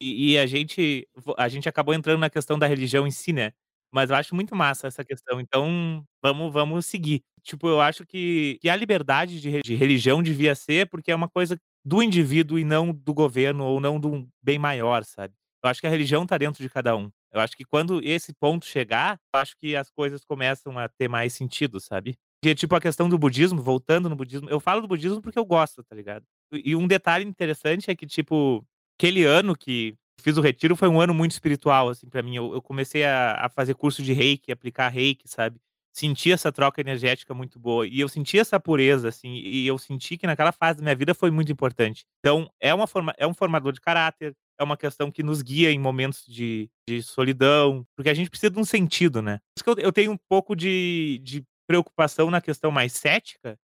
E 0.00 0.38
a 0.38 0.46
gente 0.46 1.08
a 1.36 1.48
gente 1.48 1.68
acabou 1.68 1.94
entrando 1.94 2.20
na 2.20 2.30
questão 2.30 2.58
da 2.58 2.66
religião 2.66 3.06
em 3.06 3.10
si, 3.10 3.32
né, 3.32 3.52
mas 3.92 4.10
eu 4.10 4.16
acho 4.16 4.34
muito 4.34 4.54
massa 4.54 4.86
essa 4.86 5.04
questão, 5.04 5.40
então 5.40 6.04
vamos 6.22 6.52
vamos 6.52 6.86
seguir. 6.86 7.22
Tipo, 7.42 7.68
eu 7.68 7.80
acho 7.80 8.06
que 8.06 8.58
que 8.60 8.68
a 8.70 8.76
liberdade 8.76 9.40
de 9.40 9.60
de 9.62 9.74
religião 9.74 10.22
devia 10.22 10.54
ser, 10.54 10.88
porque 10.88 11.10
é 11.10 11.14
uma 11.16 11.28
coisa 11.28 11.58
do 11.84 12.02
indivíduo 12.02 12.58
e 12.58 12.64
não 12.64 12.92
do 12.92 13.12
governo 13.14 13.64
ou 13.64 13.80
não 13.80 13.98
de 13.98 14.06
um 14.06 14.28
bem 14.42 14.58
maior, 14.58 15.04
sabe. 15.04 15.34
Eu 15.64 15.70
acho 15.70 15.80
que 15.80 15.86
a 15.86 15.90
religião 15.90 16.24
tá 16.26 16.38
dentro 16.38 16.62
de 16.62 16.68
cada 16.70 16.94
um. 16.96 17.10
Eu 17.32 17.40
acho 17.40 17.56
que 17.56 17.64
quando 17.64 18.00
esse 18.04 18.32
ponto 18.34 18.64
chegar, 18.66 19.18
eu 19.34 19.40
acho 19.40 19.56
que 19.60 19.74
as 19.76 19.90
coisas 19.90 20.24
começam 20.24 20.78
a 20.78 20.88
ter 20.88 21.08
mais 21.08 21.32
sentido, 21.32 21.80
sabe. 21.80 22.16
Que 22.42 22.54
tipo 22.54 22.74
a 22.76 22.80
questão 22.80 23.08
do 23.08 23.18
budismo, 23.18 23.60
voltando 23.62 24.08
no 24.08 24.14
budismo, 24.16 24.48
eu 24.48 24.60
falo 24.60 24.80
do 24.80 24.88
budismo 24.88 25.20
porque 25.20 25.38
eu 25.38 25.44
gosto, 25.44 25.82
tá 25.84 25.94
ligado. 25.96 26.24
E 26.52 26.76
um 26.76 26.86
detalhe 26.86 27.24
interessante 27.24 27.90
é 27.90 27.96
que, 27.96 28.06
tipo, 28.06 28.64
aquele 28.98 29.24
ano 29.24 29.56
que 29.56 29.94
fiz 30.20 30.36
o 30.36 30.40
retiro 30.42 30.76
foi 30.76 30.88
um 30.88 31.00
ano 31.00 31.14
muito 31.14 31.32
espiritual, 31.32 31.88
assim, 31.88 32.08
pra 32.08 32.22
mim, 32.22 32.36
eu 32.36 32.52
eu 32.54 32.62
comecei 32.62 33.04
a 33.04 33.34
a 33.46 33.48
fazer 33.48 33.74
curso 33.74 34.02
de 34.02 34.12
reiki, 34.12 34.52
aplicar 34.52 34.88
reiki, 34.88 35.28
sabe. 35.28 35.58
Senti 35.92 36.30
essa 36.32 36.52
troca 36.52 36.80
energética 36.80 37.34
muito 37.34 37.58
boa, 37.58 37.86
e 37.86 37.98
eu 38.00 38.08
senti 38.08 38.38
essa 38.38 38.60
pureza, 38.60 39.08
assim, 39.08 39.30
e 39.36 39.66
eu 39.66 39.78
senti 39.78 40.16
que 40.16 40.26
naquela 40.26 40.52
fase 40.52 40.78
da 40.78 40.82
minha 40.84 40.94
vida 40.96 41.14
foi 41.14 41.30
muito 41.30 41.50
importante. 41.52 42.04
Então 42.20 42.48
é 42.60 42.72
uma 42.74 42.86
forma 42.86 43.12
é 43.18 43.26
um 43.26 43.34
formador 43.34 43.72
de 43.72 43.80
caráter, 43.80 44.34
é 44.60 44.64
uma 44.64 44.76
questão 44.76 45.10
que 45.10 45.22
nos 45.22 45.42
guia 45.42 45.70
em 45.72 45.78
momentos 45.78 46.24
de 46.26 46.68
de 46.88 47.02
solidão, 47.02 47.84
porque 47.96 48.10
a 48.10 48.14
gente 48.14 48.30
precisa 48.30 48.50
de 48.50 48.58
um 48.60 48.64
sentido, 48.64 49.22
né. 49.22 49.38
Por 49.38 49.60
isso 49.60 49.64
que 49.64 49.70
eu 49.82 49.86
eu 49.86 49.92
tenho 49.92 50.12
um 50.12 50.18
pouco 50.28 50.54
de 50.56 51.20
de 51.22 51.44
preocupação 51.68 52.30
na 52.30 52.40
questão 52.40 52.70
mais 52.70 52.92
cética, 52.94 53.58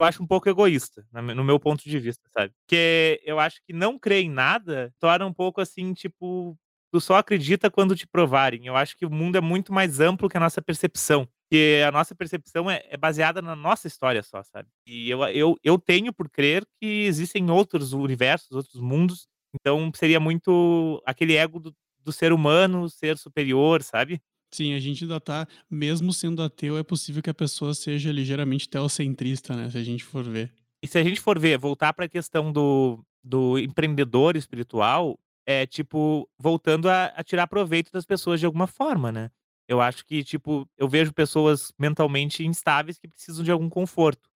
eu 0.00 0.06
acho 0.06 0.22
um 0.22 0.26
pouco 0.26 0.48
egoísta, 0.48 1.04
no 1.12 1.44
meu 1.44 1.58
ponto 1.60 1.82
de 1.88 1.98
vista, 1.98 2.28
sabe. 2.32 2.52
Porque 2.66 3.20
eu 3.24 3.38
acho 3.40 3.60
que 3.66 3.72
não 3.72 3.98
crer 3.98 4.24
em 4.24 4.30
nada 4.30 4.92
torna 5.00 5.26
um 5.26 5.32
pouco, 5.32 5.60
assim, 5.60 5.92
tipo, 5.94 6.56
tu 6.92 7.00
só 7.00 7.16
acredita 7.16 7.70
quando 7.70 7.96
te 7.96 8.06
provarem. 8.06 8.66
Eu 8.66 8.76
acho 8.76 8.96
que 8.96 9.06
o 9.06 9.10
mundo 9.10 9.36
é 9.36 9.40
muito 9.40 9.72
mais 9.72 10.00
amplo 10.00 10.28
que 10.28 10.36
a 10.36 10.40
nossa 10.40 10.60
percepção, 10.62 11.26
porque 11.44 11.82
a 11.86 11.90
nossa 11.92 12.14
percepção 12.14 12.70
é 12.70 12.82
é 12.90 12.96
baseada 12.96 13.40
na 13.42 13.56
nossa 13.56 13.86
história 13.86 14.22
só, 14.22 14.42
sabe. 14.42 14.68
E 14.86 15.10
eu 15.10 15.22
eu 15.28 15.56
eu 15.62 15.78
tenho 15.78 16.12
por 16.12 16.28
crer 16.30 16.64
que 16.80 17.04
existem 17.06 17.50
outros 17.50 17.92
universos, 17.92 18.50
outros 18.52 18.80
mundos, 18.80 19.26
então 19.54 19.90
seria 19.94 20.20
muito 20.20 21.02
aquele 21.06 21.36
ego 21.36 21.58
do 21.60 21.74
do 22.04 22.12
ser 22.12 22.32
humano 22.32 22.88
ser 22.88 23.18
superior, 23.18 23.82
sabe. 23.82 24.20
Sim, 24.56 24.72
a 24.74 24.80
gente 24.80 25.04
ainda 25.04 25.20
tá 25.20 25.46
mesmo 25.70 26.12
sendo 26.14 26.42
ateu, 26.42 26.78
é 26.78 26.82
possível 26.82 27.22
que 27.22 27.28
a 27.28 27.34
pessoa 27.34 27.74
seja 27.74 28.10
ligeiramente 28.10 28.66
teocentrista, 28.68 29.54
né, 29.54 29.68
se 29.70 29.76
a 29.76 29.84
gente 29.84 30.02
for 30.02 30.24
ver. 30.24 30.50
E 30.82 30.86
se 30.88 30.98
a 30.98 31.04
gente 31.04 31.20
for 31.20 31.38
ver, 31.38 31.58
voltar 31.58 31.92
pra 31.92 32.08
questão 32.08 32.50
do 32.52 33.04
do 33.22 33.58
empreendedor 33.58 34.36
espiritual, 34.36 35.18
é 35.44 35.66
tipo, 35.66 36.26
voltando 36.38 36.88
a 36.88 37.06
a 37.08 37.22
tirar 37.24 37.46
proveito 37.48 37.90
das 37.92 38.06
pessoas 38.06 38.40
de 38.40 38.46
alguma 38.46 38.66
forma, 38.66 39.12
né. 39.12 39.30
Eu 39.68 39.80
acho 39.80 40.06
que, 40.06 40.22
tipo, 40.24 40.66
eu 40.78 40.88
vejo 40.88 41.12
pessoas 41.12 41.72
mentalmente 41.78 42.44
instáveis 42.46 42.98
que 42.98 43.08
precisam 43.08 43.44
de 43.44 43.50
algum 43.50 43.68
conforto. 43.68 44.30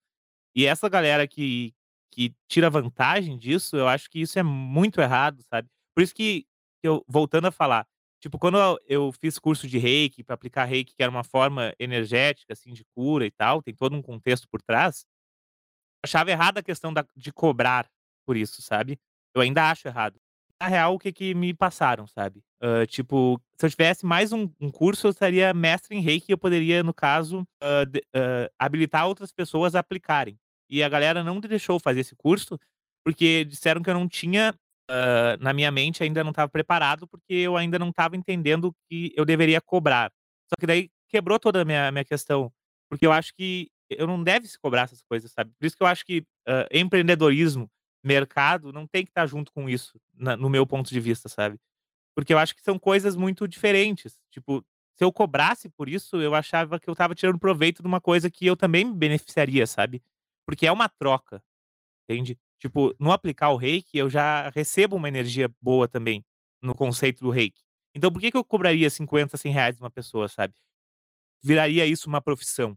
E 0.54 0.66
essa 0.66 0.88
galera 0.88 1.26
que 1.26 1.74
que 2.12 2.34
tira 2.48 2.68
vantagem 2.68 3.38
disso, 3.38 3.76
eu 3.76 3.86
acho 3.88 4.10
que 4.10 4.20
isso 4.20 4.36
é 4.38 4.42
muito 4.42 5.00
errado, 5.00 5.42
sabe. 5.48 5.68
Por 5.94 6.02
isso 6.02 6.14
que 6.14 6.44
eu 6.82 7.04
voltando 7.08 7.46
a 7.46 7.52
falar, 7.52 7.86
tipo, 8.20 8.38
quando 8.38 8.58
eu 8.86 9.12
fiz 9.12 9.38
curso 9.38 9.66
de 9.68 9.78
reiki, 9.78 10.22
pra 10.24 10.34
aplicar 10.34 10.64
reiki, 10.66 10.94
que 10.96 11.02
era 11.02 11.10
uma 11.10 11.24
forma 11.24 11.74
energética, 11.78 12.52
assim, 12.52 12.72
de 12.72 12.84
cura 12.94 13.26
e 13.26 13.30
tal, 13.30 13.62
tem 13.62 13.74
todo 13.74 13.96
um 13.96 14.02
contexto 14.02 14.48
por 14.50 14.62
trás, 14.62 15.04
achava 16.04 16.30
errada 16.30 16.60
a 16.60 16.62
questão 16.62 16.92
da 16.92 17.04
de 17.16 17.32
cobrar 17.32 17.88
por 18.26 18.36
isso, 18.36 18.62
sabe. 18.62 18.98
Eu 19.34 19.42
ainda 19.42 19.70
acho 19.70 19.86
errado. 19.88 20.18
Na 20.60 20.68
real, 20.68 20.94
o 20.94 20.98
que 20.98 21.12
que 21.12 21.34
me 21.34 21.54
passaram, 21.54 22.06
sabe. 22.06 22.42
Hã, 22.62 22.84
tipo, 22.86 23.40
se 23.58 23.66
eu 23.66 23.70
tivesse 23.70 24.04
mais 24.04 24.32
um 24.32 24.50
um 24.60 24.70
curso, 24.70 25.06
eu 25.06 25.10
estaria 25.10 25.54
mestre 25.54 25.96
em 25.96 26.00
reiki 26.02 26.26
e 26.30 26.34
eu 26.34 26.38
poderia, 26.38 26.82
no 26.82 26.92
caso, 26.94 27.46
hã, 27.62 27.86
de 27.86 28.02
hã, 28.14 28.48
habilitar 28.58 29.06
outras 29.06 29.32
pessoas 29.32 29.74
a 29.74 29.80
aplicarem. 29.80 30.38
E 30.68 30.82
a 30.82 30.88
galera 30.88 31.24
não 31.24 31.40
deixou 31.40 31.80
fazer 31.80 32.00
esse 32.00 32.14
curso, 32.16 32.58
porque 33.04 33.44
disseram 33.44 33.82
que 33.82 33.90
eu 33.90 33.94
não 33.94 34.08
tinha, 34.08 34.54
hã, 34.90 35.38
na 35.40 35.52
minha 35.54 35.70
mente 35.72 36.02
ainda 36.04 36.24
não 36.24 36.30
estava 36.32 36.50
preparado, 36.50 37.08
porque 37.08 37.34
eu 37.34 37.56
ainda 37.56 37.78
não 37.78 37.90
estava 37.90 38.16
entendendo 38.16 38.74
que 38.90 39.12
eu 39.16 39.24
deveria 39.24 39.60
cobrar. 39.62 40.12
Só 40.48 40.56
que 40.60 40.66
daí 40.66 40.90
quebrou 41.08 41.38
toda 41.40 41.62
a 41.62 41.64
minha 41.66 41.92
minha 41.92 42.04
questão, 42.04 42.52
porque 42.90 43.06
eu 43.06 43.12
acho 43.12 43.34
que 43.34 43.70
eu 43.90 44.06
não 44.06 44.22
deve 44.22 44.48
se 44.48 44.58
cobrar 44.58 44.82
essas 44.82 45.02
coisas, 45.02 45.32
sabe. 45.32 45.52
Por 45.58 45.66
isso 45.66 45.76
que 45.76 45.82
eu 45.82 45.88
acho 45.88 46.04
que, 46.06 46.24
hã, 46.48 46.66
empreendedorismo, 46.72 47.70
mercado, 48.04 48.72
não 48.72 48.86
tem 48.86 49.04
que 49.04 49.10
estar 49.10 49.26
junto 49.26 49.52
com 49.52 49.68
isso, 49.68 50.00
na 50.14 50.36
no 50.36 50.50
meu 50.50 50.66
ponto 50.66 50.90
de 50.90 51.00
vista, 51.00 51.28
sabe. 51.28 51.58
Porque 52.16 52.32
eu 52.34 52.38
acho 52.38 52.54
que 52.54 52.62
são 52.62 52.78
coisas 52.78 53.16
muito 53.16 53.48
diferentes. 53.48 54.18
Tipo, 54.30 54.64
se 54.98 55.04
eu 55.04 55.12
cobrasse 55.12 55.68
por 55.70 55.88
isso, 55.88 56.16
eu 56.20 56.34
achava 56.34 56.78
que 56.80 56.88
eu 56.88 56.92
estava 56.92 57.14
tirando 57.14 57.38
proveito 57.38 57.82
de 57.82 57.88
uma 57.88 58.00
coisa 58.00 58.30
que 58.30 58.46
eu 58.46 58.56
também 58.56 58.84
me 58.84 58.94
beneficiaria, 58.94 59.66
sabe. 59.66 60.02
Porque 60.46 60.66
é 60.66 60.72
uma 60.72 60.88
troca, 60.88 61.42
entende. 62.08 62.38
Tipo, 62.60 62.94
no 63.00 63.10
aplicar 63.10 63.50
o 63.50 63.56
reiki, 63.56 63.96
eu 63.96 64.10
já 64.10 64.50
recebo 64.50 64.96
uma 64.96 65.08
energia 65.08 65.50
boa 65.60 65.88
também, 65.88 66.22
no 66.62 66.74
conceito 66.74 67.24
do 67.24 67.30
reiki. 67.30 67.62
Então 67.94 68.12
por 68.12 68.20
que 68.20 68.30
que 68.30 68.36
eu 68.36 68.44
cobraria 68.44 68.88
50, 68.88 69.36
100 69.36 69.52
reais 69.52 69.76
de 69.76 69.82
uma 69.82 69.90
pessoa, 69.90 70.28
sabe? 70.28 70.54
Viraria 71.42 71.86
isso 71.86 72.06
uma 72.06 72.20
profissão. 72.20 72.76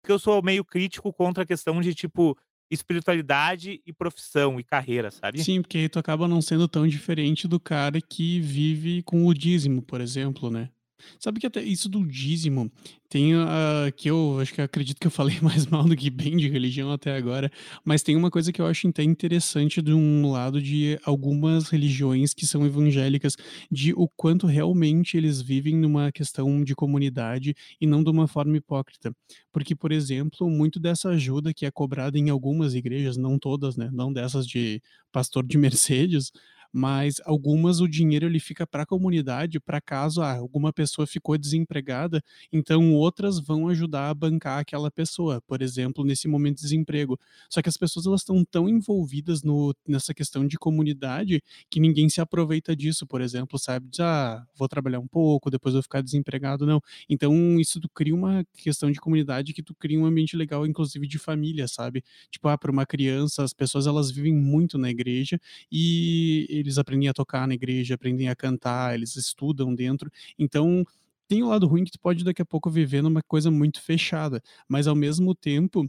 Porque 0.00 0.12
eu 0.12 0.18
sou 0.18 0.42
meio 0.42 0.64
crítico 0.64 1.12
contra 1.12 1.42
a 1.42 1.46
questão 1.46 1.78
de, 1.80 1.94
tipo, 1.94 2.36
espiritualidade 2.70 3.82
e 3.84 3.92
profissão 3.92 4.58
e 4.58 4.64
carreira, 4.64 5.10
sabe? 5.10 5.42
Sim, 5.44 5.60
porque 5.60 5.78
aí 5.78 5.88
tu 5.88 5.98
acaba 5.98 6.26
não 6.26 6.40
sendo 6.40 6.66
tão 6.66 6.86
diferente 6.86 7.46
do 7.46 7.60
cara 7.60 8.00
que 8.00 8.40
vive 8.40 9.02
com 9.02 9.26
o 9.26 9.34
dízimo, 9.34 9.82
por 9.82 10.00
exemplo, 10.00 10.50
né? 10.50 10.70
Sabe 11.18 11.40
que 11.40 11.46
até 11.46 11.62
isso 11.62 11.88
do 11.88 12.06
dízimo 12.06 12.70
tem 13.08 13.34
a 13.34 13.90
que 13.96 14.10
eu 14.10 14.38
acho 14.40 14.52
que 14.52 14.60
acredito 14.60 14.98
que 15.00 15.06
eu 15.06 15.10
falei 15.10 15.38
mais 15.40 15.66
mal 15.66 15.84
do 15.84 15.96
que 15.96 16.10
bem 16.10 16.36
de 16.36 16.48
religião 16.48 16.92
até 16.92 17.16
agora, 17.16 17.50
mas 17.84 18.02
tem 18.02 18.16
uma 18.16 18.30
coisa 18.30 18.52
que 18.52 18.60
eu 18.60 18.66
acho 18.66 18.86
até 18.88 19.02
interessante 19.02 19.80
de 19.80 19.92
um 19.92 20.30
lado 20.30 20.60
de 20.60 20.98
algumas 21.04 21.68
religiões 21.68 22.34
que 22.34 22.46
são 22.46 22.66
evangélicas, 22.66 23.36
de 23.70 23.92
o 23.94 24.08
quanto 24.08 24.46
realmente 24.46 25.16
eles 25.16 25.40
vivem 25.40 25.76
numa 25.76 26.12
questão 26.12 26.62
de 26.62 26.74
comunidade 26.74 27.54
e 27.80 27.86
não 27.86 28.02
de 28.04 28.10
uma 28.10 28.28
forma 28.28 28.56
hipócrita. 28.56 29.12
Porque, 29.52 29.74
por 29.74 29.92
exemplo, 29.92 30.48
muito 30.50 30.78
dessa 30.78 31.10
ajuda 31.10 31.54
que 31.54 31.66
é 31.66 31.70
cobrada 31.70 32.18
em 32.18 32.28
algumas 32.30 32.74
igrejas, 32.74 33.16
não 33.16 33.38
todas, 33.38 33.76
né, 33.76 33.88
não 33.92 34.12
dessas 34.12 34.46
de 34.46 34.82
pastor 35.12 35.46
de 35.46 35.56
Mercedes, 35.58 36.30
mas 36.72 37.20
algumas 37.24 37.80
o 37.80 37.88
dinheiro 37.88 38.26
ele 38.26 38.40
fica 38.40 38.66
para 38.66 38.82
a 38.82 38.86
comunidade, 38.86 39.60
para 39.60 39.80
caso 39.80 40.22
ah, 40.22 40.36
alguma 40.36 40.72
pessoa 40.72 41.06
ficou 41.06 41.36
desempregada, 41.38 42.22
então 42.52 42.92
outras 42.94 43.38
vão 43.40 43.68
ajudar 43.68 44.10
a 44.10 44.14
bancar 44.14 44.58
aquela 44.60 44.90
pessoa, 44.90 45.40
por 45.46 45.62
exemplo, 45.62 46.04
nesse 46.04 46.28
momento 46.28 46.56
de 46.56 46.62
desemprego. 46.62 47.18
Só 47.50 47.62
que 47.62 47.68
as 47.68 47.76
pessoas 47.76 48.06
elas 48.06 48.20
estão 48.20 48.44
tão 48.44 48.68
envolvidas 48.68 49.42
no, 49.42 49.74
nessa 49.86 50.12
questão 50.14 50.46
de 50.46 50.58
comunidade 50.58 51.42
que 51.70 51.80
ninguém 51.80 52.08
se 52.08 52.20
aproveita 52.20 52.74
disso, 52.76 53.06
por 53.06 53.20
exemplo, 53.20 53.58
sabe? 53.58 53.88
Diz, 53.88 54.00
ah, 54.00 54.44
vou 54.56 54.68
trabalhar 54.68 55.00
um 55.00 55.06
pouco, 55.08 55.50
depois 55.50 55.72
vou 55.74 55.82
ficar 55.82 56.02
desempregado, 56.02 56.66
não. 56.66 56.80
Então 57.08 57.58
isso 57.60 57.80
tu 57.80 57.88
cria 57.88 58.14
uma 58.14 58.44
questão 58.56 58.90
de 58.90 59.00
comunidade 59.00 59.52
que 59.52 59.62
tu 59.62 59.74
cria 59.74 59.98
um 59.98 60.06
ambiente 60.06 60.36
legal, 60.36 60.66
inclusive 60.66 61.06
de 61.06 61.18
família, 61.18 61.66
sabe? 61.68 62.02
Tipo, 62.30 62.48
ah, 62.48 62.58
para 62.58 62.70
uma 62.70 62.86
criança, 62.86 63.42
as 63.42 63.52
pessoas 63.52 63.86
elas 63.86 64.10
vivem 64.10 64.34
muito 64.34 64.76
na 64.78 64.90
igreja 64.90 65.40
e 65.70 66.46
eles 66.58 66.78
aprendem 66.78 67.08
a 67.08 67.12
tocar 67.14 67.46
na 67.46 67.54
igreja, 67.54 67.94
aprendem 67.94 68.28
a 68.28 68.36
cantar, 68.36 68.94
eles 68.94 69.16
estudam 69.16 69.74
dentro. 69.74 70.10
Então, 70.38 70.84
tem 71.28 71.42
o 71.42 71.48
lado 71.48 71.66
ruim 71.66 71.84
que 71.84 71.90
tu 71.90 72.00
pode 72.00 72.24
daqui 72.24 72.42
a 72.42 72.46
pouco 72.46 72.70
viver 72.70 73.02
numa 73.02 73.22
coisa 73.22 73.50
muito 73.50 73.80
fechada, 73.82 74.42
mas 74.68 74.86
ao 74.86 74.94
mesmo 74.96 75.34
tempo, 75.34 75.86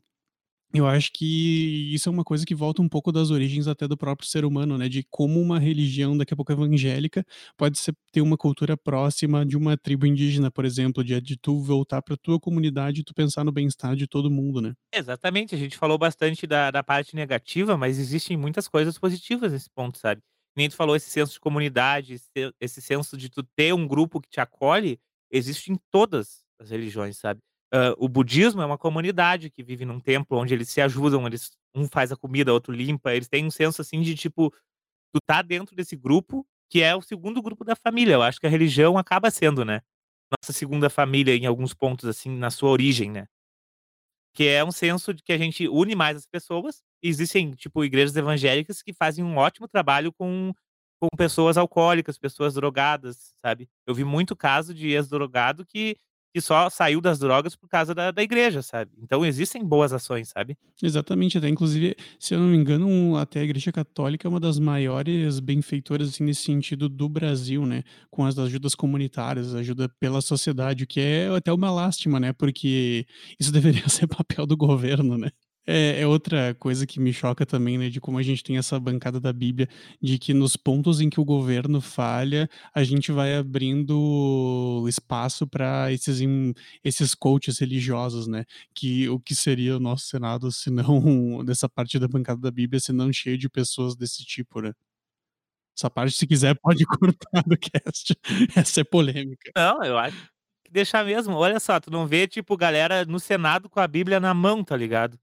eu 0.73 0.87
acho 0.87 1.11
que 1.13 1.93
isso 1.93 2.09
é 2.09 2.11
uma 2.11 2.23
coisa 2.23 2.45
que 2.45 2.53
volta 2.53 2.81
um 2.81 2.89
pouco 2.89 3.11
das 3.11 3.31
origens 3.31 3.67
até 3.67 3.87
do 3.87 3.97
próprio 3.97 4.27
ser 4.29 4.45
humano, 4.45 4.77
né? 4.77 4.87
De 4.87 5.03
como 5.09 5.41
uma 5.41 5.59
religião, 5.59 6.15
daqui 6.17 6.33
a 6.33 6.37
pouco 6.37 6.51
evangélica, 6.51 7.25
pode 7.57 7.79
ser, 7.79 7.95
ter 8.11 8.21
uma 8.21 8.37
cultura 8.37 8.77
próxima 8.77 9.45
de 9.45 9.57
uma 9.57 9.75
tribo 9.77 10.05
indígena, 10.05 10.51
por 10.51 10.65
exemplo, 10.65 11.03
de, 11.03 11.19
de 11.21 11.37
tu 11.37 11.59
voltar 11.59 12.01
para 12.03 12.15
tua 12.17 12.39
comunidade 12.39 13.01
e 13.01 13.03
tu 13.03 13.13
pensar 13.15 13.43
no 13.43 13.51
bem-estar 13.51 13.95
de 13.95 14.07
todo 14.07 14.29
mundo, 14.29 14.61
né? 14.61 14.73
Exatamente, 14.91 15.53
a 15.53 15.57
gente 15.57 15.77
falou 15.77 15.97
bastante 15.99 16.47
da, 16.47 16.71
da 16.71 16.83
parte 16.83 17.15
negativa, 17.15 17.77
mas 17.77 17.99
existem 17.99 18.35
muitas 18.35 18.67
coisas 18.67 18.97
positivas 18.97 19.51
nesse 19.51 19.69
ponto, 19.69 19.97
sabe? 19.99 20.21
Nem 20.59 20.67
tu 20.69 20.75
falou 20.75 20.93
esse 20.93 21.09
senso 21.09 21.31
de 21.31 21.39
comunidade, 21.39 22.17
esse 22.59 22.81
senso 22.81 23.15
de 23.15 23.29
tu 23.29 23.41
ter 23.55 23.73
um 23.73 23.87
grupo 23.87 24.19
que 24.19 24.27
te 24.29 24.41
acolhe, 24.41 24.99
existe 25.31 25.71
em 25.71 25.79
todas 25.89 26.43
as 26.59 26.69
religiões, 26.69 27.17
sabe? 27.17 27.39
Hã, 27.73 27.95
o 27.97 28.09
budismo 28.09 28.61
é 28.61 28.65
uma 28.65 28.77
comunidade 28.77 29.49
que 29.49 29.63
vive 29.63 29.85
num 29.85 30.01
templo 30.01 30.37
onde 30.37 30.53
eles 30.53 30.67
se 30.69 30.81
ajudam, 30.81 31.25
eles 31.25 31.51
um 31.73 31.87
faz 31.87 32.11
a 32.11 32.17
comida, 32.17 32.51
outro 32.51 32.73
limpa, 32.73 33.15
eles 33.15 33.29
têm 33.29 33.45
um 33.45 33.49
senso, 33.51 33.81
assim, 33.81 34.01
de 34.01 34.15
tipo, 34.15 34.51
tu 35.13 35.21
tá 35.25 35.41
dentro 35.41 35.75
desse 35.77 35.95
grupo, 35.95 36.45
que 36.69 36.81
é 36.81 36.93
o 36.95 37.01
segundo 37.01 37.41
grupo 37.41 37.63
da 37.63 37.75
família. 37.75 38.15
Eu 38.15 38.21
acho 38.23 38.39
que 38.41 38.47
a 38.47 38.49
religião 38.49 38.97
acaba 38.97 39.31
sendo, 39.31 39.63
né, 39.63 39.81
nossa 40.31 40.51
segunda 40.51 40.89
família 40.89 41.35
em 41.35 41.45
alguns 41.45 41.73
pontos, 41.73 42.05
assim, 42.09 42.29
na 42.37 42.51
sua 42.51 42.69
origem, 42.69 43.09
né. 43.11 43.27
Que 44.33 44.47
é 44.47 44.63
um 44.63 44.71
senso 44.71 45.13
de 45.13 45.23
que 45.23 45.33
a 45.33 45.37
gente 45.37 45.67
une 45.67 45.95
mais 45.95 46.17
as 46.17 46.25
pessoas. 46.27 46.83
Existem, 47.01 47.51
tipo, 47.51 47.83
igrejas 47.83 48.15
evangélicas 48.15 48.81
que 48.81 48.93
fazem 48.93 49.23
um 49.23 49.37
ótimo 49.37 49.67
trabalho 49.67 50.11
com 50.13 50.53
com 51.01 51.07
pessoas 51.17 51.57
alcoólicas, 51.57 52.17
pessoas 52.17 52.55
drogadas, 52.55 53.33
sabe. 53.41 53.69
Eu 53.87 53.95
vi 53.95 54.03
muito 54.03 54.35
caso 54.35 54.73
de 54.73 54.89
ex-drogado 54.89 55.65
que 55.65 55.95
que 56.31 56.41
só 56.41 56.69
saiu 56.69 57.01
das 57.01 57.17
drogas 57.17 57.55
por 57.55 57.67
causa 57.69 57.95
da 57.95 58.11
da 58.11 58.21
igreja, 58.21 58.61
sabe. 58.61 58.91
Então 59.01 59.25
existem 59.25 59.63
boas 59.65 59.93
ações, 59.93 60.29
sabe. 60.29 60.57
Exatamente, 60.81 61.37
até 61.37 61.49
inclusive, 61.49 61.95
se 62.19 62.33
eu 62.33 62.39
não 62.39 62.47
me 62.47 62.55
engano, 62.55 62.87
um 62.87 63.15
até 63.17 63.41
a 63.41 63.43
Igreja 63.43 63.71
Católica 63.71 64.27
é 64.27 64.29
uma 64.29 64.39
das 64.39 64.57
maiores 64.59 65.39
benfeitoras, 65.41 66.09
assim, 66.09 66.23
nesse 66.23 66.43
sentido 66.43 66.87
do 66.87 67.09
Brasil, 67.09 67.65
né, 67.65 67.83
com 68.09 68.23
as 68.25 68.37
ajudas 68.39 68.75
comunitárias, 68.75 69.53
ajuda 69.53 69.89
pela 69.99 70.21
sociedade, 70.21 70.85
o 70.85 70.87
que 70.87 71.01
é 71.01 71.27
até 71.35 71.51
uma 71.51 71.69
lástima, 71.69 72.17
né, 72.19 72.31
porque 72.31 73.05
isso 73.39 73.51
deveria 73.83 73.89
ser 73.89 74.07
papel 74.07 74.45
do 74.45 74.55
governo, 74.55 75.17
né. 75.17 75.31
É, 75.71 76.01
é 76.01 76.07
outra 76.07 76.55
coisa 76.55 76.87
que 76.87 76.99
me 76.99 77.13
choca 77.13 77.45
também, 77.45 77.77
né, 77.77 77.89
de 77.89 78.01
como 78.01 78.17
a 78.17 78.23
gente 78.23 78.43
tem 78.43 78.57
essa 78.57 78.79
bancada 78.79 79.19
da 79.19 79.31
Bíblia, 79.31 79.69
de 80.01 80.17
que 80.17 80.33
nos 80.33 80.57
pontos 80.57 80.99
em 80.99 81.11
que 81.11 81.19
o 81.19 81.25
governo 81.25 81.79
falha, 81.79 82.49
a 82.73 82.83
gente 82.83 83.11
vai 83.11 83.35
abrindo 83.35 84.83
espaço 84.89 85.45
para 85.45 85.91
esses 85.91 86.19
esses 86.83 87.13
coaches 87.13 87.59
religiosos, 87.59 88.25
né, 88.25 88.45
que 88.73 89.07
o 89.09 89.19
que 89.19 89.35
seria 89.35 89.77
o 89.77 89.79
nosso 89.79 90.07
Senado 90.07 90.51
se 90.51 90.71
não 90.71 90.83
dessa 91.45 91.69
parte 91.69 91.99
da 91.99 92.07
bancada 92.07 92.41
da 92.41 92.49
Bíblia, 92.49 92.79
se 92.79 92.91
não 92.91 93.13
cheio 93.13 93.37
de 93.37 93.47
pessoas 93.47 93.95
desse 93.95 94.25
tipo, 94.25 94.61
né. 94.61 94.73
Essa 95.77 95.89
parte, 95.89 96.15
se 96.15 96.25
quiser, 96.25 96.57
pode 96.59 96.83
cortar 96.97 97.43
do 97.45 97.55
cast, 97.55 98.17
essa 98.55 98.81
é 98.81 98.83
polêmica. 98.83 99.51
Não, 99.55 99.83
eu 99.83 99.99
acho 99.99 100.17
que 100.65 100.71
deixar 100.71 101.05
mesmo. 101.05 101.35
Olha 101.35 101.59
só, 101.59 101.79
tu 101.79 101.91
não 101.91 102.07
vê, 102.07 102.27
tipo, 102.27 102.57
galera 102.57 103.05
no 103.05 103.19
Senado 103.19 103.69
com 103.69 103.79
a 103.79 103.87
Bíblia 103.87 104.19
na 104.19 104.33
mão, 104.33 104.63
tá 104.63 104.75
ligado? 104.75 105.19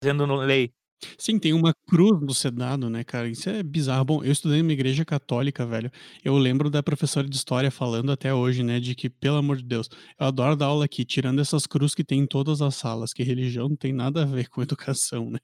Fazendo 0.00 0.24
lei. 0.36 0.72
Sim, 1.18 1.38
tem 1.38 1.52
uma 1.52 1.74
cruz 1.88 2.20
no 2.20 2.32
Senado, 2.34 2.88
né, 2.88 3.04
cara, 3.04 3.28
isso 3.28 3.48
é 3.50 3.62
bizarro. 3.62 4.04
Bom, 4.04 4.24
eu 4.24 4.32
estudei 4.32 4.62
numa 4.62 4.72
igreja 4.72 5.04
católica, 5.04 5.66
velho, 5.66 5.90
eu 6.24 6.36
lembro 6.38 6.70
da 6.70 6.82
professora 6.82 7.28
de 7.28 7.36
história 7.36 7.70
falando 7.70 8.10
até 8.12 8.32
hoje, 8.32 8.62
né, 8.62 8.80
de 8.80 8.94
que, 8.94 9.10
pelo 9.10 9.36
amor 9.36 9.56
de 9.58 9.64
Deus, 9.64 9.88
eu 10.18 10.26
adoro 10.26 10.56
dar 10.56 10.66
aula 10.66 10.84
aqui, 10.84 11.04
tirando 11.04 11.40
essas 11.40 11.66
cruz 11.66 11.94
que 11.94 12.04
tem 12.04 12.20
em 12.20 12.26
todas 12.26 12.62
as 12.62 12.74
salas, 12.76 13.12
que 13.12 13.22
religião 13.22 13.68
não 13.68 13.76
tem 13.76 13.92
nada 13.92 14.22
a 14.22 14.26
ver 14.26 14.48
com 14.48 14.62
educação, 14.62 15.30
né. 15.30 15.38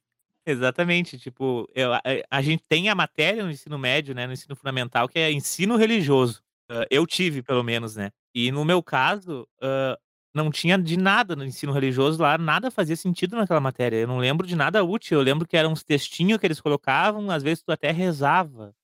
Exatamente, 0.47 1.19
tipo, 1.19 1.69
eu 1.75 1.93
a 1.93 2.01
eh, 2.05 2.23
a 2.31 2.41
gente 2.43 2.63
tem 2.69 2.89
a 2.89 2.95
matéria 2.95 3.45
no 3.45 3.51
ensino 3.51 3.79
médio, 3.79 4.15
né, 4.15 4.27
no 4.27 4.33
ensino 4.33 4.57
fundamental, 4.57 5.09
que 5.09 5.19
é 5.19 5.31
ensino 5.31 5.77
religioso. 5.77 6.43
Hã, 6.71 6.85
eu 6.91 7.07
tive 7.07 7.43
pelo 7.43 7.63
menos, 7.63 7.95
né. 7.97 8.11
E 8.35 8.51
no 8.51 8.65
meu 8.65 8.83
caso, 8.83 9.47
hã, 9.63 9.97
não 10.35 10.51
tinha 10.51 10.79
de 10.79 10.97
nada 10.97 11.35
no 11.37 11.45
ensino 11.45 11.73
religioso 11.73 12.21
lá, 12.23 12.39
nada 12.39 12.71
fazia 12.71 12.97
sentido 12.97 13.37
naquela 13.37 13.61
matéria, 13.61 13.97
eu 13.99 14.09
não 14.09 14.19
lembro 14.19 14.47
de 14.47 14.57
nada 14.57 14.85
útil, 14.85 15.19
eu 15.19 15.25
lembro 15.25 15.47
que 15.47 15.57
eram 15.57 15.73
uns 15.73 15.83
textinho 15.83 16.39
que 16.39 16.47
eles 16.47 16.61
colocavam, 16.61 17.31
às 17.31 17.43
vezes 17.43 17.63
tu 17.63 17.73
até 17.73 17.91
rezava. 17.91 18.75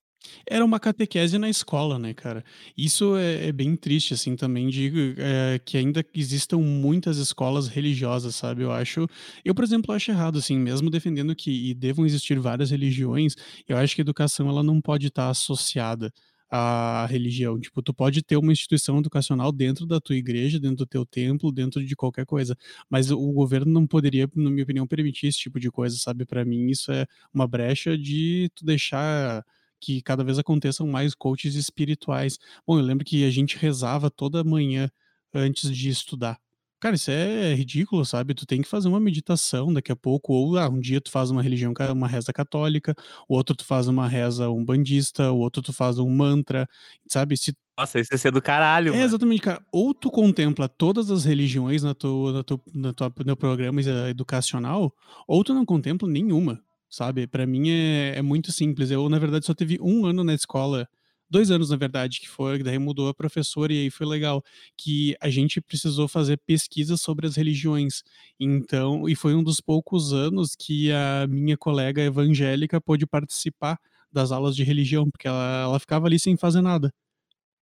Era 0.45 0.63
uma 0.65 0.79
catequese 0.79 1.37
na 1.37 1.49
escola, 1.49 1.97
né, 1.99 2.13
cara. 2.13 2.43
Isso 2.77 3.15
é 3.17 3.47
é 3.47 3.51
bem 3.51 3.75
triste, 3.75 4.13
assim, 4.13 4.35
também 4.35 4.67
de, 4.67 5.15
eh, 5.17 5.59
que 5.63 5.77
ainda 5.77 6.03
existam 6.13 6.57
muitas 6.57 7.17
escolas 7.17 7.67
religiosas, 7.67 8.35
sabe. 8.35 8.63
Eu 8.63 8.71
acho 8.71 9.07
eu, 9.45 9.53
por 9.55 9.63
exemplo, 9.63 9.93
acho 9.93 10.11
errado, 10.11 10.37
assim, 10.39 10.57
mesmo 10.57 10.89
defendendo 10.89 11.35
que 11.35 11.73
devam 11.75 12.05
existir 12.05 12.39
várias 12.39 12.71
religiões, 12.71 13.35
eu 13.67 13.77
acho 13.77 13.95
que 13.95 14.01
a 14.01 14.03
educação 14.03 14.49
ela 14.49 14.63
não 14.63 14.81
pode 14.81 15.07
estar 15.07 15.29
associada 15.29 16.11
à 16.49 17.05
religião. 17.09 17.59
Tipo, 17.59 17.81
tu 17.81 17.93
pode 17.93 18.21
ter 18.23 18.37
uma 18.37 18.51
instituição 18.51 18.99
educacional 18.99 19.51
dentro 19.51 19.85
da 19.85 19.99
tua 19.99 20.15
igreja, 20.15 20.59
dentro 20.59 20.77
do 20.77 20.85
teu 20.85 21.05
templo, 21.05 21.51
dentro 21.51 21.83
de 21.85 21.95
qualquer 21.95 22.25
coisa, 22.25 22.55
mas 22.89 23.11
o 23.11 23.31
governo 23.31 23.71
não 23.71 23.87
poderia, 23.87 24.29
na 24.35 24.49
minha 24.49 24.63
opinião, 24.63 24.87
permitir 24.87 25.27
esse 25.27 25.39
tipo 25.39 25.59
de 25.59 25.69
coisa, 25.71 25.97
sabe. 25.97 26.25
Pra 26.25 26.45
mim 26.45 26.67
isso 26.69 26.91
é 26.91 27.05
uma 27.33 27.47
brecha 27.47 27.97
de 27.97 28.49
tu 28.55 28.65
deixar 28.65 29.43
que 29.79 30.01
cada 30.01 30.23
vez 30.23 30.39
aconteçam 30.39 30.87
mais 30.87 31.13
coaches 31.13 31.55
espirituais. 31.55 32.37
Bom, 32.65 32.79
eu 32.79 32.83
lembro 32.83 33.05
que 33.05 33.23
a 33.25 33.29
gente 33.29 33.57
rezava 33.57 34.09
toda 34.09 34.43
manhã 34.43 34.89
antes 35.33 35.71
de 35.75 35.89
estudar. 35.89 36.39
Cara, 36.81 36.93
isso 36.95 37.09
é 37.09 37.55
ridículo, 37.55 38.05
sabe, 38.05 38.35
tu 38.35 38.45
tem 38.45 38.61
que 38.61 38.67
fazer 38.67 38.87
uma 38.87 38.99
meditação 38.99 39.73
daqui 39.73 39.91
a 39.91 39.95
pouco 39.95 40.31
ou, 40.33 40.57
ah, 40.59 40.69
um 40.69 40.79
dia 40.79 41.01
tu 41.01 41.09
faz 41.09 41.31
uma 41.31 41.41
religião 41.41 41.73
uma 41.91 42.07
reza 42.07 42.31
católica, 42.31 42.93
o 43.27 43.33
outro 43.35 43.55
tu 43.55 43.65
faz 43.65 43.87
uma 43.87 44.07
reza 44.07 44.47
umbandista, 44.51 45.31
o 45.31 45.39
outro 45.39 45.59
tu 45.63 45.73
faz 45.73 45.97
um 45.97 46.07
mantra, 46.07 46.67
sabe, 47.09 47.35
se 47.35 47.51
Nossa, 47.77 47.99
isso 47.99 48.11
ia 48.13 48.17
ser 48.17 48.31
do 48.31 48.41
caralho, 48.41 48.95
É, 48.95 48.97
mano. 48.97 49.03
exatamente, 49.03 49.41
cara. 49.41 49.61
Ou 49.71 49.93
tu 49.93 50.09
contempla 50.09 50.69
todas 50.69 51.11
as 51.11 51.25
religiões 51.25 51.83
na 51.83 51.93
tua 51.93 52.31
na 52.33 52.43
tua 52.43 52.61
na 52.73 52.93
tua 52.93 53.13
no 53.25 53.35
programa 53.37 53.79
exa 53.81 54.09
educacional, 54.09 54.93
ou 55.27 55.43
tu 55.43 55.53
não 55.53 55.65
contempla 55.65 56.07
nenhuma, 56.07 56.61
sabe. 56.89 57.27
Pra 57.27 57.45
mim 57.45 57.69
é 57.69 58.17
é 58.17 58.21
muito 58.21 58.51
simples. 58.51 58.91
Eu, 58.91 59.09
na 59.09 59.19
verdade, 59.19 59.45
só 59.45 59.53
teve 59.53 59.77
1 59.81 60.05
ano 60.05 60.23
na 60.23 60.33
escola 60.33 60.87
2 61.29 61.51
anos, 61.51 61.69
na 61.69 61.75
verdade, 61.77 62.19
que 62.21 62.29
foi 62.29 62.63
daí 62.63 62.79
mudou 62.79 63.09
a 63.09 63.13
professora 63.13 63.73
e 63.73 63.79
aí 63.83 63.89
foi 63.91 64.05
legal, 64.07 64.43
que 64.77 65.15
a 65.21 65.29
gente 65.29 65.61
precisou 65.61 66.07
fazer 66.07 66.37
pesquisa 66.45 66.97
sobre 66.97 67.27
as 67.27 67.35
religiões. 67.35 68.03
Então 68.39 69.07
e 69.09 69.15
foi 69.15 69.35
um 69.35 69.43
dos 69.43 69.59
poucos 69.61 70.13
anos 70.13 70.55
que 70.57 70.91
a 70.91 71.27
minha 71.27 71.57
colega 71.57 72.01
evangélica 72.03 72.79
pôde 72.81 73.05
participar 73.07 73.77
das 74.11 74.31
aulas 74.31 74.55
de 74.55 74.63
religião, 74.63 75.09
porque 75.09 75.27
ela 75.27 75.61
ela 75.63 75.79
ficava 75.79 76.07
ali 76.07 76.19
sem 76.19 76.37
fazer 76.37 76.61
nada. 76.61 76.91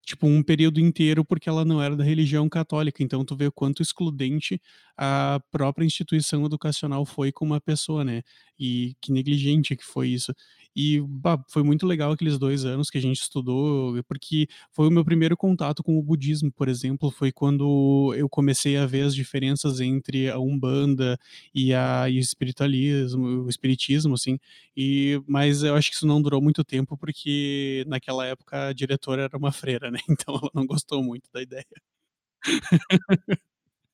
tipo, 0.06 0.28
um 0.28 0.44
período 0.44 0.80
inteiro, 0.80 1.26
porque 1.26 1.50
ela 1.50 1.66
não 1.66 1.82
era 1.82 1.96
da 1.96 2.04
religião 2.04 2.48
católica. 2.50 3.04
Então 3.04 3.26
tu 3.26 3.36
vê 3.36 3.48
o 3.48 3.52
quanto 3.52 3.82
excludente 3.82 4.62
a 4.98 5.40
própria 5.52 5.86
instituição 5.86 6.46
educacional 6.46 7.06
foi 7.06 7.32
com 7.32 7.46
uma 7.46 7.60
pessoa, 7.62 8.04
né, 8.06 8.22
e 8.60 8.96
que 9.02 9.12
negligente 9.12 9.76
que 9.76 9.84
foi 9.86 10.10
isso. 10.10 10.34
E, 10.76 11.00
bah, 11.02 11.42
foi 11.50 11.64
muito 11.64 11.86
legal 11.88 12.12
aqueles 12.12 12.38
2 12.38 12.66
anos 12.66 12.90
que 12.90 12.98
a 12.98 13.02
gente 13.02 13.22
estudou, 13.22 14.02
porque 14.04 14.48
foi 14.72 14.88
o 14.88 14.92
meu 14.92 15.06
primeiro 15.06 15.38
contato 15.38 15.82
com 15.84 15.98
o 15.98 16.04
budismo, 16.04 16.52
por 16.52 16.68
exemplo, 16.68 17.10
foi 17.12 17.32
quando 17.32 18.14
eu 18.18 18.28
comecei 18.28 18.76
a 18.78 18.86
ver 18.86 19.04
as 19.04 19.16
diferenças 19.16 19.80
entre 19.80 20.30
a 20.30 20.38
umbanda 20.40 21.18
e 21.54 21.74
a 21.74 22.10
e 22.10 22.18
o 22.18 22.20
espiritualismo 22.20 23.46
o 23.46 23.50
espiritismo, 23.50 24.14
assim, 24.16 24.38
e 24.76 25.22
mas 25.28 25.64
eu 25.64 25.76
acho 25.76 25.90
que 25.90 25.96
isso 25.96 26.06
não 26.08 26.22
durou 26.22 26.42
muito 26.42 26.64
tempo, 26.64 26.98
porque 26.98 27.84
naquela 27.88 28.26
época 28.26 28.68
a 28.70 28.74
diretora 28.74 29.24
era 29.24 29.38
uma 29.38 29.52
freira, 29.52 29.90
né, 29.90 30.00
então 30.10 30.36
ela 30.36 30.52
não 30.54 30.66
gostou 30.66 31.02
muito 31.04 31.30
da 31.34 31.42
ideia. 31.42 31.66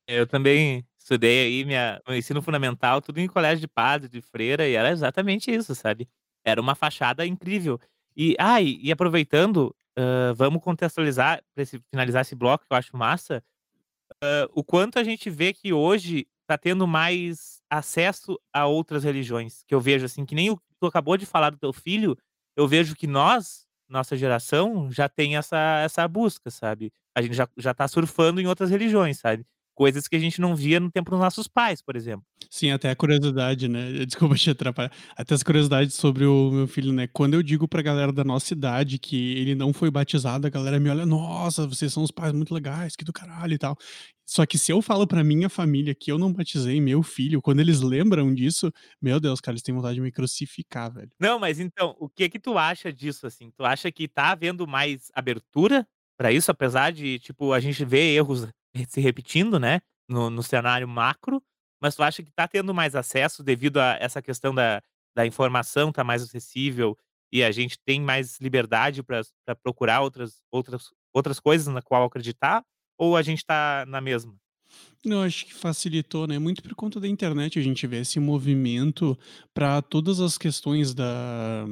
Eu 0.07 0.27
também 0.27 0.85
estudei 0.97 1.45
aí 1.61 1.65
minha 1.65 2.01
meu 2.07 2.17
ensino 2.17 2.41
fundamental 2.41 3.01
tudo 3.01 3.19
em 3.19 3.27
colégio 3.27 3.61
de 3.61 3.67
padre, 3.67 4.09
de 4.09 4.21
freira, 4.21 4.67
e 4.67 4.73
era 4.75 4.91
exatamente 4.91 5.51
isso, 5.51 5.73
sabe. 5.75 6.07
Era 6.45 6.61
uma 6.61 6.75
fachada 6.75 7.25
incrível. 7.25 7.79
E, 8.15 8.35
ah, 8.39 8.61
e 8.61 8.79
e 8.83 8.91
aproveitando, 8.91 9.75
hã, 9.97 10.33
vamos 10.33 10.61
contextualizar 10.63 11.41
esse 11.57 11.79
finalizar 11.91 12.21
esse 12.21 12.35
bloco 12.35 12.65
que 12.65 12.73
eu 12.73 12.77
acho 12.77 12.95
massa, 12.97 13.43
hã, 14.23 14.47
o 14.53 14.63
quanto 14.63 14.99
a 14.99 15.03
gente 15.03 15.29
vê 15.29 15.53
que 15.53 15.73
hoje 15.73 16.27
tá 16.47 16.57
tendo 16.57 16.87
mais 16.87 17.61
acesso 17.69 18.39
a 18.53 18.67
outras 18.67 19.03
religiões, 19.03 19.63
que 19.67 19.75
eu 19.75 19.81
vejo, 19.81 20.05
assim, 20.05 20.25
que 20.25 20.35
nem 20.35 20.49
o 20.51 20.57
que 20.57 20.63
tu 20.79 20.87
acabou 20.87 21.17
de 21.17 21.25
falar 21.25 21.51
do 21.51 21.57
teu 21.59 21.73
filho, 21.73 22.17
eu 22.57 22.67
vejo 22.67 22.95
que 22.95 23.07
nós, 23.07 23.65
nossa 23.89 24.17
geração, 24.17 24.91
já 24.91 25.09
tem 25.09 25.37
essa 25.37 25.57
essa 25.83 26.07
busca, 26.07 26.49
sabe. 26.51 26.91
A 27.15 27.21
gente 27.21 27.35
já 27.35 27.47
já 27.57 27.73
tá 27.73 27.87
surfando 27.87 28.41
em 28.41 28.47
outras 28.47 28.69
religiões, 28.71 29.19
sabe. 29.19 29.45
Coisas 29.81 30.07
que 30.07 30.15
a 30.15 30.19
gente 30.19 30.39
não 30.41 30.55
via 30.55 30.79
no 30.79 30.91
tempo 30.91 31.09
dos 31.11 31.19
nossos 31.19 31.47
pais, 31.47 31.81
por 31.81 31.95
exemplo. 31.95 32.25
Sim, 32.49 32.71
até 32.71 32.89
a 32.89 32.95
curiosidade, 32.95 33.67
né, 33.69 33.91
desculpa 34.05 34.35
te 34.35 34.49
atrapalhar, 34.49 34.91
até 35.15 35.33
as 35.33 35.41
curiosidades 35.43 35.95
sobre 35.95 36.25
o 36.25 36.51
meu 36.51 36.67
filho, 36.67 36.91
né, 36.91 37.07
quando 37.07 37.33
eu 37.33 37.41
digo 37.41 37.67
pra 37.67 37.81
galera 37.81 38.11
da 38.11 38.23
nossa 38.25 38.53
idade 38.53 38.99
que 38.99 39.37
ele 39.37 39.55
não 39.55 39.71
foi 39.71 39.89
batizado, 39.89 40.45
a 40.47 40.49
galera 40.49 40.79
me 40.79 40.89
olha: 40.89 41.05
"Nossa, 41.05 41.65
vocês 41.65 41.93
são 41.93 42.03
uns 42.03 42.11
pais 42.11 42.33
muito 42.33 42.53
legais, 42.53 42.95
que 42.95 43.05
do 43.05 43.13
caralho 43.13 43.53
e 43.53 43.57
tal". 43.57 43.77
Só 44.25 44.45
que 44.45 44.57
se 44.57 44.71
eu 44.71 44.81
falo 44.81 45.07
pra 45.07 45.23
minha 45.23 45.49
família 45.49 45.95
que 45.95 46.11
eu 46.11 46.17
não 46.17 46.31
batizei 46.33 46.79
meu 46.81 47.03
filho, 47.03 47.41
quando 47.41 47.59
eles 47.59 47.81
lembram 47.81 48.33
disso, 48.33 48.71
meu 49.01 49.19
Deus, 49.19 49.39
cara, 49.41 49.53
eles 49.53 49.61
têm 49.63 49.75
vontade 49.75 49.95
de 49.95 50.01
me 50.01 50.11
crucificar, 50.11 50.91
velho. 50.93 51.09
Não, 51.19 51.37
mas 51.39 51.59
então, 51.59 51.95
o 51.99 52.09
que 52.09 52.29
que 52.29 52.39
tu 52.39 52.57
acha 52.57 52.91
disso, 52.91 53.27
assim? 53.27 53.51
Tu 53.51 53.63
acha 53.63 53.91
que 53.91 54.07
tá 54.07 54.31
havendo 54.31 54.67
mais 54.67 55.09
abertura 55.13 55.87
pra 56.17 56.31
isso, 56.31 56.49
apesar 56.51 56.91
de, 56.91 57.19
tipo, 57.19 57.53
a 57.53 57.59
gente 57.59 57.83
ver 57.85 58.13
erros 58.15 58.47
se 58.87 59.01
repetindo, 59.01 59.59
né, 59.59 59.81
no 60.09 60.29
no 60.29 60.43
cenário 60.43 60.87
macro, 60.87 61.43
mas 61.81 61.95
tu 61.95 62.03
acha 62.03 62.23
que 62.23 62.31
tá 62.31 62.47
tendo 62.47 62.73
mais 62.73 62.95
acesso 62.95 63.43
devido 63.43 63.77
a 63.79 63.97
essa 63.99 64.21
questão 64.21 64.53
da 64.53 64.81
da 65.15 65.25
informação 65.27 65.91
tá 65.91 66.03
mais 66.05 66.23
acessível 66.23 66.97
e 67.33 67.43
a 67.43 67.51
gente 67.51 67.77
tem 67.85 68.01
mais 68.01 68.39
liberdade 68.39 69.03
pra 69.03 69.21
procurar 69.63 70.01
outras 70.01 70.41
outras 70.51 70.89
outras 71.13 71.39
coisas 71.39 71.67
na 71.73 71.81
qual 71.81 72.03
acreditar, 72.05 72.63
ou 72.97 73.17
a 73.17 73.21
gente 73.21 73.45
tá 73.45 73.85
na 73.87 73.99
mesma? 74.01 74.33
Eu 75.03 75.21
acho 75.21 75.47
que 75.47 75.53
facilitou, 75.53 76.27
né, 76.27 76.37
muito 76.37 76.61
por 76.61 76.75
conta 76.75 76.99
da 76.99 77.07
internet, 77.07 77.57
a 77.57 77.61
gente 77.61 77.87
vê 77.87 77.97
esse 78.01 78.19
movimento 78.19 79.17
pra 79.53 79.81
todas 79.81 80.19
as 80.19 80.37
questões 80.37 80.93
da 80.93 81.65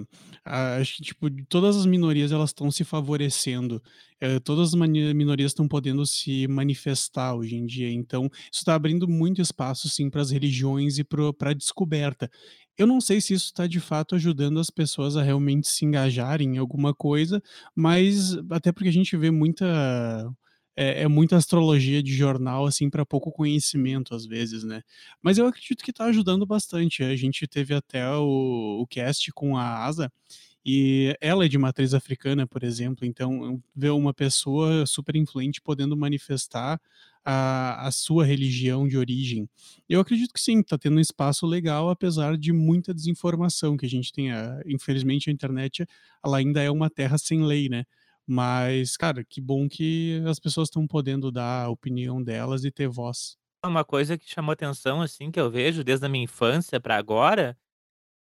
acho 0.44 0.98
que, 0.98 1.04
tipo, 1.04 1.30
todas 1.48 1.78
as 1.78 1.86
minorias 1.86 2.32
elas 2.32 2.50
estão 2.50 2.72
se 2.72 2.84
favorecendo, 2.84 3.82
eh, 4.22 4.40
todas 4.40 4.70
as 4.70 4.76
minorias 5.14 5.52
estão 5.52 5.68
podendo 5.68 6.06
se 6.06 6.48
manifestar 6.48 7.36
hoje 7.36 7.56
em 7.56 7.66
dia, 7.66 7.92
então 7.92 8.30
isso 8.52 8.64
tá 8.66 8.76
abrindo 8.76 9.08
muito 9.08 9.42
espaço, 9.42 9.90
sim, 9.90 10.10
para 10.10 10.22
as 10.22 10.32
religiões 10.32 10.98
e 11.00 11.04
para 11.04 11.34
pra 11.34 11.54
descoberta. 11.54 12.30
Eu 12.78 12.88
não 12.88 13.02
sei 13.02 13.20
se 13.22 13.34
isso 13.34 13.54
tá 13.54 13.68
de 13.68 13.80
fato 13.80 14.16
ajudando 14.16 14.60
as 14.60 14.70
pessoas 14.70 15.18
a 15.18 15.24
realmente 15.24 15.68
se 15.68 15.86
engajarem 15.86 16.56
em 16.56 16.58
alguma 16.58 16.94
coisa, 16.94 17.42
mas 17.76 18.36
até 18.52 18.72
porque 18.72 18.90
a 18.90 18.94
gente 18.94 19.16
vê 19.18 19.32
muita 19.32 19.66
é 20.76 21.04
é 21.04 21.08
muita 21.08 21.36
astrologia 21.38 22.02
de 22.04 22.14
jornal, 22.14 22.66
assim, 22.66 22.90
pra 22.90 23.06
pouco 23.06 23.32
conhecimento 23.32 24.16
às 24.16 24.26
vezes, 24.26 24.64
né. 24.64 24.82
Mas 25.22 25.38
eu 25.38 25.46
acredito 25.48 25.84
que 25.84 25.92
tá 25.94 26.06
ajudando 26.06 26.46
bastante, 26.46 27.04
a 27.04 27.16
gente 27.16 27.48
teve 27.48 27.74
até 27.74 28.08
o 28.16 28.82
o 28.82 28.88
cast 28.88 29.32
com 29.34 29.58
a 29.58 29.84
Asa, 29.86 30.12
e 30.66 31.16
ela 31.22 31.46
é 31.46 31.48
de 31.48 31.58
matriz 31.58 31.94
africana, 31.94 32.46
por 32.48 32.64
exemplo, 32.64 33.06
então 33.06 33.62
ver 33.76 33.92
uma 33.92 34.14
pessoa 34.14 34.86
super 34.86 35.16
influente 35.16 35.62
podendo 35.62 35.96
manifestar 35.98 36.80
a 37.26 37.88
a 37.88 37.92
sua 37.92 38.26
religião 38.26 38.88
de 38.88 38.98
origem. 38.98 39.48
Eu 39.88 40.00
acredito 40.00 40.34
que 40.34 40.40
sim, 40.42 40.62
tá 40.64 40.78
tendo 40.78 40.98
um 40.98 41.00
espaço 41.00 41.46
legal, 41.46 41.90
apesar 41.90 42.38
de 42.38 42.52
muita 42.54 42.94
desinformação 42.94 43.78
que 43.78 43.86
a 43.86 43.90
gente 43.90 44.12
tem, 44.12 44.30
infelizmente 44.66 45.30
a 45.30 45.34
internet, 45.34 45.86
ela 46.26 46.38
ainda 46.38 46.62
é 46.62 46.70
uma 46.72 46.90
terra 46.90 47.18
sem 47.18 47.44
lei, 47.44 47.70
né. 47.70 47.84
Mas, 48.28 48.96
cara, 48.96 49.24
que 49.24 49.42
bom 49.42 49.68
que 49.68 50.22
as 50.28 50.40
pessoas 50.40 50.68
estão 50.68 50.86
podendo 50.88 51.32
dar 51.32 51.66
a 51.66 51.70
opinião 51.70 52.22
delas 52.24 52.64
e 52.64 52.72
ter 52.72 52.88
voz. 52.88 53.38
Uma 53.66 53.84
coisa 53.84 54.18
que 54.18 54.30
chamou 54.30 54.54
atenção, 54.54 55.02
assim, 55.02 55.30
que 55.32 55.40
eu 55.40 55.50
vejo 55.52 55.84
desde 55.84 56.06
a 56.06 56.10
minha 56.10 56.24
infância 56.24 56.80
pra 56.80 56.96
agora, 56.98 57.58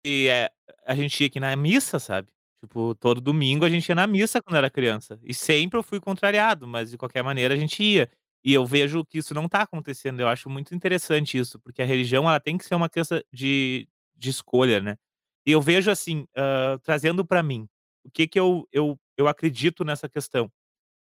e 0.07 0.27
é 0.29 0.49
a 0.85 0.95
gente 0.95 1.19
ia 1.21 1.27
aqui 1.27 1.39
na 1.39 1.55
missa, 1.55 1.99
sabe. 1.99 2.29
Tipo, 2.63 2.95
todo 2.95 3.21
domingo 3.21 3.65
a 3.65 3.69
gente 3.69 3.87
ia 3.89 3.95
na 3.95 4.07
missa 4.07 4.41
quando 4.41 4.55
era 4.57 4.69
criança, 4.69 5.19
e 5.23 5.33
sempre 5.33 5.77
eu 5.79 5.83
fui 5.83 5.99
contrariado, 5.99 6.67
mas 6.67 6.91
de 6.91 6.97
qualquer 6.97 7.23
maneira 7.23 7.53
a 7.53 7.57
gente 7.57 7.83
ia. 7.83 8.09
E 8.43 8.53
eu 8.53 8.65
vejo 8.65 9.05
que 9.05 9.17
isso 9.19 9.33
não 9.33 9.47
tá 9.49 9.61
acontecendo, 9.63 10.19
eu 10.21 10.27
acho 10.27 10.49
muito 10.49 10.73
interessante 10.75 11.37
isso, 11.37 11.59
porque 11.59 11.81
a 11.81 11.85
religião 11.85 12.23
ela 12.29 12.39
tem 12.39 12.57
que 12.57 12.65
ser 12.65 12.75
uma 12.75 12.89
crença 12.89 13.23
de 13.33 13.87
de 14.19 14.31
escolha, 14.31 14.81
né. 14.81 14.97
E 15.45 15.51
eu 15.51 15.61
vejo 15.61 15.91
assim, 15.91 16.27
hã, 16.35 16.79
trazendo 16.83 17.23
pra 17.25 17.43
mim, 17.43 17.67
o 18.05 18.09
que 18.11 18.27
que 18.27 18.39
eu 18.39 18.67
eu 18.73 18.99
eu 19.17 19.27
acredito 19.27 19.83
nessa 19.85 20.09
questão. 20.09 20.51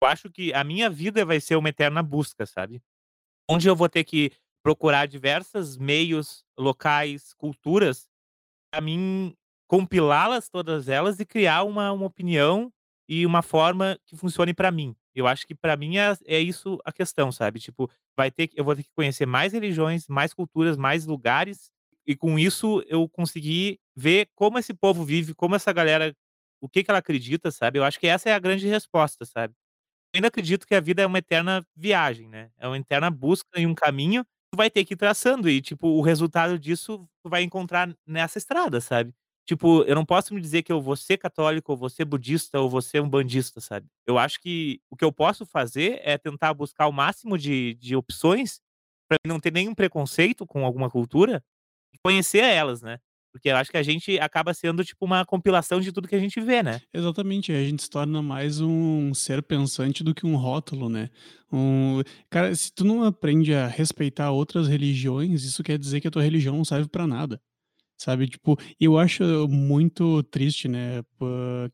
Eu 0.02 0.08
acho 0.08 0.30
que 0.32 0.54
a 0.54 0.64
minha 0.64 0.90
vida 0.90 1.26
vai 1.26 1.40
ser 1.42 1.56
uma 1.56 1.70
eterna 1.70 2.04
busca, 2.04 2.46
sabe. 2.46 2.82
Onde 3.50 3.68
eu 3.70 3.76
vou 3.76 3.90
ter 3.90 4.04
que 4.04 4.32
procurar 4.64 5.08
diversas 5.08 5.78
meios, 5.78 6.44
locais, 6.58 7.34
culturas, 7.36 8.08
pra 8.72 8.82
mim 8.82 9.34
compilá-las 9.68 10.50
todas 10.50 10.88
elas 10.90 11.20
e 11.20 11.26
criar 11.26 11.64
uma 11.64 11.92
uma 11.92 12.06
opinião 12.06 12.72
e 13.10 13.26
uma 13.26 13.42
forma 13.42 13.98
que 14.06 14.16
funcione 14.18 14.54
pra 14.54 14.72
mim. 14.72 14.96
Eu 15.16 15.28
acho 15.28 15.48
que 15.48 15.56
pra 15.56 15.76
mim 15.78 15.98
é 15.98 16.14
é 16.26 16.40
isso 16.40 16.80
a 16.86 16.92
questão, 16.92 17.32
sabe, 17.32 17.60
tipo, 17.60 17.90
vai 18.18 18.32
ter 18.32 18.50
eu 18.56 18.64
vou 18.66 18.76
ter 18.76 18.84
que 18.84 18.92
conhecer 18.96 19.26
mais 19.26 19.54
religiões, 19.54 20.08
mais 20.08 20.34
culturas, 20.34 20.78
mais 20.78 21.06
lugares, 21.06 21.72
e 22.08 22.16
com 22.16 22.38
isso 22.40 22.84
eu 22.88 23.08
conseguir 23.10 23.80
ver 23.96 24.30
como 24.36 24.60
esse 24.60 24.74
povo 24.74 25.04
vive, 25.06 25.34
como 25.34 25.56
essa 25.56 25.74
galera 25.74 26.14
o 26.62 26.70
que 26.70 26.84
que 26.84 26.92
ela 26.92 27.00
acredita, 27.00 27.52
sabe. 27.52 27.80
Eu 27.80 27.84
acho 27.86 28.00
que 28.00 28.08
essa 28.08 28.30
é 28.30 28.34
a 28.34 28.40
grande 28.40 28.68
resposta, 28.68 29.26
sabe. 29.26 29.54
Eu 30.14 30.20
ainda 30.20 30.30
acredito 30.30 30.68
que 30.68 30.76
a 30.76 30.82
vida 30.82 31.02
é 31.04 31.08
uma 31.08 31.20
eterna 31.20 31.66
viagem, 31.76 32.30
né, 32.30 32.52
é 32.60 32.68
uma 32.68 32.78
eterna 32.80 33.12
busca 33.12 33.50
em 33.60 33.68
um 33.68 33.76
caminho, 33.76 34.26
tu 34.52 34.58
vai 34.58 34.70
ter 34.70 34.86
que 34.86 34.94
ir 34.94 34.98
traçando 34.98 35.50
e, 35.50 35.62
tipo, 35.62 35.88
o 35.88 36.02
resultado 36.02 36.58
disso 36.60 37.08
tu 37.24 37.30
vai 37.30 37.44
encontrar 37.44 37.94
nessa 38.08 38.38
estrada, 38.38 38.82
sabe. 38.82 39.14
Tipo, 39.48 39.84
eu 39.84 39.96
não 39.96 40.06
posso 40.06 40.34
me 40.34 40.42
dizer 40.42 40.64
que 40.64 40.72
eu 40.72 40.82
vou 40.82 40.96
ser 40.96 41.18
católico, 41.18 41.72
ou 41.72 41.78
vou 41.78 41.90
ser 41.90 42.06
budista, 42.06 42.60
ou 42.60 42.70
vou 42.70 42.82
ser 42.82 43.02
umbandista, 43.02 43.62
sabe. 43.62 43.88
Eu 44.06 44.18
acho 44.18 44.40
que 44.42 44.82
o 44.90 44.96
que 44.98 45.06
eu 45.06 45.12
posso 45.12 45.46
fazer 45.46 46.00
é 46.04 46.18
tentar 46.18 46.54
buscar 46.54 46.88
o 46.88 46.92
máximo 46.94 47.38
de 47.38 47.76
de 47.76 47.96
opções, 47.96 48.60
pra 49.10 49.18
não 49.26 49.40
ter 49.40 49.52
nenhum 49.54 49.74
preconceito 49.76 50.46
com 50.46 50.66
alguma 50.66 50.90
cultura, 50.90 51.44
e 51.94 51.98
conhecer 52.04 52.40
elas, 52.44 52.82
né. 52.82 53.00
Porque 53.34 53.50
eu 53.50 53.56
acho 53.58 53.72
que 53.72 53.78
a 53.78 53.84
gente 53.84 54.20
acaba 54.20 54.54
sendo, 54.54 54.84
tipo, 54.84 55.06
uma 55.06 55.26
compilação 55.26 55.80
de 55.82 55.92
tudo 55.92 56.08
que 56.08 56.16
a 56.16 56.20
gente 56.20 56.40
vê, 56.42 56.64
né. 56.64 56.82
Exatamente, 56.94 57.52
a 57.52 57.64
gente 57.64 57.84
se 57.84 57.90
torna 57.90 58.22
mais 58.22 58.62
um 58.62 59.14
ser 59.14 59.44
pensante 59.44 60.04
do 60.04 60.14
que 60.16 60.26
um 60.26 60.36
rótulo, 60.38 60.88
né. 60.90 61.10
Um 61.52 62.02
cara, 62.30 62.54
se 62.56 62.72
tu 62.74 62.84
não 62.86 63.04
aprende 63.04 63.54
a 63.54 63.68
respeitar 63.68 64.32
outras 64.32 64.68
religiões, 64.68 65.44
isso 65.44 65.62
quer 65.64 65.78
dizer 65.78 66.00
que 66.02 66.08
a 66.08 66.12
tua 66.12 66.24
religião 66.24 66.56
não 66.56 66.64
serve 66.66 66.88
pra 66.90 67.06
nada, 67.06 67.42
sabe. 67.98 68.28
Tipo, 68.30 68.58
eu 68.80 68.98
acho 69.00 69.24
muito 69.50 70.24
triste, 70.24 70.68
né, 70.70 71.04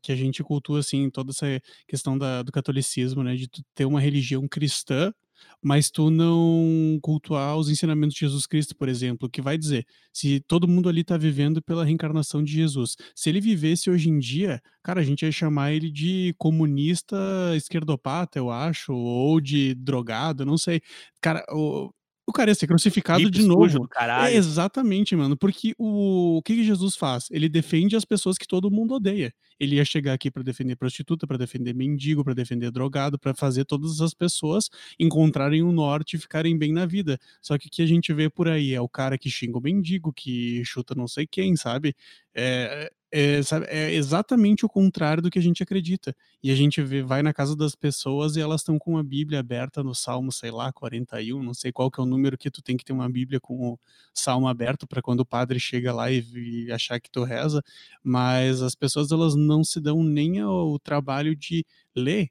que 0.02 0.12
a 0.12 0.16
gente 0.16 0.42
cultua, 0.44 0.80
assim, 0.80 1.10
toda 1.10 1.32
essa 1.32 1.46
questão 1.88 2.18
da 2.18 2.42
do 2.42 2.52
catolicismo, 2.52 3.22
né, 3.24 3.36
de 3.36 3.48
ter 3.74 3.84
uma 3.86 4.00
religião 4.00 4.48
cristã, 4.48 5.12
mas 5.62 5.90
tu 5.90 6.10
não 6.10 6.98
cultuar 7.02 7.56
os 7.56 7.68
ensinamentos 7.68 8.14
de 8.14 8.20
Jesus 8.20 8.46
Cristo, 8.46 8.76
por 8.76 8.88
exemplo, 8.88 9.28
que 9.28 9.40
vai 9.42 9.56
dizer, 9.56 9.86
se 10.12 10.40
todo 10.40 10.68
mundo 10.68 10.88
ali 10.88 11.02
tá 11.02 11.16
vivendo 11.16 11.62
pela 11.62 11.84
reencarnação 11.84 12.42
de 12.42 12.52
Jesus, 12.52 12.96
se 13.14 13.28
ele 13.28 13.40
vivesse 13.40 13.90
hoje 13.90 14.10
em 14.10 14.18
dia, 14.18 14.60
cara, 14.82 15.00
a 15.00 15.04
gente 15.04 15.22
ia 15.22 15.32
chamar 15.32 15.72
ele 15.72 15.90
de 15.90 16.34
comunista 16.38 17.16
esquerdopata, 17.56 18.38
eu 18.38 18.50
acho, 18.50 18.92
ou 18.92 19.40
de 19.40 19.74
drogado, 19.74 20.44
não 20.44 20.58
sei. 20.58 20.80
Cara, 21.20 21.44
o 21.50 21.90
o 22.26 22.32
cara 22.32 22.50
ia 22.50 22.54
ser 22.54 22.66
crucificado 22.66 23.30
de 23.30 23.42
novo. 23.42 23.88
É, 24.16 24.34
exatamente, 24.34 25.14
mano, 25.16 25.36
porque 25.36 25.74
o 25.78 26.36
o 26.38 26.42
que 26.42 26.56
que 26.56 26.64
Jesus 26.64 26.96
faz? 26.96 27.28
Ele 27.30 27.48
defende 27.48 27.96
as 27.96 28.04
pessoas 28.04 28.36
que 28.38 28.46
todo 28.46 28.70
mundo 28.70 28.94
odeia. 28.94 29.32
ele 29.58 29.76
ia 29.76 29.84
chegar 29.84 30.12
aqui 30.14 30.30
para 30.30 30.42
defender 30.42 30.76
prostituta, 30.76 31.26
para 31.26 31.36
defender 31.38 31.74
mendigo, 31.74 32.24
para 32.24 32.34
defender 32.34 32.70
drogado, 32.70 33.18
para 33.18 33.34
fazer 33.34 33.64
todas 33.64 34.00
as 34.00 34.12
pessoas 34.14 34.68
encontrarem 34.98 35.62
um 35.62 35.72
norte 35.72 36.16
e 36.16 36.18
ficarem 36.18 36.56
bem 36.58 36.72
na 36.72 36.86
vida. 36.86 37.18
Só 37.40 37.56
que 37.58 37.68
o 37.68 37.70
que 37.70 37.82
a 37.82 37.86
gente 37.86 38.12
vê 38.12 38.28
por 38.28 38.48
aí 38.48 38.74
é 38.74 38.80
o 38.80 38.88
cara 38.88 39.16
que 39.18 39.30
xinga 39.30 39.58
o 39.58 39.60
mendigo, 39.60 40.12
que 40.12 40.64
chuta 40.64 40.94
não 40.94 41.06
sei 41.08 41.26
quem, 41.26 41.56
sabe? 41.56 41.94
É, 42.34 42.90
é, 43.16 43.40
sabe, 43.44 43.66
é 43.68 43.94
exatamente 43.94 44.66
o 44.66 44.68
contrário 44.68 45.22
do 45.22 45.30
que 45.30 45.38
a 45.38 45.42
gente 45.42 45.62
acredita. 45.62 46.16
E 46.42 46.50
a 46.50 46.54
gente 46.56 46.82
vê, 46.82 47.00
vai 47.00 47.22
na 47.22 47.32
casa 47.32 47.54
das 47.54 47.76
pessoas 47.76 48.34
e 48.34 48.40
elas 48.40 48.62
estão 48.62 48.76
com 48.76 48.98
a 48.98 49.04
Bíblia 49.04 49.38
aberta 49.38 49.84
no 49.84 49.94
Salmo, 49.94 50.32
sei 50.32 50.50
lá, 50.50 50.72
41, 50.72 51.40
não 51.40 51.54
sei 51.54 51.70
qual 51.70 51.88
que 51.92 52.00
é 52.00 52.02
o 52.02 52.06
número 52.06 52.36
que 52.36 52.50
tu 52.50 52.60
tem 52.60 52.76
que 52.76 52.84
ter 52.84 52.92
uma 52.92 53.08
Bíblia 53.08 53.38
com 53.38 53.74
o 53.74 53.78
Salmo 54.12 54.48
aberto 54.48 54.84
para 54.84 55.00
quando 55.00 55.20
o 55.20 55.24
padre 55.24 55.60
chega 55.60 55.94
lá 55.94 56.10
e, 56.10 56.24
e, 56.34 56.72
achar 56.72 56.98
que 56.98 57.08
tu 57.08 57.22
reza, 57.22 57.62
mas 58.02 58.60
as 58.60 58.74
pessoas 58.74 59.12
elas 59.12 59.36
não 59.36 59.62
se 59.62 59.80
dão 59.80 60.02
nem 60.02 60.40
ao 60.40 60.76
trabalho 60.80 61.36
de 61.36 61.64
ler 61.94 62.30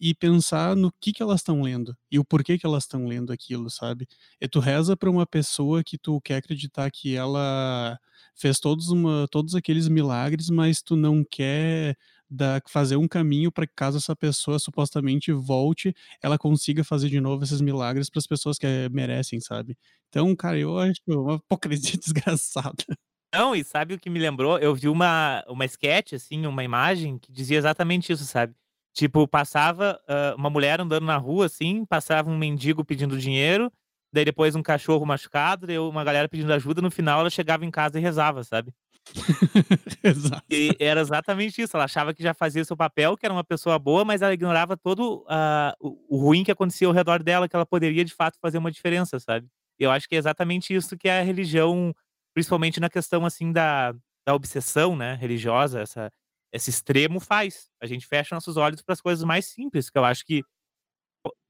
e 0.00 0.14
pensar 0.14 0.74
no 0.74 0.90
que 1.00 1.12
que 1.12 1.22
elas 1.22 1.40
estão 1.40 1.60
lendo 1.60 1.96
e 2.10 2.18
o 2.18 2.24
porquê 2.24 2.58
que 2.58 2.66
elas 2.66 2.84
estão 2.84 3.06
lendo 3.06 3.32
aquilo, 3.32 3.68
sabe? 3.68 4.06
E 4.40 4.48
tu 4.48 4.58
reza 4.60 4.96
para 4.96 5.10
uma 5.10 5.26
pessoa 5.26 5.84
que 5.84 5.98
tu 5.98 6.20
quer 6.22 6.36
acreditar 6.36 6.90
que 6.90 7.14
ela 7.14 7.98
fez 8.34 8.58
todos, 8.58 8.88
uma, 8.88 9.26
todos 9.30 9.54
aqueles 9.54 9.88
milagres, 9.88 10.48
mas 10.48 10.82
tu 10.82 10.96
não 10.96 11.24
quer 11.24 11.96
da, 12.30 12.60
fazer 12.68 12.96
um 12.96 13.08
caminho 13.08 13.52
para 13.52 13.66
que 13.66 13.74
caso 13.74 13.98
essa 13.98 14.14
pessoa 14.16 14.58
supostamente 14.58 15.32
volte, 15.32 15.94
ela 16.22 16.38
consiga 16.38 16.84
fazer 16.84 17.08
de 17.08 17.20
novo 17.20 17.44
esses 17.44 17.60
milagres 17.60 18.08
para 18.08 18.20
as 18.20 18.26
pessoas 18.26 18.56
que 18.56 18.66
merecem, 18.90 19.40
sabe? 19.40 19.76
Então, 20.08 20.34
cara, 20.36 20.58
eu 20.58 20.78
acho 20.78 21.00
uma 21.06 21.34
hipocrisia 21.34 21.98
desgraçada. 22.00 22.84
Não, 23.32 23.54
e 23.54 23.62
sabe 23.62 23.94
o 23.94 23.98
que 23.98 24.10
me 24.10 24.18
lembrou? 24.18 24.58
Eu 24.58 24.74
vi 24.74 24.88
uma, 24.88 25.44
uma 25.48 25.64
sketch, 25.64 26.14
assim, 26.14 26.46
uma 26.46 26.64
imagem 26.64 27.18
que 27.18 27.30
dizia 27.30 27.58
exatamente 27.58 28.12
isso, 28.12 28.24
sabe? 28.24 28.54
Tipo, 28.92 29.26
passava 29.26 30.00
uh, 30.08 30.36
uma 30.36 30.50
mulher 30.50 30.80
andando 30.80 31.06
na 31.06 31.16
rua, 31.16 31.46
assim, 31.46 31.84
passava 31.84 32.28
um 32.28 32.36
mendigo 32.36 32.84
pedindo 32.84 33.16
dinheiro, 33.16 33.72
daí 34.12 34.24
depois 34.24 34.56
um 34.56 34.62
cachorro 34.62 35.06
machucado, 35.06 35.66
daí 35.66 35.78
uma 35.78 36.02
galera 36.02 36.28
pedindo 36.28 36.52
ajuda, 36.52 36.82
no 36.82 36.90
final 36.90 37.20
ela 37.20 37.30
chegava 37.30 37.64
em 37.64 37.70
casa 37.70 37.98
e 37.98 38.02
rezava, 38.02 38.42
sabe? 38.42 38.72
Exato. 40.02 40.44
E 40.50 40.76
era 40.78 41.00
exatamente 41.00 41.62
isso, 41.62 41.76
ela 41.76 41.84
achava 41.84 42.12
que 42.12 42.22
já 42.22 42.34
fazia 42.34 42.64
seu 42.64 42.76
papel, 42.76 43.16
que 43.16 43.24
era 43.24 43.32
uma 43.34 43.44
pessoa 43.44 43.78
boa, 43.78 44.04
mas 44.04 44.22
ela 44.22 44.34
ignorava 44.34 44.76
todo 44.76 45.24
uh, 45.24 45.74
o, 46.08 46.18
ruim 46.18 46.44
que 46.44 46.50
acontecia 46.50 46.86
ao 46.86 46.92
redor 46.92 47.22
dela, 47.22 47.48
que 47.48 47.56
ela 47.56 47.66
poderia 47.66 48.04
de 48.04 48.14
fato 48.14 48.38
fazer 48.40 48.58
uma 48.58 48.70
diferença, 48.70 49.18
sabe? 49.18 49.46
Eu 49.78 49.90
acho 49.90 50.08
que 50.08 50.14
é 50.14 50.18
exatamente 50.18 50.74
isso 50.74 50.96
que 50.96 51.08
a 51.08 51.22
religião, 51.22 51.94
principalmente 52.34 52.80
na 52.80 52.90
questão 52.90 53.24
assim 53.24 53.50
da, 53.52 53.94
da 54.26 54.34
obsessão, 54.34 54.94
né, 54.94 55.14
religiosa, 55.14 55.80
essa, 55.80 56.12
esse 56.52 56.70
extremo 56.70 57.20
faz. 57.20 57.70
A 57.80 57.86
gente 57.86 58.06
fecha 58.06 58.34
nossos 58.34 58.56
olhos 58.56 58.82
para 58.82 58.92
as 58.92 59.00
coisas 59.00 59.24
mais 59.24 59.46
simples, 59.46 59.90
que 59.90 59.98
eu 59.98 60.04
acho 60.04 60.24
que 60.24 60.42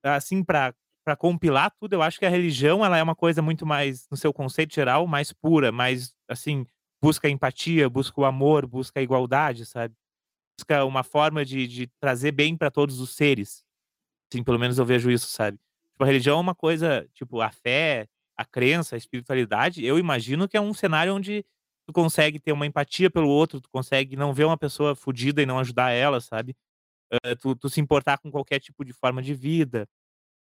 assim 0.02 0.42
para 0.42 0.74
para 1.02 1.16
compilar 1.16 1.72
tudo, 1.80 1.94
eu 1.94 2.02
acho 2.02 2.18
que 2.18 2.26
a 2.26 2.30
religião 2.30 2.84
ela 2.84 2.98
é 2.98 3.02
uma 3.02 3.16
coisa 3.16 3.40
muito 3.40 3.64
mais 3.64 4.06
no 4.10 4.16
seu 4.18 4.34
conceito 4.34 4.74
geral, 4.74 5.06
mais 5.06 5.32
pura, 5.32 5.72
mais 5.72 6.14
assim, 6.28 6.66
busca 7.02 7.28
empatia, 7.28 7.88
busca 7.88 8.20
o 8.20 8.24
amor, 8.24 8.66
busca 8.66 9.00
a 9.00 9.02
igualdade, 9.02 9.64
sabe? 9.64 9.94
Busca 10.58 10.84
uma 10.84 11.02
forma 11.02 11.42
de, 11.44 11.66
de 11.66 11.86
trazer 11.98 12.32
bem 12.32 12.54
para 12.54 12.70
todos 12.70 13.00
os 13.00 13.14
seres. 13.14 13.64
Assim, 14.30 14.44
pelo 14.44 14.58
menos 14.58 14.78
eu 14.78 14.84
vejo 14.84 15.10
isso, 15.10 15.28
sabe? 15.28 15.58
Tipo, 15.92 16.04
a 16.04 16.06
religião 16.06 16.36
é 16.36 16.40
uma 16.40 16.54
coisa, 16.54 17.08
tipo, 17.14 17.40
a 17.40 17.50
fé, 17.50 18.06
a 18.36 18.44
crença, 18.44 18.94
a 18.94 18.98
espiritualidade, 18.98 19.84
eu 19.84 19.98
imagino 19.98 20.46
que 20.46 20.56
é 20.56 20.60
um 20.60 20.74
cenário 20.74 21.14
onde 21.14 21.44
tu 21.90 21.92
consegue 21.92 22.38
ter 22.38 22.52
uma 22.52 22.66
empatia 22.66 23.10
pelo 23.10 23.28
outro, 23.28 23.60
tu 23.60 23.68
consegue 23.70 24.16
não 24.16 24.32
ver 24.32 24.44
uma 24.44 24.56
pessoa 24.56 24.94
fodida 24.94 25.42
e 25.42 25.46
não 25.46 25.58
ajudar 25.58 25.90
ela, 25.90 26.20
sabe? 26.20 26.56
Uh, 27.12 27.36
tu, 27.40 27.56
tu, 27.56 27.68
se 27.68 27.80
importar 27.80 28.18
com 28.18 28.30
qualquer 28.30 28.60
tipo 28.60 28.84
de 28.84 28.92
forma 28.92 29.20
de 29.20 29.34
vida. 29.34 29.88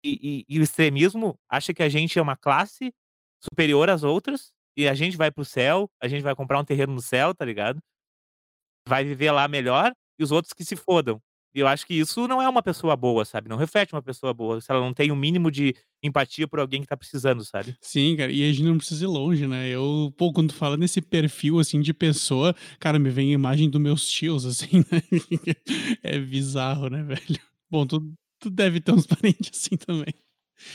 E, 0.05 0.45
e, 0.49 0.57
e, 0.57 0.61
o 0.61 0.63
extremismo 0.63 1.39
acha 1.49 1.75
que 1.75 1.83
a 1.83 1.89
gente 1.89 2.19
é 2.19 2.23
uma 2.23 2.37
classe 2.37 2.95
superior 3.43 3.91
às 3.91 4.03
outras 4.03 4.53
e 4.77 4.89
a 4.89 4.95
gente 4.95 5.17
vai 5.17 5.31
pro 5.31 5.45
céu, 5.45 5.91
a 6.01 6.09
gente 6.09 6.23
vai 6.23 6.35
comprar 6.35 6.59
um 6.61 6.65
terreno 6.65 6.95
no 6.95 7.03
céu, 7.03 7.35
tá 7.35 7.45
ligado? 7.45 7.81
Vai 8.89 9.05
viver 9.05 9.33
lá 9.33 9.49
melhor 9.49 9.93
e 10.19 10.25
os 10.25 10.33
outros 10.33 10.53
que 10.55 10.65
se 10.65 10.77
fodam. 10.77 11.21
E 11.57 11.61
eu 11.61 11.67
acho 11.67 11.87
que 11.87 11.95
isso 11.95 12.29
não 12.29 12.43
é 12.43 12.47
uma 12.47 12.63
pessoa 12.63 12.95
boa, 12.95 13.25
sabe? 13.25 13.49
Não 13.49 13.57
reflete 13.57 13.95
uma 13.95 14.03
pessoa 14.03 14.35
boa, 14.35 14.61
se 14.61 14.71
ela 14.71 14.79
não 14.79 14.93
tem 14.93 15.11
o 15.11 15.15
um 15.15 15.17
mínimo 15.17 15.51
de 15.51 15.75
empatia 16.03 16.47
por 16.47 16.61
alguém 16.61 16.83
que 16.83 16.87
tá 16.87 16.95
precisando, 16.95 17.43
sabe? 17.47 17.75
Sim, 17.81 18.15
cara, 18.15 18.31
e 18.31 18.47
a 18.47 18.53
gente 18.53 18.63
não 18.63 18.77
precisa 18.77 19.05
ir 19.05 19.07
longe, 19.07 19.47
né? 19.47 19.67
Eu, 19.67 20.13
pô, 20.19 20.35
quando 20.35 20.53
fala 20.53 20.77
nesse 20.77 21.01
perfil, 21.01 21.59
assim, 21.59 21.81
de 21.81 21.95
pessoa, 21.95 22.55
cara, 22.79 22.99
me 22.99 23.09
vem 23.09 23.31
a 23.31 23.33
imagem 23.33 23.71
dos 23.71 23.81
meus 23.81 24.07
tios, 24.07 24.45
assim, 24.47 24.85
né? 24.93 25.03
É 26.03 26.19
bizarro, 26.19 26.91
né, 26.91 27.03
velho? 27.03 27.41
Bom, 27.71 27.87
tu, 27.87 28.07
tu 28.39 28.51
deve 28.51 28.79
ter 28.79 28.93
uns 28.93 29.07
parentes 29.09 29.51
assim 29.55 29.79
também. 29.79 30.13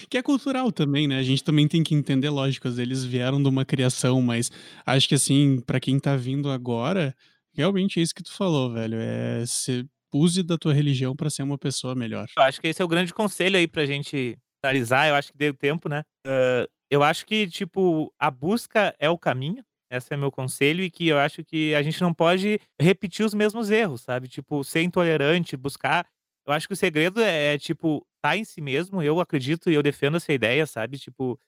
Que 0.10 0.18
é 0.18 0.24
cultural 0.24 0.72
também, 0.72 1.08
né? 1.08 1.20
A 1.20 1.24
gente 1.24 1.44
também 1.44 1.68
tem 1.68 1.84
que 1.84 1.94
entender, 1.94 2.32
lógico, 2.32 2.68
eles 2.68 3.06
vieram 3.06 3.40
de 3.40 3.48
uma 3.48 3.64
criação, 3.64 4.20
mas 4.20 4.52
acho 4.84 5.08
que 5.08 5.14
assim, 5.14 5.60
para 5.60 5.80
quem 5.80 6.00
tá 6.00 6.16
vindo 6.16 6.50
agora, 6.50 7.16
realmente 7.54 8.00
é 8.00 8.04
isso 8.04 8.16
que 8.16 8.24
tu 8.24 8.32
falou, 8.32 8.74
velho. 8.74 8.98
É 9.00 9.46
ser 9.46 9.88
use 10.14 10.43
da 10.43 10.57
tua 10.57 10.74
religião 10.74 11.16
para 11.16 11.30
ser 11.30 11.43
uma 11.43 11.57
pessoa 11.57 11.95
melhor. 11.95 12.28
Eu 12.38 12.43
acho 12.43 12.59
que 12.59 12.68
esse 12.68 12.82
é 12.82 12.86
o 12.86 12.88
grande 12.88 13.14
conselho 13.14 13.57
aí 13.57 13.68
pra 13.68 13.86
gente 13.86 14.38
analisar, 14.64 15.07
eu 15.07 15.16
acho 15.16 15.32
que 15.32 15.38
deu 15.38 15.53
tempo, 15.53 15.89
né? 15.89 16.03
Uh, 16.26 16.70
eu 16.89 17.03
acho 17.03 17.26
que, 17.26 17.47
tipo, 17.47 18.14
a 18.20 18.30
busca 18.30 18.95
é 18.99 19.09
o 19.09 19.18
caminho, 19.18 19.64
esse 19.89 20.14
é 20.14 20.18
meu 20.18 20.32
conselho, 20.32 20.84
e 20.84 20.91
que 20.91 21.07
eu 21.07 21.18
acho 21.18 21.43
que 21.43 21.74
a 21.74 21.82
gente 21.82 22.01
não 22.01 22.14
pode 22.14 22.59
repetir 22.80 23.26
os 23.26 23.34
mesmos 23.34 23.70
erros, 23.70 24.01
sabe? 24.01 24.28
Tipo, 24.28 24.64
ser 24.64 24.82
intolerante, 24.82 25.57
buscar. 25.57 26.05
Eu 26.45 26.53
acho 26.53 26.68
que 26.68 26.74
o 26.74 26.78
segredo 26.78 27.22
é, 27.22 27.55
é 27.55 27.57
tipo, 27.57 28.05
tá 28.22 28.38
em 28.38 28.43
si 28.43 28.62
mesmo, 28.62 29.01
eu 29.01 29.20
acredito 29.20 29.70
e 29.70 29.74
eu 29.74 29.84
defendo 29.84 30.18
essa 30.18 30.32
ideia, 30.34 30.66
sabe? 30.66 30.97
Tipo, 30.97 31.39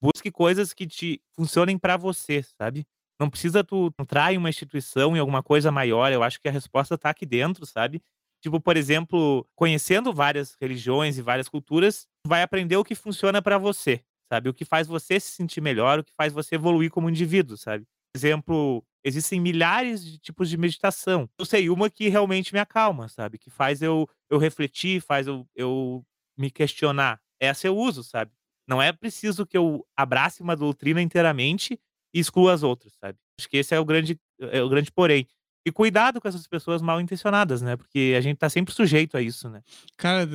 busque 0.00 0.30
coisas 0.30 0.72
que 0.72 0.86
te 0.86 1.20
funcionem 1.34 1.78
para 1.78 1.96
você, 1.96 2.42
sabe? 2.42 2.86
Não 3.20 3.30
precisa 3.30 3.62
tu 3.62 3.92
entrar 3.98 4.32
em 4.32 4.38
uma 4.38 4.50
instituição, 4.50 5.16
em 5.16 5.20
alguma 5.20 5.42
coisa 5.42 5.70
maior. 5.70 6.12
Eu 6.12 6.22
acho 6.22 6.40
que 6.40 6.48
a 6.48 6.52
resposta 6.52 6.98
tá 6.98 7.10
aqui 7.10 7.24
dentro, 7.24 7.64
sabe? 7.64 8.02
Tipo, 8.42 8.60
por 8.60 8.76
exemplo, 8.76 9.46
conhecendo 9.54 10.12
várias 10.12 10.56
religiões 10.60 11.16
e 11.16 11.22
várias 11.22 11.48
culturas, 11.48 12.08
tu 12.24 12.28
vai 12.28 12.42
aprender 12.42 12.76
o 12.76 12.84
que 12.84 12.94
funciona 12.94 13.40
para 13.40 13.56
você, 13.56 14.02
sabe? 14.32 14.48
O 14.48 14.54
que 14.54 14.64
faz 14.64 14.88
você 14.88 15.20
se 15.20 15.30
sentir 15.30 15.60
melhor, 15.60 16.00
o 16.00 16.04
que 16.04 16.12
faz 16.12 16.32
você 16.32 16.56
evoluir 16.56 16.90
como 16.90 17.08
indivíduo, 17.08 17.56
sabe? 17.56 17.84
Por 18.12 18.18
exemplo, 18.18 18.84
existem 19.04 19.40
milhares 19.40 20.04
de 20.04 20.18
tipos 20.18 20.50
de 20.50 20.56
meditação. 20.56 21.30
Eu 21.38 21.44
sei 21.44 21.70
uma 21.70 21.88
que 21.88 22.08
realmente 22.08 22.52
me 22.52 22.58
acalma, 22.58 23.08
sabe? 23.08 23.38
Que 23.38 23.48
faz 23.48 23.80
eu, 23.80 24.08
eu 24.28 24.38
refletir, 24.38 25.00
faz 25.00 25.28
eu, 25.28 25.46
eu 25.54 26.04
me 26.36 26.50
questionar. 26.50 27.20
Essa 27.40 27.68
eu 27.68 27.76
uso, 27.76 28.02
sabe? 28.02 28.32
Não 28.68 28.82
é 28.82 28.92
preciso 28.92 29.46
que 29.46 29.56
eu 29.56 29.86
abrace 29.96 30.42
uma 30.42 30.56
doutrina 30.56 31.00
inteiramente 31.00 31.78
e 32.12 32.20
exclua 32.20 32.52
as 32.52 32.62
outras, 32.62 32.92
sabe? 33.00 33.18
Acho 33.38 33.48
que 33.48 33.56
esse 33.56 33.74
é 33.74 33.80
o 33.80 33.84
grande, 33.84 34.18
é 34.40 34.62
o 34.62 34.68
grande 34.68 34.90
porém. 34.90 35.26
E 35.64 35.70
cuidado 35.70 36.20
com 36.20 36.26
essas 36.26 36.46
pessoas 36.48 36.82
mal 36.82 37.00
intencionadas, 37.00 37.62
né? 37.62 37.76
Porque 37.76 38.14
a 38.18 38.20
gente 38.20 38.36
tá 38.36 38.50
sempre 38.50 38.74
sujeito 38.74 39.16
a 39.16 39.22
isso, 39.22 39.48
né? 39.48 39.62
Cara, 39.96 40.28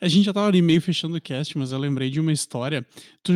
a 0.00 0.08
gente 0.08 0.24
já 0.24 0.32
tava 0.32 0.48
ali 0.48 0.60
meio 0.60 0.82
fechando 0.82 1.16
o 1.16 1.20
cast, 1.20 1.56
mas 1.56 1.70
eu 1.70 1.78
lembrei 1.78 2.10
de 2.10 2.18
uma 2.18 2.32
história. 2.32 2.84
Tu, 3.22 3.32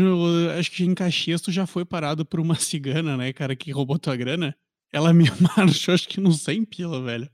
acho 0.59 0.72
que 0.72 0.84
em 0.84 0.94
Caxias 0.94 1.40
tu 1.40 1.53
já 1.53 1.64
foi 1.64 1.84
parado 1.84 2.24
por 2.26 2.40
uma 2.40 2.57
cigana, 2.59 3.16
né, 3.16 3.32
cara, 3.32 3.55
que 3.55 3.70
roubou 3.70 3.99
tua 3.99 4.16
grana. 4.16 4.57
Ela 4.92 5.12
me 5.12 5.26
marchou, 5.57 5.94
acho 5.94 6.09
que 6.09 6.20
não 6.20 6.32
100 6.32 6.64
pila, 6.64 7.01
velho. 7.01 7.30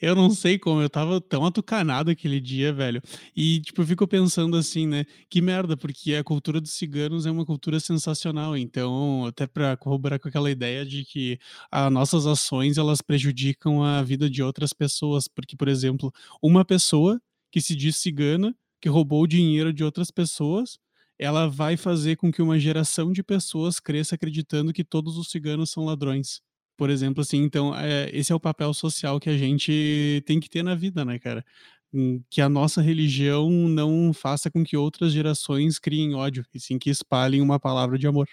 Eu 0.00 0.14
não 0.14 0.30
sei 0.30 0.58
como, 0.58 0.82
eu 0.82 0.90
tava 0.90 1.20
tão 1.20 1.44
atucanado 1.44 2.10
aquele 2.10 2.40
dia, 2.40 2.72
velho. 2.72 3.00
E, 3.36 3.60
tipo, 3.60 3.82
eu 3.82 3.86
fico 3.86 4.06
pensando 4.06 4.56
assim, 4.56 4.86
né? 4.86 5.04
Que 5.28 5.40
merda, 5.40 5.76
porque 5.76 6.14
a 6.14 6.24
cultura 6.24 6.60
dos 6.60 6.72
ciganos 6.72 7.26
é 7.26 7.30
uma 7.30 7.44
cultura 7.44 7.80
sensacional. 7.80 8.56
Então, 8.56 9.26
até 9.26 9.46
pra 9.46 9.76
corroborar 9.76 10.18
com 10.18 10.28
aquela 10.28 10.50
ideia 10.50 10.84
de 10.84 11.04
que 11.04 11.38
as 11.70 11.90
nossas 11.92 12.26
ações, 12.26 12.78
elas 12.78 13.00
prejudicam 13.00 13.82
a 13.82 14.02
vida 14.02 14.28
de 14.28 14.42
outras 14.42 14.72
pessoas. 14.72 15.28
Porque, 15.28 15.56
por 15.56 15.68
exemplo, 15.68 16.12
uma 16.42 16.64
pessoa 16.64 17.20
que 17.50 17.60
se 17.60 17.74
diz 17.74 17.96
cigana, 17.96 18.54
que 18.80 18.88
roubou 18.88 19.22
o 19.22 19.26
dinheiro 19.26 19.72
de 19.72 19.84
outras 19.84 20.10
pessoas, 20.10 20.78
ela 21.18 21.46
vai 21.48 21.76
fazer 21.76 22.16
com 22.16 22.32
que 22.32 22.40
uma 22.40 22.58
geração 22.58 23.12
de 23.12 23.22
pessoas 23.22 23.78
cresça 23.78 24.14
acreditando 24.14 24.72
que 24.72 24.82
todos 24.82 25.18
os 25.18 25.30
ciganos 25.30 25.70
são 25.70 25.84
ladrões. 25.84 26.40
Por 26.80 26.88
exemplo, 26.88 27.20
assim, 27.20 27.42
então, 27.42 27.76
é, 27.76 28.08
esse 28.10 28.32
é 28.32 28.34
o 28.34 28.40
papel 28.40 28.72
social 28.72 29.20
que 29.20 29.28
a 29.28 29.36
gente 29.36 30.22
tem 30.24 30.40
que 30.40 30.48
ter 30.48 30.62
na 30.62 30.74
vida, 30.74 31.04
né, 31.04 31.18
cara? 31.18 31.44
Hum, 31.92 32.22
que 32.30 32.40
a 32.40 32.48
nossa 32.48 32.80
religião 32.80 33.50
não 33.50 34.14
faça 34.14 34.50
com 34.50 34.64
que 34.64 34.78
outras 34.78 35.12
gerações 35.12 35.78
criem 35.78 36.14
ódio, 36.14 36.42
e 36.54 36.58
sim 36.58 36.78
que 36.78 36.88
espalhem 36.88 37.42
uma 37.42 37.60
palavra 37.60 37.98
de 37.98 38.06
amor. 38.06 38.26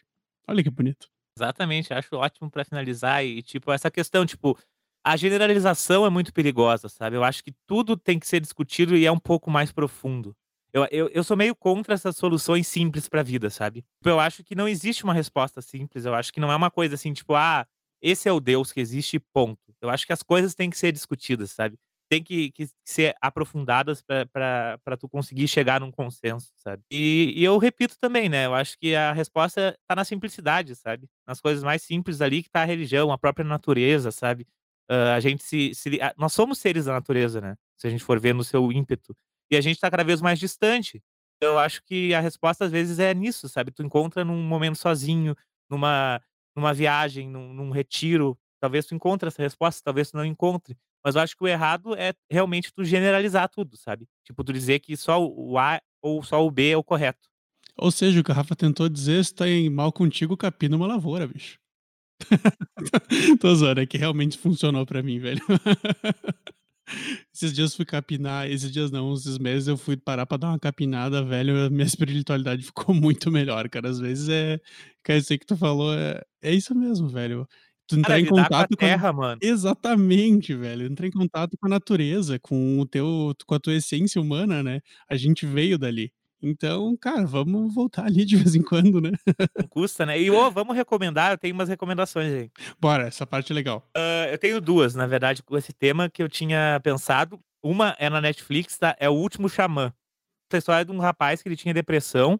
Olha 0.47 0.63
que 0.63 0.69
bonito. 0.69 1.09
Exatamente, 1.37 1.93
acho 1.93 2.15
ótimo 2.15 2.49
para 2.49 2.63
finalizar 2.63 3.25
e, 3.25 3.41
tipo, 3.41 3.69
essa 3.69 3.91
questão, 3.91 4.25
tipo, 4.25 4.57
a 5.03 5.17
generalização 5.17 6.05
é 6.05 6.09
muito 6.09 6.31
perigosa, 6.31 6.87
sabe? 6.87 7.17
Eu 7.17 7.25
acho 7.25 7.43
que 7.43 7.53
tudo 7.67 7.97
tem 7.97 8.17
que 8.17 8.25
ser 8.25 8.39
discutido 8.39 8.95
e 8.95 9.05
é 9.05 9.11
um 9.11 9.19
pouco 9.19 9.51
mais 9.51 9.73
profundo. 9.73 10.33
Eu, 10.71 10.87
eu, 10.89 11.09
eu 11.09 11.23
sou 11.25 11.35
meio 11.35 11.53
contra 11.53 11.95
essas 11.95 12.15
soluções 12.15 12.65
simples 12.65 13.09
para 13.09 13.19
a 13.19 13.23
vida, 13.25 13.49
sabe? 13.49 13.83
Eu 14.05 14.21
acho 14.21 14.41
que 14.41 14.55
não 14.55 14.69
existe 14.69 15.03
uma 15.03 15.13
resposta 15.13 15.61
simples. 15.61 16.05
Eu 16.05 16.15
acho 16.15 16.31
que 16.31 16.39
não 16.39 16.49
é 16.49 16.55
uma 16.55 16.71
coisa 16.71 16.95
assim, 16.95 17.11
tipo, 17.11 17.35
ah, 17.35 17.67
esse 18.01 18.29
é 18.29 18.31
o 18.31 18.39
Deus 18.39 18.71
que 18.71 18.79
existe, 18.79 19.19
ponto. 19.19 19.59
Eu 19.81 19.89
acho 19.89 20.05
que 20.05 20.13
as 20.13 20.23
coisas 20.23 20.55
têm 20.55 20.69
que 20.69 20.77
ser 20.77 20.91
discutidas, 20.91 21.51
sabe? 21.51 21.77
Tem 22.09 22.23
que 22.23 22.51
que 22.51 22.67
ser 22.85 23.15
aprofundadas 23.21 24.01
pra 24.01 24.97
tu 24.97 25.09
conseguir 25.09 25.47
chegar 25.47 25.81
num 25.81 25.91
consenso, 25.91 26.51
sabe? 26.57 26.83
E 26.91 27.33
e 27.35 27.43
eu 27.43 27.57
repito 27.57 27.97
também, 27.99 28.29
né, 28.29 28.45
eu 28.45 28.55
acho 28.55 28.77
que 28.79 28.95
a 28.95 29.11
resposta 29.13 29.77
tá 29.87 29.95
na 29.95 30.05
simplicidade, 30.05 30.75
sabe? 30.75 31.07
Nas 31.27 31.41
coisas 31.41 31.63
mais 31.63 31.81
simples 31.83 32.21
ali 32.21 32.43
que 32.43 32.49
tá 32.49 32.61
a 32.61 32.65
religião, 32.65 33.11
a 33.11 33.17
própria 33.17 33.45
natureza, 33.45 34.11
sabe? 34.11 34.47
Hã, 34.89 35.13
a 35.15 35.19
gente 35.19 35.43
se 35.43 35.73
se 35.75 36.01
a 36.01 36.13
nós 36.17 36.33
somos 36.33 36.59
seres 36.59 36.85
da 36.85 36.93
natureza, 36.93 37.41
né, 37.41 37.55
se 37.77 37.87
a 37.87 37.89
gente 37.89 38.03
for 38.03 38.19
ver 38.19 38.33
no 38.33 38.43
seu 38.43 38.71
ímpeto. 38.71 39.15
E 39.51 39.57
a 39.57 39.61
gente 39.61 39.79
tá 39.79 39.89
cada 39.91 40.03
vez 40.03 40.21
mais 40.21 40.39
distante. 40.39 41.01
Eu 41.41 41.59
acho 41.59 41.81
que 41.85 42.13
a 42.13 42.19
resposta 42.19 42.65
às 42.65 42.71
vezes 42.71 42.99
é 42.99 43.13
nisso, 43.13 43.47
sabe? 43.49 43.71
Tu 43.71 43.83
encontra 43.83 44.25
num 44.25 44.41
momento 44.43 44.77
sozinho, 44.77 45.35
numa 45.69 46.21
numa 46.57 46.73
viagem, 46.73 47.29
num 47.29 47.53
num 47.53 47.69
retiro, 47.69 48.37
talvez 48.59 48.85
tu 48.85 48.95
encontre 48.95 49.27
essa 49.27 49.41
resposta, 49.41 49.81
talvez 49.83 50.11
tu 50.11 50.17
não 50.17 50.25
encontre. 50.25 50.77
Mas 51.03 51.15
eu 51.15 51.21
acho 51.21 51.37
que 51.37 51.43
o 51.43 51.47
errado 51.47 51.95
é 51.95 52.13
realmente 52.29 52.73
tu 52.73 52.83
generalizar 52.83 53.47
tudo, 53.47 53.77
sabe? 53.77 54.07
Tipo, 54.25 54.43
tu 54.43 54.51
dizer 54.51 54.79
que 54.79 54.97
só 54.97 55.23
o 55.23 55.57
A 55.57 55.79
ou 56.01 56.21
só 56.23 56.45
o 56.45 56.51
B 56.51 56.71
é 56.71 56.77
o 56.77 56.83
correto. 56.83 57.29
Ou 57.77 57.91
seja, 57.91 58.19
o 58.19 58.23
que 58.23 58.31
o 58.31 58.33
Rafa 58.33 58.55
tentou 58.55 58.89
dizer: 58.89 59.23
"Se 59.23 59.33
tá 59.33 59.47
em 59.47 59.69
mal 59.69 59.91
contigo, 59.93 60.35
capina 60.35 60.75
uma 60.75 60.87
lavoura, 60.87 61.27
bicho". 61.27 61.59
Tô 63.39 63.55
zoando, 63.55 63.81
é 63.81 63.85
que 63.85 63.97
realmente 63.97 64.37
funcionou 64.37 64.85
pra 64.85 65.03
mim, 65.03 65.19
velho. 65.19 65.41
Esses 67.33 67.53
dias 67.53 67.75
fui 67.75 67.85
capinar 67.85 68.49
esses 68.49 68.71
dias 68.71 68.91
não, 68.91 69.13
esses 69.13 69.37
meses 69.37 69.67
eu 69.67 69.77
fui 69.77 69.97
parar 69.97 70.25
pra 70.25 70.37
dar 70.37 70.49
uma 70.49 70.59
capinada, 70.59 71.23
velho, 71.23 71.69
minha 71.71 71.85
espiritualidade 71.85 72.63
ficou 72.63 72.93
muito 72.95 73.31
melhor, 73.31 73.69
cara. 73.69 73.89
Às 73.89 73.99
vezes 73.99 74.29
é 74.29 74.59
cara, 75.03 75.19
isso 75.19 75.37
que 75.37 75.45
tu 75.45 75.55
falou 75.57 75.93
é 75.93 76.21
é 76.41 76.53
isso 76.53 76.73
mesmo, 76.75 77.07
velho. 77.09 77.47
Tu 77.87 77.97
Cara, 78.01 78.17
entrar 78.17 78.19
em 78.19 78.25
lidar 78.25 78.49
com 78.51 78.61
a 78.63 78.67
contato 78.67 78.77
com 78.77 78.85
a 78.85 78.89
terra, 78.89 79.13
mano. 79.13 79.41
exatamente, 79.41 80.53
velho. 80.55 80.85
Entrar 80.87 81.07
em 81.07 81.11
contato 81.11 81.57
com 81.59 81.67
a 81.67 81.69
natureza, 81.69 82.39
com 82.39 82.79
o 82.79 82.85
teu 82.87 83.33
com 83.45 83.55
a 83.55 83.59
tua 83.59 83.75
essência 83.75 84.21
humana, 84.21 84.63
né. 84.63 84.81
A 85.09 85.15
gente 85.17 85.45
veio 85.45 85.77
dali. 85.77 86.11
Então, 86.41 86.95
cara, 86.97 87.25
vamos 87.25 87.73
voltar 87.73 88.05
ali 88.05 88.23
de 88.23 88.35
vez 88.37 88.55
em 88.55 88.61
quando, 88.61 89.01
né. 89.01 89.11
Não 89.57 89.67
custa, 89.67 90.05
né. 90.05 90.19
E, 90.19 90.29
ô, 90.29 90.51
vamos 90.51 90.75
recomendar, 90.75 91.31
eu 91.31 91.37
tenho 91.37 91.53
umas 91.55 91.69
recomendações 91.69 92.31
aí. 92.31 92.51
Bora, 92.79 93.07
essa 93.07 93.25
parte 93.25 93.51
é 93.51 93.55
legal. 93.55 93.83
Hã, 93.95 94.25
eu 94.31 94.37
tenho 94.37 94.61
2, 94.61 94.93
na 94.95 95.07
verdade, 95.07 95.41
com 95.43 95.57
esse 95.57 95.73
tema 95.73 96.09
que 96.09 96.21
eu 96.21 96.29
tinha 96.29 96.79
pensado. 96.83 97.39
Uma 97.63 97.95
é 97.99 98.09
na 98.09 98.21
Netflix, 98.21 98.77
tá, 98.77 98.95
é 98.99 99.09
O 99.09 99.13
Último 99.13 99.49
Xamã. 99.49 99.91
Essa 100.51 100.59
história 100.59 100.85
de 100.85 100.91
um 100.91 100.99
rapaz 100.99 101.41
que 101.41 101.49
ele 101.49 101.57
tinha 101.57 101.73
depressão, 101.73 102.39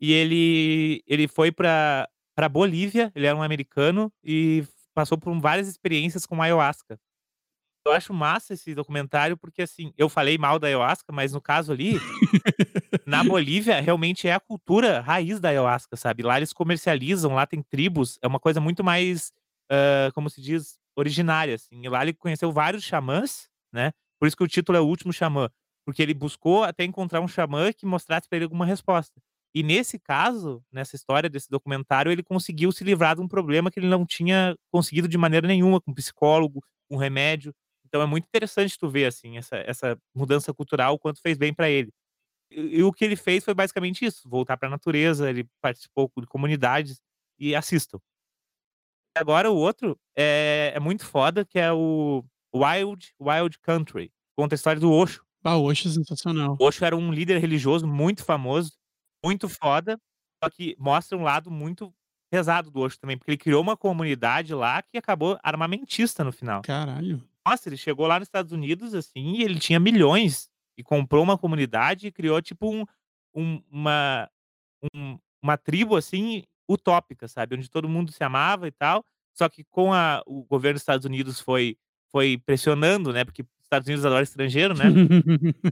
e 0.00 0.12
ele 0.12 1.02
ele 1.06 1.28
foi 1.28 1.52
pra 1.52 2.08
pra 2.36 2.48
Bolívia, 2.48 3.12
ele 3.14 3.26
era 3.26 3.36
um 3.36 3.42
americano, 3.42 4.12
e 4.24 4.64
passou 4.94 5.18
por 5.18 5.38
várias 5.40 5.68
experiências 5.68 6.26
com 6.26 6.42
ayahuasca. 6.42 6.98
Eu 7.86 7.92
acho 7.92 8.14
massa 8.14 8.54
esse 8.54 8.74
documentário, 8.74 9.36
porque, 9.36 9.62
assim, 9.62 9.92
eu 9.98 10.08
falei 10.08 10.38
mal 10.38 10.58
da 10.58 10.68
ayahuasca, 10.68 11.12
mas 11.12 11.32
no 11.32 11.40
caso 11.40 11.72
ali, 11.72 12.02
na 13.06 13.22
Bolívia, 13.24 13.80
realmente 13.80 14.28
é 14.28 14.34
a 14.34 14.40
cultura 14.40 15.00
raiz 15.00 15.40
da 15.40 15.48
ayahuasca, 15.48 15.96
sabe? 15.96 16.22
Lá 16.22 16.36
eles 16.36 16.52
comercializam, 16.52 17.34
lá 17.34 17.46
tem 17.46 17.62
tribos, 17.62 18.18
é 18.22 18.26
uma 18.28 18.38
coisa 18.40 18.60
muito 18.60 18.84
mais, 18.84 19.32
hã, 19.70 20.10
como 20.14 20.30
se 20.30 20.40
diz, 20.40 20.78
originária, 20.96 21.54
assim. 21.54 21.82
E 21.84 21.88
lá 21.88 22.02
ele 22.02 22.12
conheceu 22.14 22.52
vários 22.52 22.84
xamãs, 22.84 23.48
né, 23.72 23.92
por 24.20 24.26
isso 24.26 24.36
que 24.36 24.44
o 24.44 24.48
título 24.48 24.78
é 24.78 24.80
O 24.80 24.86
Último 24.86 25.12
Xamã, 25.12 25.50
porque 25.84 26.02
ele 26.02 26.14
buscou 26.14 26.62
até 26.62 26.84
encontrar 26.84 27.20
um 27.20 27.26
xamã 27.28 27.72
que 27.72 27.84
mostrasse 27.86 28.28
pra 28.28 28.36
ele 28.36 28.44
alguma 28.44 28.64
resposta. 28.66 29.20
E 29.54 29.62
nesse 29.62 29.98
caso, 29.98 30.62
nessa 30.72 30.94
história 30.96 31.28
desse 31.28 31.48
documentário, 31.50 32.10
ele 32.12 32.22
conseguiu 32.22 32.70
se 32.72 32.84
livrar 32.84 33.16
de 33.16 33.20
um 33.22 33.28
problema 33.28 33.70
que 33.70 33.80
ele 33.80 33.88
não 33.88 34.06
tinha 34.06 34.56
conseguido 34.70 35.08
de 35.08 35.18
maneira 35.18 35.46
nenhuma, 35.48 35.80
com 35.80 35.92
psicólogo, 35.92 36.62
com 36.88 36.96
remédio. 36.96 37.52
Então 37.92 38.02
é 38.02 38.06
muito 38.06 38.24
interessante 38.26 38.78
tu 38.78 38.88
ver, 38.88 39.06
assim, 39.06 39.36
essa 39.38 39.56
essa 39.58 39.98
mudança 40.14 40.54
cultural, 40.54 40.94
o 40.94 40.98
quanto 40.98 41.20
fez 41.20 41.36
bem 41.38 41.52
pra 41.54 41.68
ele. 41.70 41.90
E 42.50 42.78
e 42.78 42.82
o 42.84 42.92
que 42.92 43.04
ele 43.04 43.16
fez 43.16 43.44
foi 43.44 43.54
basicamente 43.54 44.04
isso, 44.04 44.28
voltar 44.28 44.56
pra 44.58 44.68
natureza, 44.70 45.30
ele 45.30 45.46
participou 45.62 46.10
de 46.20 46.26
comunidades, 46.26 47.00
e 47.38 47.54
assistam. 47.56 48.00
Agora 49.16 49.50
o 49.50 49.56
outro, 49.56 49.98
eh, 50.16 50.72
é 50.74 50.80
muito 50.80 51.04
foda, 51.04 51.44
que 51.44 51.58
é 51.58 51.70
o 51.72 52.24
Wild 52.54 53.12
Wild 53.20 53.58
Country, 53.60 54.10
conta 54.36 54.54
a 54.54 54.56
história 54.56 54.80
do 54.80 54.90
Osho. 54.90 55.22
Ah, 55.44 55.56
o 55.56 55.64
Osho 55.64 55.88
é 55.88 55.92
sensacional. 55.92 56.58
O 56.58 56.64
Osho 56.66 56.84
era 56.84 56.96
um 56.96 57.12
líder 57.12 57.38
religioso 57.38 57.86
muito 57.86 58.24
famoso, 58.24 58.72
muito 59.24 59.48
foda, 59.48 59.98
só 60.42 60.50
que 60.50 60.76
mostra 60.78 61.16
um 61.16 61.22
lado 61.22 61.50
muito 61.50 61.92
pesado 62.30 62.70
do 62.70 62.80
Osho 62.80 62.98
também, 62.98 63.16
porque 63.18 63.30
ele 63.30 63.38
criou 63.38 63.62
uma 63.62 63.76
comunidade 63.76 64.54
lá 64.54 64.82
que 64.82 64.96
acabou 64.98 65.38
armamentista 65.42 66.24
no 66.24 66.32
final. 66.32 66.64
Caralho. 66.64 67.20
Nossa, 67.46 67.68
ele 67.68 67.76
chegou 67.76 68.06
lá 68.06 68.18
nos 68.18 68.28
Estados 68.28 68.52
Unidos, 68.52 68.94
assim, 68.94 69.34
e 69.38 69.42
ele 69.42 69.58
tinha 69.58 69.80
milhões, 69.80 70.48
e 70.78 70.82
comprou 70.82 71.22
uma 71.22 71.36
comunidade 71.36 72.06
e 72.06 72.12
criou 72.12 72.40
tipo 72.40 72.72
um 72.72 72.84
um 73.34 73.62
uma 73.70 74.28
um 74.94 75.18
uma 75.42 75.56
tribo, 75.58 75.96
assim, 75.96 76.44
utópica, 76.70 77.28
sabe, 77.28 77.56
onde 77.56 77.70
todo 77.70 77.88
mundo 77.88 78.12
se 78.12 78.22
amava 78.24 78.68
e 78.68 78.72
tal, 78.72 79.04
só 79.34 79.48
que 79.48 79.64
com 79.70 79.92
a 79.94 80.22
o 80.26 80.44
governo 80.44 80.74
dos 80.76 80.82
Estados 80.82 81.06
Unidos 81.06 81.40
foi 81.40 81.76
foi 82.12 82.38
pressionando, 82.46 83.12
né, 83.12 83.24
porque 83.24 83.44
Estados 83.62 83.88
Unidos 83.88 84.06
adora 84.06 84.22
estrangeiro, 84.24 84.74
né. 84.76 84.86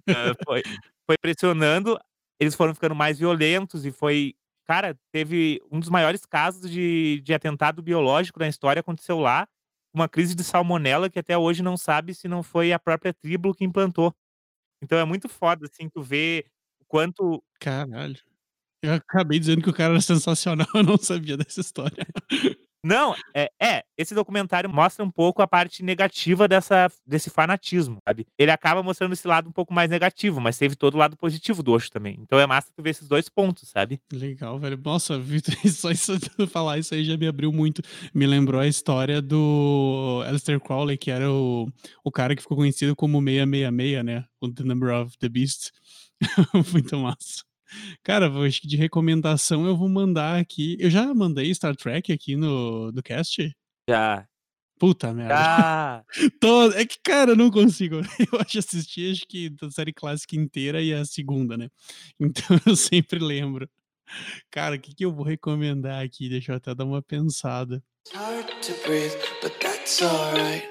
Hã, 0.08 0.34
foi 0.46 0.62
foi 1.06 1.16
pressionando, 1.20 1.98
eles 2.40 2.54
foram 2.54 2.74
ficando 2.74 2.94
mais 2.94 3.18
violentos 3.18 3.84
e 3.86 3.92
foi 3.92 4.34
cara, 4.66 4.96
teve 5.12 5.60
um 5.72 5.80
dos 5.80 5.88
maiores 5.90 6.26
casos 6.26 6.70
de 6.70 7.20
de 7.22 7.34
atentado 7.34 7.82
biológico 7.82 8.38
na 8.40 8.48
história 8.48 8.80
aconteceu 8.80 9.18
lá, 9.20 9.48
uma 9.92 10.08
crise 10.08 10.34
de 10.34 10.44
salmonela 10.44 11.10
que 11.10 11.18
até 11.18 11.36
hoje 11.36 11.62
não 11.62 11.76
sabe 11.76 12.14
se 12.14 12.28
não 12.28 12.42
foi 12.42 12.72
a 12.72 12.78
própria 12.78 13.12
tribo 13.12 13.54
que 13.54 13.64
implantou. 13.64 14.14
Então 14.82 14.98
é 14.98 15.04
muito 15.04 15.28
foda, 15.28 15.66
assim, 15.66 15.88
tu 15.88 16.02
ver 16.02 16.46
o 16.80 16.84
quanto 16.86 17.42
Caralho. 17.60 18.18
Eu 18.82 18.94
acabei 18.94 19.38
dizendo 19.38 19.62
que 19.62 19.70
o 19.70 19.74
cara 19.74 19.92
era 19.92 20.00
sensacional, 20.00 20.66
eu 20.74 20.82
não 20.82 20.96
sabia 20.96 21.36
dessa 21.36 21.60
história. 21.60 22.06
Não, 22.82 23.14
é 23.34 23.50
é, 23.60 23.82
esse 23.96 24.14
documentário 24.14 24.70
mostra 24.70 25.04
um 25.04 25.10
pouco 25.10 25.42
a 25.42 25.46
parte 25.46 25.82
negativa 25.82 26.48
dessa 26.48 26.90
desse 27.06 27.28
fanatismo, 27.28 27.98
sabe. 28.06 28.26
Ele 28.38 28.50
acaba 28.50 28.82
mostrando 28.82 29.12
esse 29.12 29.28
lado 29.28 29.48
um 29.48 29.52
pouco 29.52 29.72
mais 29.74 29.90
negativo, 29.90 30.40
mas 30.40 30.56
teve 30.56 30.74
todo 30.74 30.94
o 30.94 30.98
lado 30.98 31.16
positivo 31.16 31.62
do 31.62 31.72
Osho 31.72 31.90
também. 31.90 32.16
Então 32.20 32.38
é 32.38 32.46
massa 32.46 32.72
tu 32.74 32.82
ver 32.82 32.90
esses 32.90 33.06
2 33.06 33.28
pontos, 33.28 33.68
sabe. 33.68 34.00
Legal, 34.12 34.58
velho. 34.58 34.80
Nossa, 34.82 35.18
Vitor, 35.20 35.54
só 35.68 35.90
isso 35.90 36.12
falar 36.48 36.78
isso 36.78 36.94
aí 36.94 37.04
já 37.04 37.16
me 37.16 37.26
abriu 37.26 37.52
muito. 37.52 37.82
Me 38.14 38.26
lembrou 38.26 38.60
a 38.60 38.66
história 38.66 39.20
do 39.20 40.22
Aleister 40.26 40.58
Crowley, 40.60 40.96
que 40.96 41.10
era 41.10 41.30
o 41.30 41.68
o 42.02 42.10
cara 42.10 42.34
que 42.34 42.42
ficou 42.42 42.56
conhecido 42.56 42.96
como 42.96 43.20
666, 43.20 44.04
né, 44.04 44.24
o 44.40 44.48
The 44.52 44.64
Number 44.64 44.94
of 44.94 45.18
the 45.18 45.28
Beast. 45.28 45.70
Muito 46.72 46.96
massa. 46.98 47.49
Cara, 48.02 48.30
acho 48.46 48.60
que 48.60 48.68
de 48.68 48.76
recomendação 48.76 49.66
eu 49.66 49.76
vou 49.76 49.88
mandar 49.88 50.40
aqui 50.40 50.76
eu 50.80 50.90
já 50.90 51.12
mandei 51.14 51.54
Star 51.54 51.76
Trek 51.76 52.12
aqui 52.12 52.36
no 52.36 52.90
no 52.92 53.02
cast? 53.02 53.54
Já. 53.88 54.26
Puta 54.78 55.12
merda. 55.12 55.34
Já. 55.34 56.04
É 56.74 56.86
que, 56.86 56.98
cara, 57.04 57.32
eu 57.32 57.36
não 57.36 57.50
consigo. 57.50 57.96
Eu 58.32 58.40
acho 58.40 58.58
assisti 58.58 59.10
acho 59.10 59.26
que 59.28 59.50
da 59.50 59.70
série 59.70 59.92
clássica 59.92 60.34
inteira 60.36 60.80
e 60.80 60.94
a 60.94 61.02
2ª, 61.02 61.56
né. 61.56 61.68
Então 62.18 62.58
eu 62.66 62.74
sempre 62.74 63.18
lembro. 63.18 63.68
Cara, 64.50 64.78
que 64.78 64.94
que 64.94 65.04
eu 65.04 65.12
vou 65.12 65.24
recomendar 65.24 66.02
aqui? 66.02 66.28
Deixa 66.28 66.52
eu 66.52 66.56
até 66.56 66.74
dar 66.74 66.84
uma 66.84 67.02
pensada. 67.02 67.82
It's 68.06 68.16
hard 68.16 68.46
to 68.62 68.72
breathe, 68.86 69.14
but 69.42 69.52
that's 69.60 70.02
alright. 70.02 70.66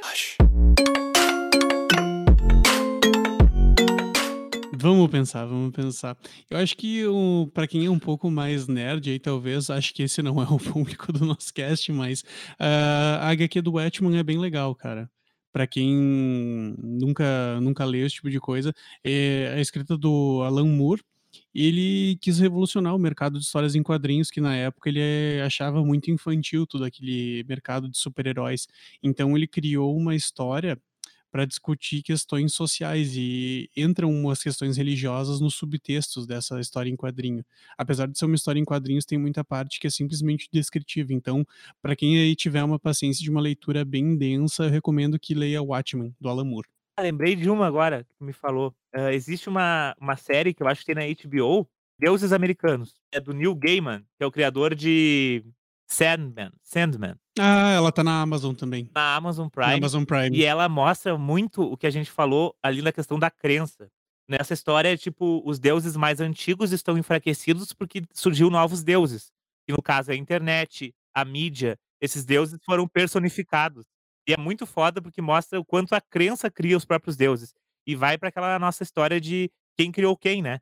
Vamos 4.82 5.09
pensar, 5.09 5.45
vamos 5.45 5.71
pensar. 5.71 6.17
Eu 6.49 6.57
acho 6.57 6.77
que 6.77 7.05
o 7.05 7.47
pra 7.53 7.67
quem 7.67 7.86
é 7.86 7.89
um 7.89 7.99
pouco 7.99 8.30
mais 8.30 8.67
nerd 8.67 9.09
aí, 9.09 9.19
talvez, 9.19 9.69
acho 9.69 9.93
que 9.93 10.03
esse 10.03 10.21
não 10.21 10.41
é 10.41 10.45
o 10.51 10.57
público 10.57 11.11
do 11.11 11.25
nosso 11.25 11.53
cast, 11.53 11.91
mas, 11.91 12.23
hã, 12.59 13.17
a 13.19 13.30
HQ 13.30 13.61
do 13.61 13.73
Watchmen 13.73 14.17
é 14.17 14.23
bem 14.23 14.38
legal, 14.38 14.73
cara. 14.75 15.09
Pra 15.51 15.65
quem 15.67 15.95
nunca 16.77 17.59
nunca 17.61 17.84
leu 17.84 18.05
esse 18.05 18.15
tipo 18.15 18.30
de 18.30 18.39
coisa, 18.39 18.71
é 19.03 19.59
escrita 19.59 19.97
do 19.97 20.41
Alan 20.43 20.65
Moore, 20.67 21.01
ele 21.53 22.17
quis 22.21 22.39
revolucionar 22.39 22.95
o 22.95 22.99
mercado 22.99 23.39
de 23.39 23.45
histórias 23.45 23.75
em 23.75 23.84
quadrinhos, 23.84 24.30
que 24.30 24.39
na 24.41 24.55
época 24.55 24.89
ele, 24.89 24.99
eh, 25.01 25.41
achava 25.43 25.84
muito 25.84 26.11
infantil 26.11 26.65
todo 26.67 26.84
aquele 26.86 27.43
mercado 27.47 27.89
de 27.89 27.97
super-heróis. 27.97 28.67
Então 29.03 29.36
ele 29.36 29.47
criou 29.47 29.95
uma 29.97 30.15
história 30.15 30.80
pra 31.32 31.45
discutir 31.45 32.01
questões 32.03 32.53
sociais 32.53 33.15
e 33.15 33.69
entram 33.75 34.09
umas 34.11 34.41
questões 34.41 34.77
religiosas 34.77 35.39
nos 35.39 35.55
subtextos 35.55 36.25
dessa 36.27 36.59
história 36.59 36.89
em 36.89 36.95
quadrinho. 36.95 37.45
Apesar 37.77 38.07
de 38.07 38.17
ser 38.17 38.25
uma 38.25 38.36
história 38.36 38.59
em 38.59 38.65
quadrinhos, 38.65 39.05
tem 39.05 39.17
muita 39.17 39.43
parte 39.43 39.80
que 39.80 39.88
é 39.88 39.89
simplesmente 39.89 40.49
descritiva. 40.51 41.13
Então, 41.13 41.45
pra 41.82 41.95
quem 41.95 42.19
aí 42.19 42.36
tiver 42.36 42.63
uma 42.63 42.80
paciência 42.80 43.23
de 43.23 43.30
uma 43.30 43.41
leitura 43.41 43.86
bem 43.86 44.17
densa, 44.17 44.65
eu 44.65 44.69
recomendo 44.69 45.19
que 45.19 45.34
leia 45.34 45.61
Watchmen, 45.61 46.15
do 46.19 46.30
Alan 46.30 46.45
Moore. 46.45 46.67
Ah, 46.97 47.01
lembrei 47.01 47.36
de 47.36 47.49
uma 47.49 47.65
agora, 47.65 48.03
que 48.03 48.23
me 48.23 48.34
falou. 48.34 48.75
Hã, 48.93 49.11
existe 49.11 49.47
uma 49.47 49.95
uma 49.99 50.17
série 50.17 50.53
que 50.53 50.61
eu 50.61 50.67
acho 50.67 50.82
que 50.82 50.93
tem 50.93 50.95
na 50.95 51.13
HBO, 51.13 51.69
Deuses 51.97 52.34
Americanos. 52.34 52.99
É 53.11 53.19
do 53.19 53.34
Neil 53.34 53.55
Gaiman, 53.55 54.01
que 54.17 54.23
é 54.23 54.25
o 54.25 54.32
criador 54.32 54.75
de 54.75 55.43
Sandman. 55.91 56.51
Sandman. 56.61 57.15
Ah, 57.37 57.71
ela 57.71 57.91
tá 57.91 58.03
na 58.03 58.21
Amazon 58.21 58.53
também. 58.53 58.89
Na 58.93 59.15
Amazon 59.15 59.45
Na 59.45 59.49
Prime. 59.49 59.73
Amazon 59.73 60.03
Prime. 60.03 60.37
E 60.37 60.43
ela 60.43 60.69
mostra 60.69 61.17
muito 61.17 61.63
o 61.63 61.75
que 61.75 61.87
a 61.87 61.89
gente 61.89 62.11
falou 62.11 62.55
ali 62.61 62.81
na 62.81 62.91
questão 62.91 63.17
da 63.17 63.31
crença. 63.31 63.89
Nessa 64.27 64.53
história, 64.53 64.95
tipo, 64.95 65.41
os 65.43 65.57
deuses 65.59 65.97
mais 65.97 66.21
antigos 66.21 66.71
estão 66.71 66.97
enfraquecidos 66.97 67.73
porque 67.73 68.03
surgiu 68.13 68.49
novos 68.51 68.83
deuses. 68.83 69.31
E 69.67 69.71
no 69.71 69.81
caso 69.81 70.11
a 70.11 70.15
internet, 70.15 70.93
a 71.13 71.25
mídia, 71.25 71.77
esses 71.99 72.23
deuses 72.23 72.59
foram 72.63 72.87
personificados. 72.87 73.85
E 74.27 74.33
é 74.33 74.37
muito 74.37 74.67
foda 74.67 75.01
porque 75.01 75.21
mostra 75.21 75.59
o 75.59 75.65
quanto 75.65 75.93
a 75.93 76.01
crença 76.01 76.51
cria 76.51 76.77
os 76.77 76.85
próprios 76.85 77.15
deuses. 77.15 77.51
E 77.87 77.95
vai 77.95 78.15
para 78.17 78.29
aquela 78.29 78.59
nossa 78.59 78.83
história 78.83 79.19
de 79.19 79.49
quem 79.75 79.91
criou 79.91 80.15
quem, 80.15 80.43
né? 80.43 80.59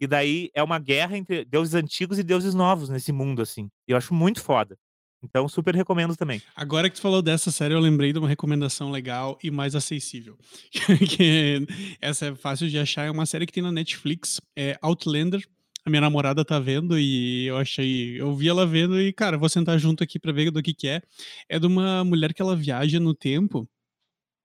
E 0.00 0.06
daí 0.06 0.50
é 0.54 0.62
uma 0.62 0.78
guerra 0.78 1.16
entre 1.16 1.44
deuses 1.44 1.74
antigos 1.74 2.18
e 2.18 2.22
deuses 2.22 2.54
novos 2.54 2.88
nesse 2.88 3.12
mundo, 3.12 3.42
assim. 3.42 3.70
Eu 3.86 3.96
acho 3.96 4.14
muito 4.14 4.40
foda. 4.40 4.78
Então, 5.22 5.46
super 5.46 5.74
recomendo 5.74 6.16
também. 6.16 6.40
Agora 6.56 6.88
que 6.88 6.96
tu 6.96 7.02
falou 7.02 7.20
dessa 7.20 7.50
série, 7.50 7.74
eu 7.74 7.80
lembrei 7.80 8.12
de 8.12 8.18
uma 8.18 8.28
recomendação 8.28 8.90
legal 8.90 9.38
e 9.42 9.50
mais 9.50 9.74
acessível. 9.74 10.38
que 11.16 11.66
essa 12.00 12.26
é 12.26 12.34
fácil 12.34 12.68
de 12.68 12.78
achar, 12.78 13.04
é 13.04 13.10
uma 13.10 13.26
série 13.26 13.44
que 13.44 13.52
tem 13.52 13.62
na 13.62 13.70
Netflix, 13.70 14.40
é 14.56 14.78
Outlander. 14.80 15.46
A 15.84 15.90
minha 15.90 16.00
namorada 16.00 16.44
tá 16.44 16.58
vendo 16.58 16.98
e 16.98 17.46
eu 17.46 17.56
achei, 17.56 18.20
eu 18.20 18.34
vi 18.34 18.48
ela 18.48 18.66
vendo 18.66 19.00
e, 19.00 19.12
cara, 19.12 19.38
vou 19.38 19.48
sentar 19.48 19.78
junto 19.78 20.02
aqui 20.02 20.18
pra 20.18 20.32
ver 20.32 20.50
do 20.50 20.62
que 20.62 20.74
que 20.74 20.88
é. 20.88 21.02
É 21.48 21.58
de 21.58 21.66
uma 21.66 22.04
mulher 22.04 22.32
que 22.32 22.40
ela 22.40 22.56
viaja 22.56 22.98
no 22.98 23.14
tempo. 23.14 23.68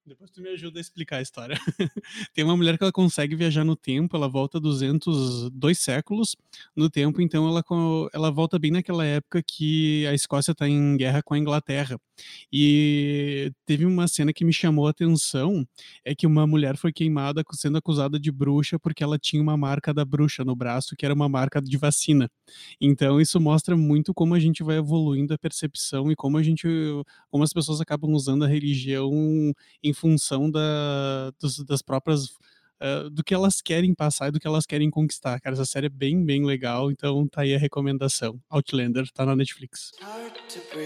Depois 0.05 0.29
tu 0.29 0.39
me 0.39 0.49
ajuda 0.49 0.79
a 0.79 0.81
explicar 0.81 1.17
a 1.17 1.21
história. 1.21 1.57
Tem 2.33 2.43
uma 2.43 2.55
mulher 2.55 2.77
que 2.77 2.83
ela 2.83 2.91
consegue 2.91 3.35
viajar 3.35 3.63
no 3.63 3.75
tempo, 3.75 4.15
ela 4.15 4.27
volta 4.27 4.59
200, 4.59 5.49
dois 5.49 5.79
séculos 5.79 6.35
no 6.75 6.91
tempo, 6.91 7.21
então 7.21 7.47
ela, 7.47 7.63
ela 8.13 8.29
volta 8.29 8.59
bem 8.59 8.69
naquela 8.69 9.03
época 9.03 9.41
que 9.41 10.05
a 10.05 10.13
Escócia 10.13 10.51
está 10.51 10.69
em 10.69 10.95
guerra 10.95 11.23
com 11.23 11.33
a 11.33 11.39
Inglaterra. 11.39 11.99
E 12.51 13.51
teve 13.65 13.85
uma 13.85 14.07
cena 14.07 14.33
que 14.33 14.45
me 14.45 14.53
chamou 14.53 14.87
a 14.87 14.91
atenção, 14.91 15.65
é 16.03 16.15
que 16.15 16.27
uma 16.27 16.47
mulher 16.47 16.77
foi 16.77 16.91
queimada 16.91 17.43
sendo 17.53 17.77
acusada 17.77 18.19
de 18.19 18.31
bruxa 18.31 18.79
porque 18.79 19.03
ela 19.03 19.17
tinha 19.17 19.41
uma 19.41 19.57
marca 19.57 19.93
da 19.93 20.05
bruxa 20.05 20.43
no 20.43 20.55
braço, 20.55 20.95
que 20.95 21.05
era 21.05 21.13
uma 21.13 21.29
marca 21.29 21.61
de 21.61 21.77
vacina. 21.77 22.29
Então 22.79 23.19
isso 23.19 23.39
mostra 23.39 23.75
muito 23.75 24.13
como 24.13 24.33
a 24.35 24.39
gente 24.39 24.63
vai 24.63 24.77
evoluindo 24.77 25.33
a 25.33 25.37
percepção 25.37 26.11
e 26.11 26.15
como 26.15 26.37
a 26.37 26.43
gente, 26.43 26.67
como 27.29 27.43
as 27.43 27.53
pessoas 27.53 27.81
acabam 27.81 28.13
usando 28.13 28.43
a 28.43 28.47
religião 28.47 29.11
em 29.83 29.93
função 29.93 30.49
da, 30.49 31.31
das 31.67 31.81
próprias 31.81 32.29
ah, 32.79 33.09
do 33.11 33.23
que 33.23 33.33
elas 33.33 33.61
querem 33.61 33.93
passar 33.93 34.27
e 34.27 34.31
do 34.31 34.39
que 34.39 34.47
elas 34.47 34.65
querem 34.65 34.89
conquistar. 34.89 35.39
Cara, 35.39 35.55
essa 35.55 35.65
série 35.65 35.87
é 35.87 35.89
bem, 35.89 36.23
bem 36.23 36.45
legal, 36.45 36.91
então 36.91 37.27
tá 37.27 37.41
aí 37.41 37.55
a 37.55 37.57
recomendação. 37.57 38.39
Outlander 38.49 39.05
tá 39.13 39.25
na 39.25 39.35
Netflix. 39.35 39.91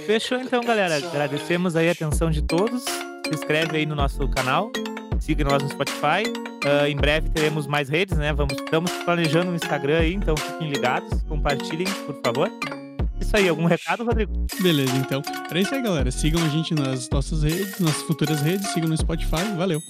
Fechou 0.06 0.40
então, 0.40 0.64
galera. 0.64 0.98
Agradecemos 0.98 1.76
aí 1.76 1.90
a 1.90 1.92
atenção 1.92 2.30
de 2.30 2.42
todos. 2.42 2.84
Se 2.84 3.34
inscreve 3.34 3.78
aí 3.78 3.86
no 3.86 3.96
nosso 3.96 4.28
canal. 4.30 4.72
Siga 5.20 5.44
nós 5.44 5.62
no 5.62 5.70
Spotify. 5.70 6.24
Ah, 6.66 6.90
em 6.90 6.96
breve 6.96 7.30
teremos 7.30 7.68
mais 7.68 7.90
redes, 7.90 8.18
né? 8.18 8.34
Vamos, 8.34 8.54
estamos 8.54 8.92
planejando 9.04 9.50
no 9.50 9.56
Instagram 9.56 10.00
aí, 10.00 10.14
então 10.14 10.36
fiquem 10.36 10.70
ligados. 10.70 11.22
Compartilhem, 11.24 11.88
por 12.06 12.20
favor. 12.24 12.52
Isso 13.20 13.36
aí, 13.36 13.50
algum 13.50 13.66
recado, 13.66 14.04
Rodrigo? 14.04 14.48
Beleza, 14.62 14.96
então. 14.96 15.22
Era 15.50 15.60
isso 15.60 15.76
aí, 15.76 15.82
galera. 15.82 16.10
Sigam 16.10 16.44
a 16.44 16.48
gente 16.50 16.74
nas 16.74 17.10
nossas 17.10 17.44
redes, 17.44 17.80
nas 17.80 18.02
futuras 18.04 18.42
redes, 18.42 18.68
sigam 18.70 18.90
no 18.90 18.98
Spotify. 18.98 19.44
Valeu! 19.58 19.82